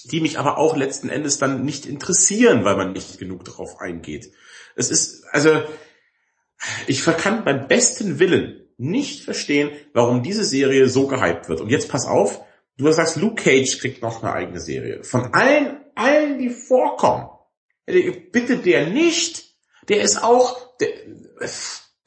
die 0.03 0.21
mich 0.21 0.37
aber 0.37 0.59
auch 0.59 0.77
letzten 0.77 1.09
Endes 1.09 1.39
dann 1.39 1.65
nicht 1.65 1.87
interessieren, 1.87 2.63
weil 2.63 2.77
man 2.77 2.93
nicht 2.93 3.17
genug 3.17 3.45
darauf 3.45 3.79
eingeht. 3.79 4.31
Es 4.75 4.91
ist, 4.91 5.23
also, 5.31 5.59
ich 6.85 7.03
kann 7.03 7.45
beim 7.45 7.67
besten 7.67 8.19
Willen 8.19 8.61
nicht 8.77 9.23
verstehen, 9.23 9.71
warum 9.95 10.21
diese 10.21 10.45
Serie 10.45 10.87
so 10.87 11.07
gehypt 11.07 11.49
wird. 11.49 11.61
Und 11.61 11.69
jetzt 11.69 11.89
pass 11.89 12.05
auf, 12.05 12.41
Du 12.77 12.91
sagst, 12.91 13.17
Luke 13.17 13.43
Cage 13.43 13.79
kriegt 13.79 14.01
noch 14.01 14.23
eine 14.23 14.33
eigene 14.33 14.59
Serie. 14.59 15.03
Von 15.03 15.33
allen, 15.33 15.81
allen, 15.95 16.39
die 16.39 16.49
vorkommen, 16.49 17.29
bitte 17.85 18.57
der 18.57 18.87
nicht. 18.87 19.51
Der 19.89 20.01
ist 20.01 20.23
auch, 20.23 20.77
der, 20.77 20.89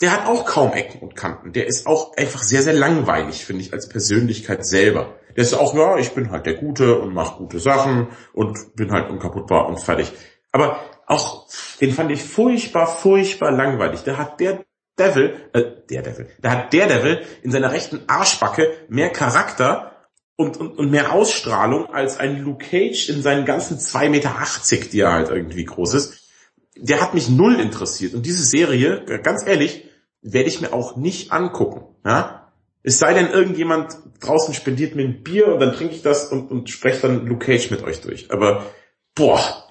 der 0.00 0.12
hat 0.12 0.26
auch 0.26 0.44
kaum 0.46 0.72
Ecken 0.72 1.00
und 1.00 1.14
Kanten. 1.14 1.52
Der 1.52 1.66
ist 1.66 1.86
auch 1.86 2.16
einfach 2.16 2.42
sehr, 2.42 2.62
sehr 2.62 2.72
langweilig, 2.72 3.44
finde 3.44 3.62
ich, 3.62 3.72
als 3.72 3.88
Persönlichkeit 3.88 4.66
selber. 4.66 5.18
Der 5.36 5.42
ist 5.42 5.54
auch, 5.54 5.74
ja, 5.74 5.98
ich 5.98 6.12
bin 6.12 6.30
halt 6.30 6.46
der 6.46 6.54
Gute 6.54 6.98
und 6.98 7.12
mache 7.12 7.38
gute 7.38 7.58
Sachen 7.58 8.08
und 8.32 8.76
bin 8.76 8.92
halt 8.92 9.10
unkaputtbar 9.10 9.66
und 9.66 9.80
fertig. 9.80 10.12
Aber 10.52 10.78
auch, 11.06 11.46
den 11.80 11.92
fand 11.92 12.10
ich 12.10 12.22
furchtbar, 12.22 12.86
furchtbar 12.86 13.50
langweilig. 13.50 14.02
Der 14.02 14.18
hat 14.18 14.40
der 14.40 14.64
Devil, 14.98 15.50
äh, 15.52 15.64
der 15.90 16.02
Devil, 16.02 16.28
da 16.40 16.50
hat 16.52 16.72
der 16.72 16.86
Devil 16.86 17.22
in 17.42 17.50
seiner 17.50 17.72
rechten 17.72 18.04
Arschbacke 18.06 18.72
mehr 18.88 19.10
Charakter 19.10 19.93
und, 20.36 20.56
und, 20.56 20.78
und 20.78 20.90
mehr 20.90 21.12
Ausstrahlung 21.12 21.86
als 21.92 22.18
ein 22.18 22.42
Luke 22.42 22.66
Cage 22.66 23.08
in 23.08 23.22
seinen 23.22 23.44
ganzen 23.44 23.78
2,80 23.78 24.08
Meter, 24.08 24.88
die 24.92 25.00
er 25.00 25.12
halt 25.12 25.30
irgendwie 25.30 25.64
groß 25.64 25.94
ist. 25.94 26.30
Der 26.76 27.00
hat 27.00 27.14
mich 27.14 27.28
null 27.28 27.60
interessiert. 27.60 28.14
Und 28.14 28.26
diese 28.26 28.42
Serie, 28.42 29.04
ganz 29.22 29.46
ehrlich, 29.46 29.88
werde 30.22 30.48
ich 30.48 30.60
mir 30.60 30.72
auch 30.72 30.96
nicht 30.96 31.32
angucken. 31.32 31.94
Ja? 32.04 32.52
Es 32.82 32.98
sei 32.98 33.14
denn, 33.14 33.30
irgendjemand 33.30 33.96
draußen 34.20 34.54
spendiert 34.54 34.96
mir 34.96 35.04
ein 35.04 35.22
Bier 35.22 35.48
und 35.48 35.60
dann 35.60 35.72
trinke 35.72 35.94
ich 35.94 36.02
das 36.02 36.26
und, 36.32 36.50
und 36.50 36.68
spreche 36.68 37.02
dann 37.02 37.26
Luke 37.26 37.46
Cage 37.46 37.70
mit 37.70 37.82
euch 37.82 38.00
durch. 38.00 38.30
Aber 38.30 38.66
boah, 39.14 39.63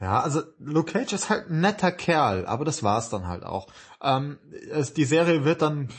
ja, 0.00 0.20
also 0.20 0.42
Luke 0.58 0.92
Cage 0.92 1.12
ist 1.12 1.28
halt 1.28 1.50
ein 1.50 1.60
netter 1.60 1.92
Kerl, 1.92 2.46
aber 2.46 2.64
das 2.64 2.82
war's 2.82 3.10
dann 3.10 3.28
halt 3.28 3.44
auch. 3.44 3.66
Ähm, 4.02 4.38
es, 4.70 4.94
die 4.94 5.04
Serie 5.04 5.44
wird 5.44 5.60
dann 5.60 5.90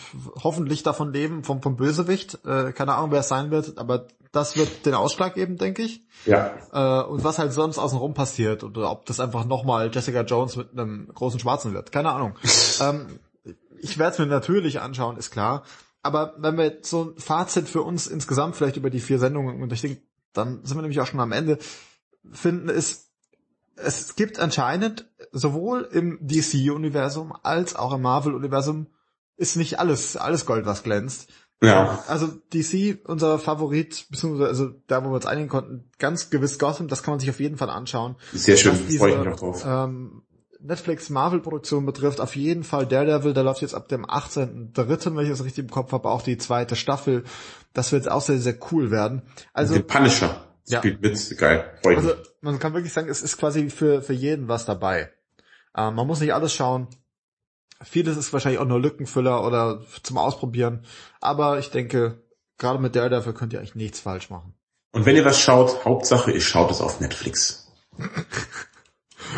hoffentlich 0.43 0.82
davon 0.82 1.14
leben, 1.14 1.43
vom, 1.43 1.62
vom 1.62 1.76
Bösewicht. 1.76 2.39
Äh, 2.43 2.72
keine 2.72 2.95
Ahnung, 2.95 3.12
wer 3.12 3.20
es 3.20 3.28
sein 3.28 3.52
wird, 3.52 3.78
aber 3.78 4.08
das 4.32 4.58
wird 4.58 4.88
den 4.88 4.95
Ausschlag 4.95 5.36
geben, 5.36 5.58
denke 5.58 5.84
ich. 5.84 6.02
Ja. 6.26 6.52
Äh, 6.72 7.06
und 7.06 7.24
was 7.24 7.38
halt 7.38 7.54
sonst 7.54 7.78
außenrum 7.78 8.16
passiert, 8.16 8.64
oder 8.64 8.89
ob 8.89 9.06
das 9.06 9.20
einfach 9.20 9.45
nochmal 9.45 9.91
Jessica 9.93 10.22
Jones 10.22 10.56
mit 10.56 10.72
einem 10.72 11.10
großen 11.14 11.39
Schwarzen 11.39 11.74
wird, 11.74 11.91
keine 11.91 12.12
Ahnung. 12.12 12.34
ähm, 12.82 13.20
ich 13.80 13.99
werde 13.99 14.14
es 14.14 14.20
mir 14.20 14.26
natürlich 14.26 14.80
anschauen, 14.82 15.18
ist 15.18 15.30
klar. 15.30 15.64
Aber 16.02 16.34
wenn 16.38 16.58
wir 16.58 16.80
so 16.82 17.14
ein 17.16 17.20
Fazit 17.20 17.70
für 17.70 17.84
uns 17.84 18.08
insgesamt 18.08 18.56
vielleicht 18.56 18.78
über 18.78 18.89
die 18.89 18.99
vier 18.99 19.20
Sendungen, 19.20 19.62
und 19.62 19.72
ich 19.72 19.82
denke, 19.82 20.02
dann 20.34 20.66
sind 20.66 20.78
wir 20.78 20.82
nämlich 20.82 21.02
auch 21.02 21.08
schon 21.08 21.20
am 21.20 21.32
Ende, 21.32 21.60
finden, 22.32 22.70
ist, 22.70 23.11
es 23.76 24.16
gibt 24.16 24.40
anscheinend 24.40 25.10
sowohl 25.32 25.88
im 25.92 26.20
DC-Universum 26.22 27.34
als 27.44 27.76
auch 27.76 27.94
im 27.94 28.02
Marvel-Universum 28.02 28.88
ist 29.38 29.56
nicht 29.56 29.80
alles, 29.80 30.18
alles 30.18 30.46
Gold, 30.46 30.66
was 30.66 30.84
glänzt. 30.84 31.30
Ja. 31.64 32.04
Also 32.08 32.28
DC, 32.54 33.00
unser 33.08 33.38
Favorit, 33.38 34.08
beziehungsweise 34.10 34.50
also 34.50 34.70
da, 34.88 35.04
wo 35.04 35.10
wir 35.10 35.16
uns 35.16 35.26
einigen 35.26 35.48
konnten, 35.48 35.90
ganz 36.00 36.30
gewiss 36.30 36.58
Gotham, 36.58 36.88
das 36.88 37.04
kann 37.04 37.14
man 37.14 37.20
sich 37.20 37.30
auf 37.30 37.40
jeden 37.40 37.58
Fall 37.58 37.70
anschauen. 37.70 38.16
Sehr 38.34 38.58
schön, 38.58 38.76
freue 38.76 39.12
ich 39.12 39.18
mich 39.20 39.28
auch 39.28 39.40
drauf. 39.40 39.64
Ähm, 39.66 40.24
Netflix 40.60 41.10
Marvel-Produktion 41.10 41.86
betrifft, 41.86 42.20
auf 42.22 42.36
jeden 42.36 42.64
Fall 42.64 42.86
Daredevil, 42.86 43.34
der 43.34 43.44
läuft 43.44 43.62
jetzt 43.62 43.74
ab 43.74 43.88
dem 43.90 44.06
18.3., 44.06 45.16
wenn 45.16 45.24
ich 45.24 45.30
das 45.30 45.44
richtig 45.44 45.66
im 45.66 45.72
Kopf 45.72 45.92
habe, 45.92 46.10
auch 46.10 46.22
die 46.22 46.38
zweite 46.38 46.76
Staffel. 46.76 47.24
Das 47.74 47.92
wird 47.92 48.10
auch 48.10 48.22
sehr, 48.22 48.40
sehr 48.40 48.58
cool 48.72 48.92
werden. 48.92 49.24
Also. 49.54 49.74
Den 49.74 49.88
Punisher. 49.88 50.51
Ja. 50.72 50.80
Spielt 50.80 51.02
mit, 51.02 51.38
geil. 51.38 51.70
Freut 51.84 51.98
also 51.98 52.14
man 52.42 52.60
kann 52.60 52.74
wirklich 52.74 52.94
sagen, 52.94 53.10
es 53.10 53.22
ist 53.22 53.38
quasi 53.38 53.70
für, 53.70 54.02
für 54.02 54.14
jeden 54.14 54.48
was 54.48 54.66
dabei. 54.66 55.12
Ähm, 55.76 55.96
man 55.96 56.08
muss 56.08 56.22
nicht 56.22 56.34
alles 56.34 56.54
schauen. 56.54 56.88
Vieles 57.84 58.18
ist 58.18 58.32
wahrscheinlich 58.32 58.60
auch 58.60 58.66
nur 58.66 58.80
Lückenfüller 58.80 59.46
oder 59.46 59.84
zum 60.04 60.18
Ausprobieren. 60.18 60.86
Aber 61.20 61.60
ich 61.60 61.72
denke, 61.72 62.22
gerade 62.58 62.80
mit 62.80 62.96
Daredevil 62.96 63.34
könnt 63.34 63.54
ihr 63.54 63.60
eigentlich 63.60 63.76
nichts 63.76 64.00
falsch 64.00 64.30
machen. 64.30 64.54
Und 64.92 65.06
wenn 65.06 65.16
ihr 65.16 65.26
was 65.26 65.40
schaut, 65.40 65.84
Hauptsache, 65.86 66.32
ihr 66.32 66.42
schaut 66.42 66.72
es 66.72 66.82
auf 66.82 67.00
Netflix. 67.00 67.72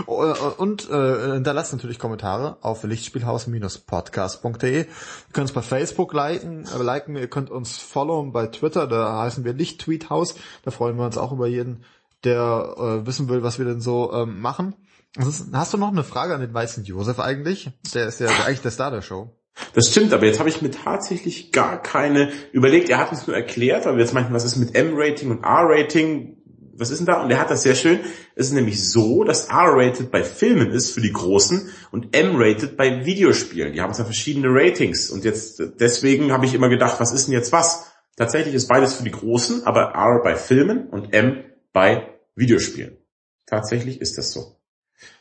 Äh, 0.07 0.11
Und 0.57 0.89
äh, 0.89 1.33
hinterlasst 1.33 1.73
natürlich 1.73 1.99
Kommentare 1.99 2.57
auf 2.61 2.83
lichtspielhaus-podcast.de. 2.83 4.79
Ihr 4.79 4.87
könnt 5.33 5.43
uns 5.43 5.51
bei 5.51 5.61
Facebook 5.61 6.13
liken, 6.13 6.65
äh, 6.65 6.81
liken, 6.81 7.15
ihr 7.15 7.27
könnt 7.27 7.49
uns 7.49 7.77
followen 7.77 8.31
bei 8.31 8.47
Twitter, 8.47 8.87
da 8.87 9.21
heißen 9.21 9.43
wir 9.43 9.53
Lichttweethaus. 9.53 10.35
Da 10.63 10.71
freuen 10.71 10.97
wir 10.97 11.05
uns 11.05 11.17
auch 11.17 11.31
über 11.31 11.47
jeden, 11.47 11.83
der 12.23 12.75
äh, 12.77 13.05
wissen 13.05 13.29
will, 13.29 13.43
was 13.43 13.59
wir 13.59 13.65
denn 13.65 13.81
so 13.81 14.11
ähm, 14.13 14.41
machen. 14.41 14.75
Ist, 15.17 15.47
hast 15.53 15.73
du 15.73 15.77
noch 15.77 15.91
eine 15.91 16.03
Frage 16.03 16.33
an 16.33 16.41
den 16.41 16.53
weißen 16.53 16.85
Josef 16.85 17.19
eigentlich? 17.19 17.69
Der 17.93 18.07
ist 18.07 18.19
ja 18.19 18.29
eigentlich 18.45 18.61
der 18.61 18.71
Star 18.71 18.89
der 18.89 19.01
Show. 19.01 19.35
Das 19.75 19.89
stimmt, 19.89 20.13
aber 20.13 20.25
jetzt 20.25 20.39
habe 20.39 20.49
ich 20.49 20.63
mir 20.63 20.71
tatsächlich 20.71 21.51
gar 21.51 21.79
keine 21.81 22.31
überlegt. 22.51 22.89
Er 22.89 22.97
hat 22.97 23.11
uns 23.11 23.27
nur 23.27 23.35
erklärt, 23.35 23.85
weil 23.85 23.93
wir 23.93 24.03
jetzt 24.03 24.13
meinten, 24.13 24.33
was 24.33 24.45
ist 24.45 24.55
mit 24.55 24.73
M-Rating 24.73 25.29
und 25.29 25.43
R-Rating? 25.43 26.37
Was 26.75 26.89
ist 26.89 26.99
denn 26.99 27.05
da? 27.05 27.21
Und 27.21 27.31
er 27.31 27.39
hat 27.39 27.49
das 27.49 27.63
sehr 27.63 27.75
schön. 27.75 27.99
Es 28.35 28.47
ist 28.47 28.53
nämlich 28.53 28.89
so, 28.89 29.23
dass 29.23 29.49
R-Rated 29.49 30.11
bei 30.11 30.23
Filmen 30.23 30.71
ist 30.71 30.91
für 30.91 31.01
die 31.01 31.11
Großen 31.11 31.69
und 31.91 32.15
M-Rated 32.15 32.77
bei 32.77 33.05
Videospielen. 33.05 33.73
Die 33.73 33.81
haben 33.81 33.93
zwar 33.93 34.05
verschiedene 34.05 34.47
Ratings 34.49 35.09
und 35.09 35.23
jetzt 35.23 35.61
deswegen 35.79 36.31
habe 36.31 36.45
ich 36.45 36.53
immer 36.53 36.69
gedacht, 36.69 36.99
was 36.99 37.11
ist 37.11 37.27
denn 37.27 37.33
jetzt 37.33 37.51
was? 37.51 37.91
Tatsächlich 38.15 38.55
ist 38.55 38.67
beides 38.67 38.95
für 38.95 39.03
die 39.03 39.11
Großen, 39.11 39.65
aber 39.65 39.93
R 39.93 40.21
bei 40.23 40.35
Filmen 40.35 40.87
und 40.89 41.13
M 41.13 41.43
bei 41.73 42.09
Videospielen. 42.35 42.97
Tatsächlich 43.45 44.01
ist 44.01 44.17
das 44.17 44.31
so. 44.31 44.59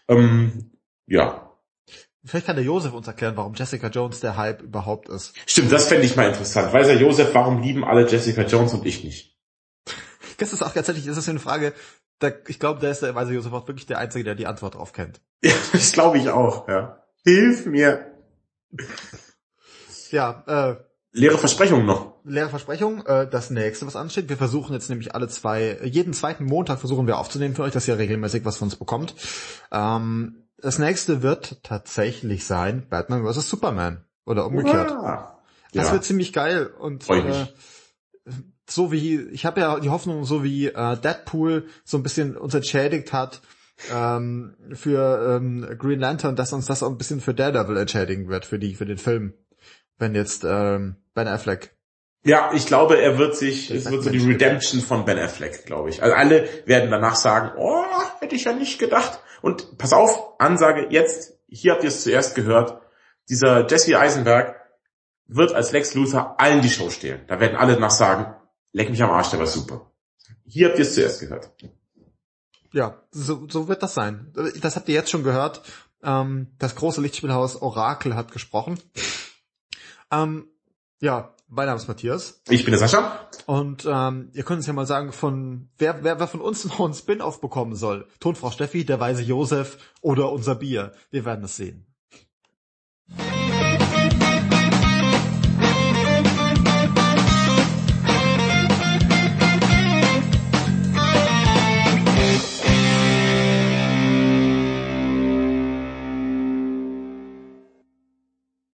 Ähm, 0.09 0.73
ja, 1.07 1.53
Vielleicht 2.25 2.47
kann 2.47 2.55
der 2.55 2.65
Josef 2.65 2.93
uns 2.93 3.09
erklären, 3.09 3.37
warum 3.37 3.55
Jessica 3.55 3.89
Jones 3.89 4.21
der 4.21 4.37
Hype 4.37 4.63
überhaupt 4.63 5.09
ist. 5.09 5.35
Stimmt, 5.45 5.73
das 5.73 5.89
fände 5.89 6.07
ich 6.07 6.15
mal 6.15 6.29
interessant. 6.29 6.73
Weiß 6.73 6.87
er 6.87 6.95
Josef, 6.95 7.35
warum 7.35 7.61
lieben 7.61 7.85
alle 7.85 8.09
Jessica 8.09 8.43
Jones 8.43 8.75
und 8.75 8.87
ich 8.87 9.03
nicht? 9.03 9.32
Das 10.43 10.53
ist 10.53 10.63
auch 10.63 10.73
tatsächlich, 10.73 11.07
das 11.07 11.17
ist 11.17 11.29
eine 11.29 11.39
Frage, 11.41 11.73
da, 12.19 12.31
ich 12.47 12.59
glaube, 12.61 12.81
der 12.81 12.91
ist 12.91 13.03
der 13.03 13.15
weiße 13.15 13.33
Josef 13.33 13.53
auch 13.53 13.67
wirklich 13.67 13.87
der 13.87 13.99
Einzige, 13.99 14.25
der 14.25 14.35
die 14.35 14.47
Antwort 14.47 14.75
drauf 14.75 14.93
kennt. 14.93 15.21
Ja, 15.43 15.53
das 15.73 15.93
glaube 15.93 16.19
ich 16.19 16.29
auch, 16.31 16.69
ja. 16.69 17.03
Hilf 17.25 17.67
mir. 17.67 18.07
Ja, 20.11 20.45
äh, 20.47 20.77
Leere 21.15 21.37
Versprechungen 21.37 21.85
noch. 21.85 22.15
leere 22.25 22.49
Versprechung, 22.49 23.05
äh, 23.07 23.29
das 23.29 23.51
nächste, 23.51 23.87
was 23.87 23.97
ansteht. 23.97 24.29
Wir 24.31 24.37
versuchen 24.39 24.73
jetzt 24.73 24.89
nämlich 24.89 25.15
alle 25.15 25.29
zwei, 25.29 25.79
jeden 25.83 26.15
zweiten 26.15 26.45
Montag 26.45 26.79
versuchen 26.79 27.07
wir 27.07 27.19
aufzunehmen 27.19 27.55
für 27.55 27.63
euch, 27.65 27.73
dass 27.73 27.87
ihr 27.87 27.99
regelmäßig 27.99 28.45
was 28.47 28.57
von 28.57 28.67
uns 28.69 28.77
bekommt. 28.77 29.15
Ähm, 29.71 30.47
das 30.59 30.79
nächste 30.79 31.23
wird 31.23 31.63
tatsächlich 31.65 32.47
sein 32.47 32.87
Batman 32.89 33.27
vs. 33.31 33.49
Superman. 33.49 34.05
Oder 34.25 34.47
umgekehrt. 34.47 34.91
Ah. 34.93 35.39
Das 35.75 35.89
Ja. 35.89 35.93
wird 35.93 36.05
ziemlich 36.05 36.33
geil. 36.33 36.67
Und 36.79 37.05
Freu 37.05 37.19
äh, 37.19 37.25
mich. 37.25 37.55
So 38.69 38.93
wie, 38.93 39.21
ich 39.33 39.45
habe 39.45 39.61
ja 39.61 39.81
die 39.81 39.91
Hoffnung, 39.91 40.25
so 40.25 40.45
wie 40.45 40.69
äh, 40.69 40.97
Deadpool 40.97 41.67
so 41.85 41.97
ein 41.97 42.03
bisschen 42.03 42.37
uns 42.37 42.55
entschädigt 42.55 43.13
hat 43.13 43.43
ähm, 43.93 44.55
für 44.73 45.37
ähm, 45.37 45.67
Green 45.79 46.01
Lantern, 46.01 46.37
dass 46.37 46.53
uns 46.53 46.67
das 46.67 46.83
auch 46.83 46.91
ein 46.91 46.99
bisschen 46.99 47.21
für 47.21 47.35
Daredevil 47.35 47.77
entschädigen 47.77 48.29
wird, 48.29 48.45
für 48.45 48.59
die, 48.59 48.75
für 48.75 48.87
den 48.87 48.99
Film. 48.99 49.35
Wenn 49.99 50.15
jetzt 50.15 50.45
ähm, 50.45 50.97
Ben 51.15 51.29
Affleck. 51.29 51.75
Ja, 52.25 52.53
ich 52.55 52.67
glaube, 52.67 53.01
er 53.01 53.19
wird 53.19 53.37
sich, 53.37 53.71
es 53.71 53.91
wird 53.91 54.05
so 54.05 54.11
die. 54.11 54.19
Redemption 54.19 54.81
von 54.81 55.05
Ben 55.05 55.19
Affleck, 55.19 55.67
glaube 55.67 55.91
ich. 55.91 56.03
Also 56.03 56.15
alle 56.15 56.49
werden 56.67 56.91
danach 56.91 57.17
sagen, 57.17 57.53
oh, 57.57 57.85
hätte 58.21 58.37
ich 58.37 58.45
ja 58.45 58.53
nicht 58.53 58.79
gedacht. 58.79 59.21
Und 59.43 59.77
pass 59.77 59.93
auf, 59.93 60.35
Ansage 60.39 60.87
jetzt, 60.91 61.37
hier 61.49 61.73
habt 61.73 61.83
ihr 61.83 61.89
es 61.89 62.05
zuerst 62.05 62.35
gehört, 62.35 62.81
dieser 63.29 63.67
Jesse 63.67 63.99
Eisenberg 63.99 64.57
wird 65.27 65.53
als 65.53 65.73
Lex 65.73 65.95
Luthor 65.95 66.37
allen 66.39 66.63
die 66.63 66.71
Show 66.71 66.91
stehlen. 66.91 67.21
Da 67.27 67.41
werden 67.41 67.57
alle 67.57 67.75
danach 67.75 67.91
sagen, 67.91 68.35
leck 68.73 68.91
mich 68.91 69.03
am 69.03 69.11
Arsch, 69.11 69.31
der 69.31 69.39
war 69.39 69.47
super. 69.47 69.93
Hier 70.45 70.69
habt 70.69 70.79
ihr 70.79 70.85
es 70.85 70.95
zuerst 70.95 71.21
gehört. 71.21 71.51
Ja, 72.73 73.03
so, 73.11 73.47
so 73.49 73.69
wird 73.69 73.83
das 73.83 73.95
sein. 73.95 74.33
Das 74.61 74.77
habt 74.77 74.89
ihr 74.89 74.95
jetzt 74.95 75.11
schon 75.11 75.25
gehört. 75.25 75.63
Ähm, 76.03 76.49
das 76.59 76.75
große 76.75 77.01
Lichtspielhaus 77.01 77.61
Orakel 77.61 78.17
hat 78.17 78.33
gesprochen. 78.33 78.79
Ähm, 80.11 80.47
ja, 81.01 81.35
mein 81.49 81.67
Name 81.67 81.77
ist 81.77 81.89
Matthias. 81.89 82.41
Ich 82.49 82.65
bin 82.65 82.73
der 82.73 82.79
Sascha. 82.79 83.29
Und 83.47 83.87
ähm, 83.87 84.31
ihr 84.33 84.43
könnt 84.43 84.59
uns 84.59 84.67
ja 84.67 84.73
mal 84.73 84.87
sagen, 84.87 85.13
von 85.13 85.69
wer, 85.77 86.03
wer, 86.03 86.19
wer 86.19 86.27
von 86.27 86.41
uns 86.41 86.65
noch 86.67 86.81
einen 86.81 86.95
Spin-off 86.95 87.41
bekommen 87.41 87.77
soll. 87.77 88.09
Tonfrau 88.21 88.51
Steffi, 88.51 88.85
der 88.85 89.01
weise 89.01 89.23
Josef 89.23 89.77
oder 90.01 90.33
unser 90.33 90.55
Bier. 90.55 90.93
Wir 91.11 91.25
werden 91.25 91.45
es 91.45 91.57
sehen. 91.57 91.87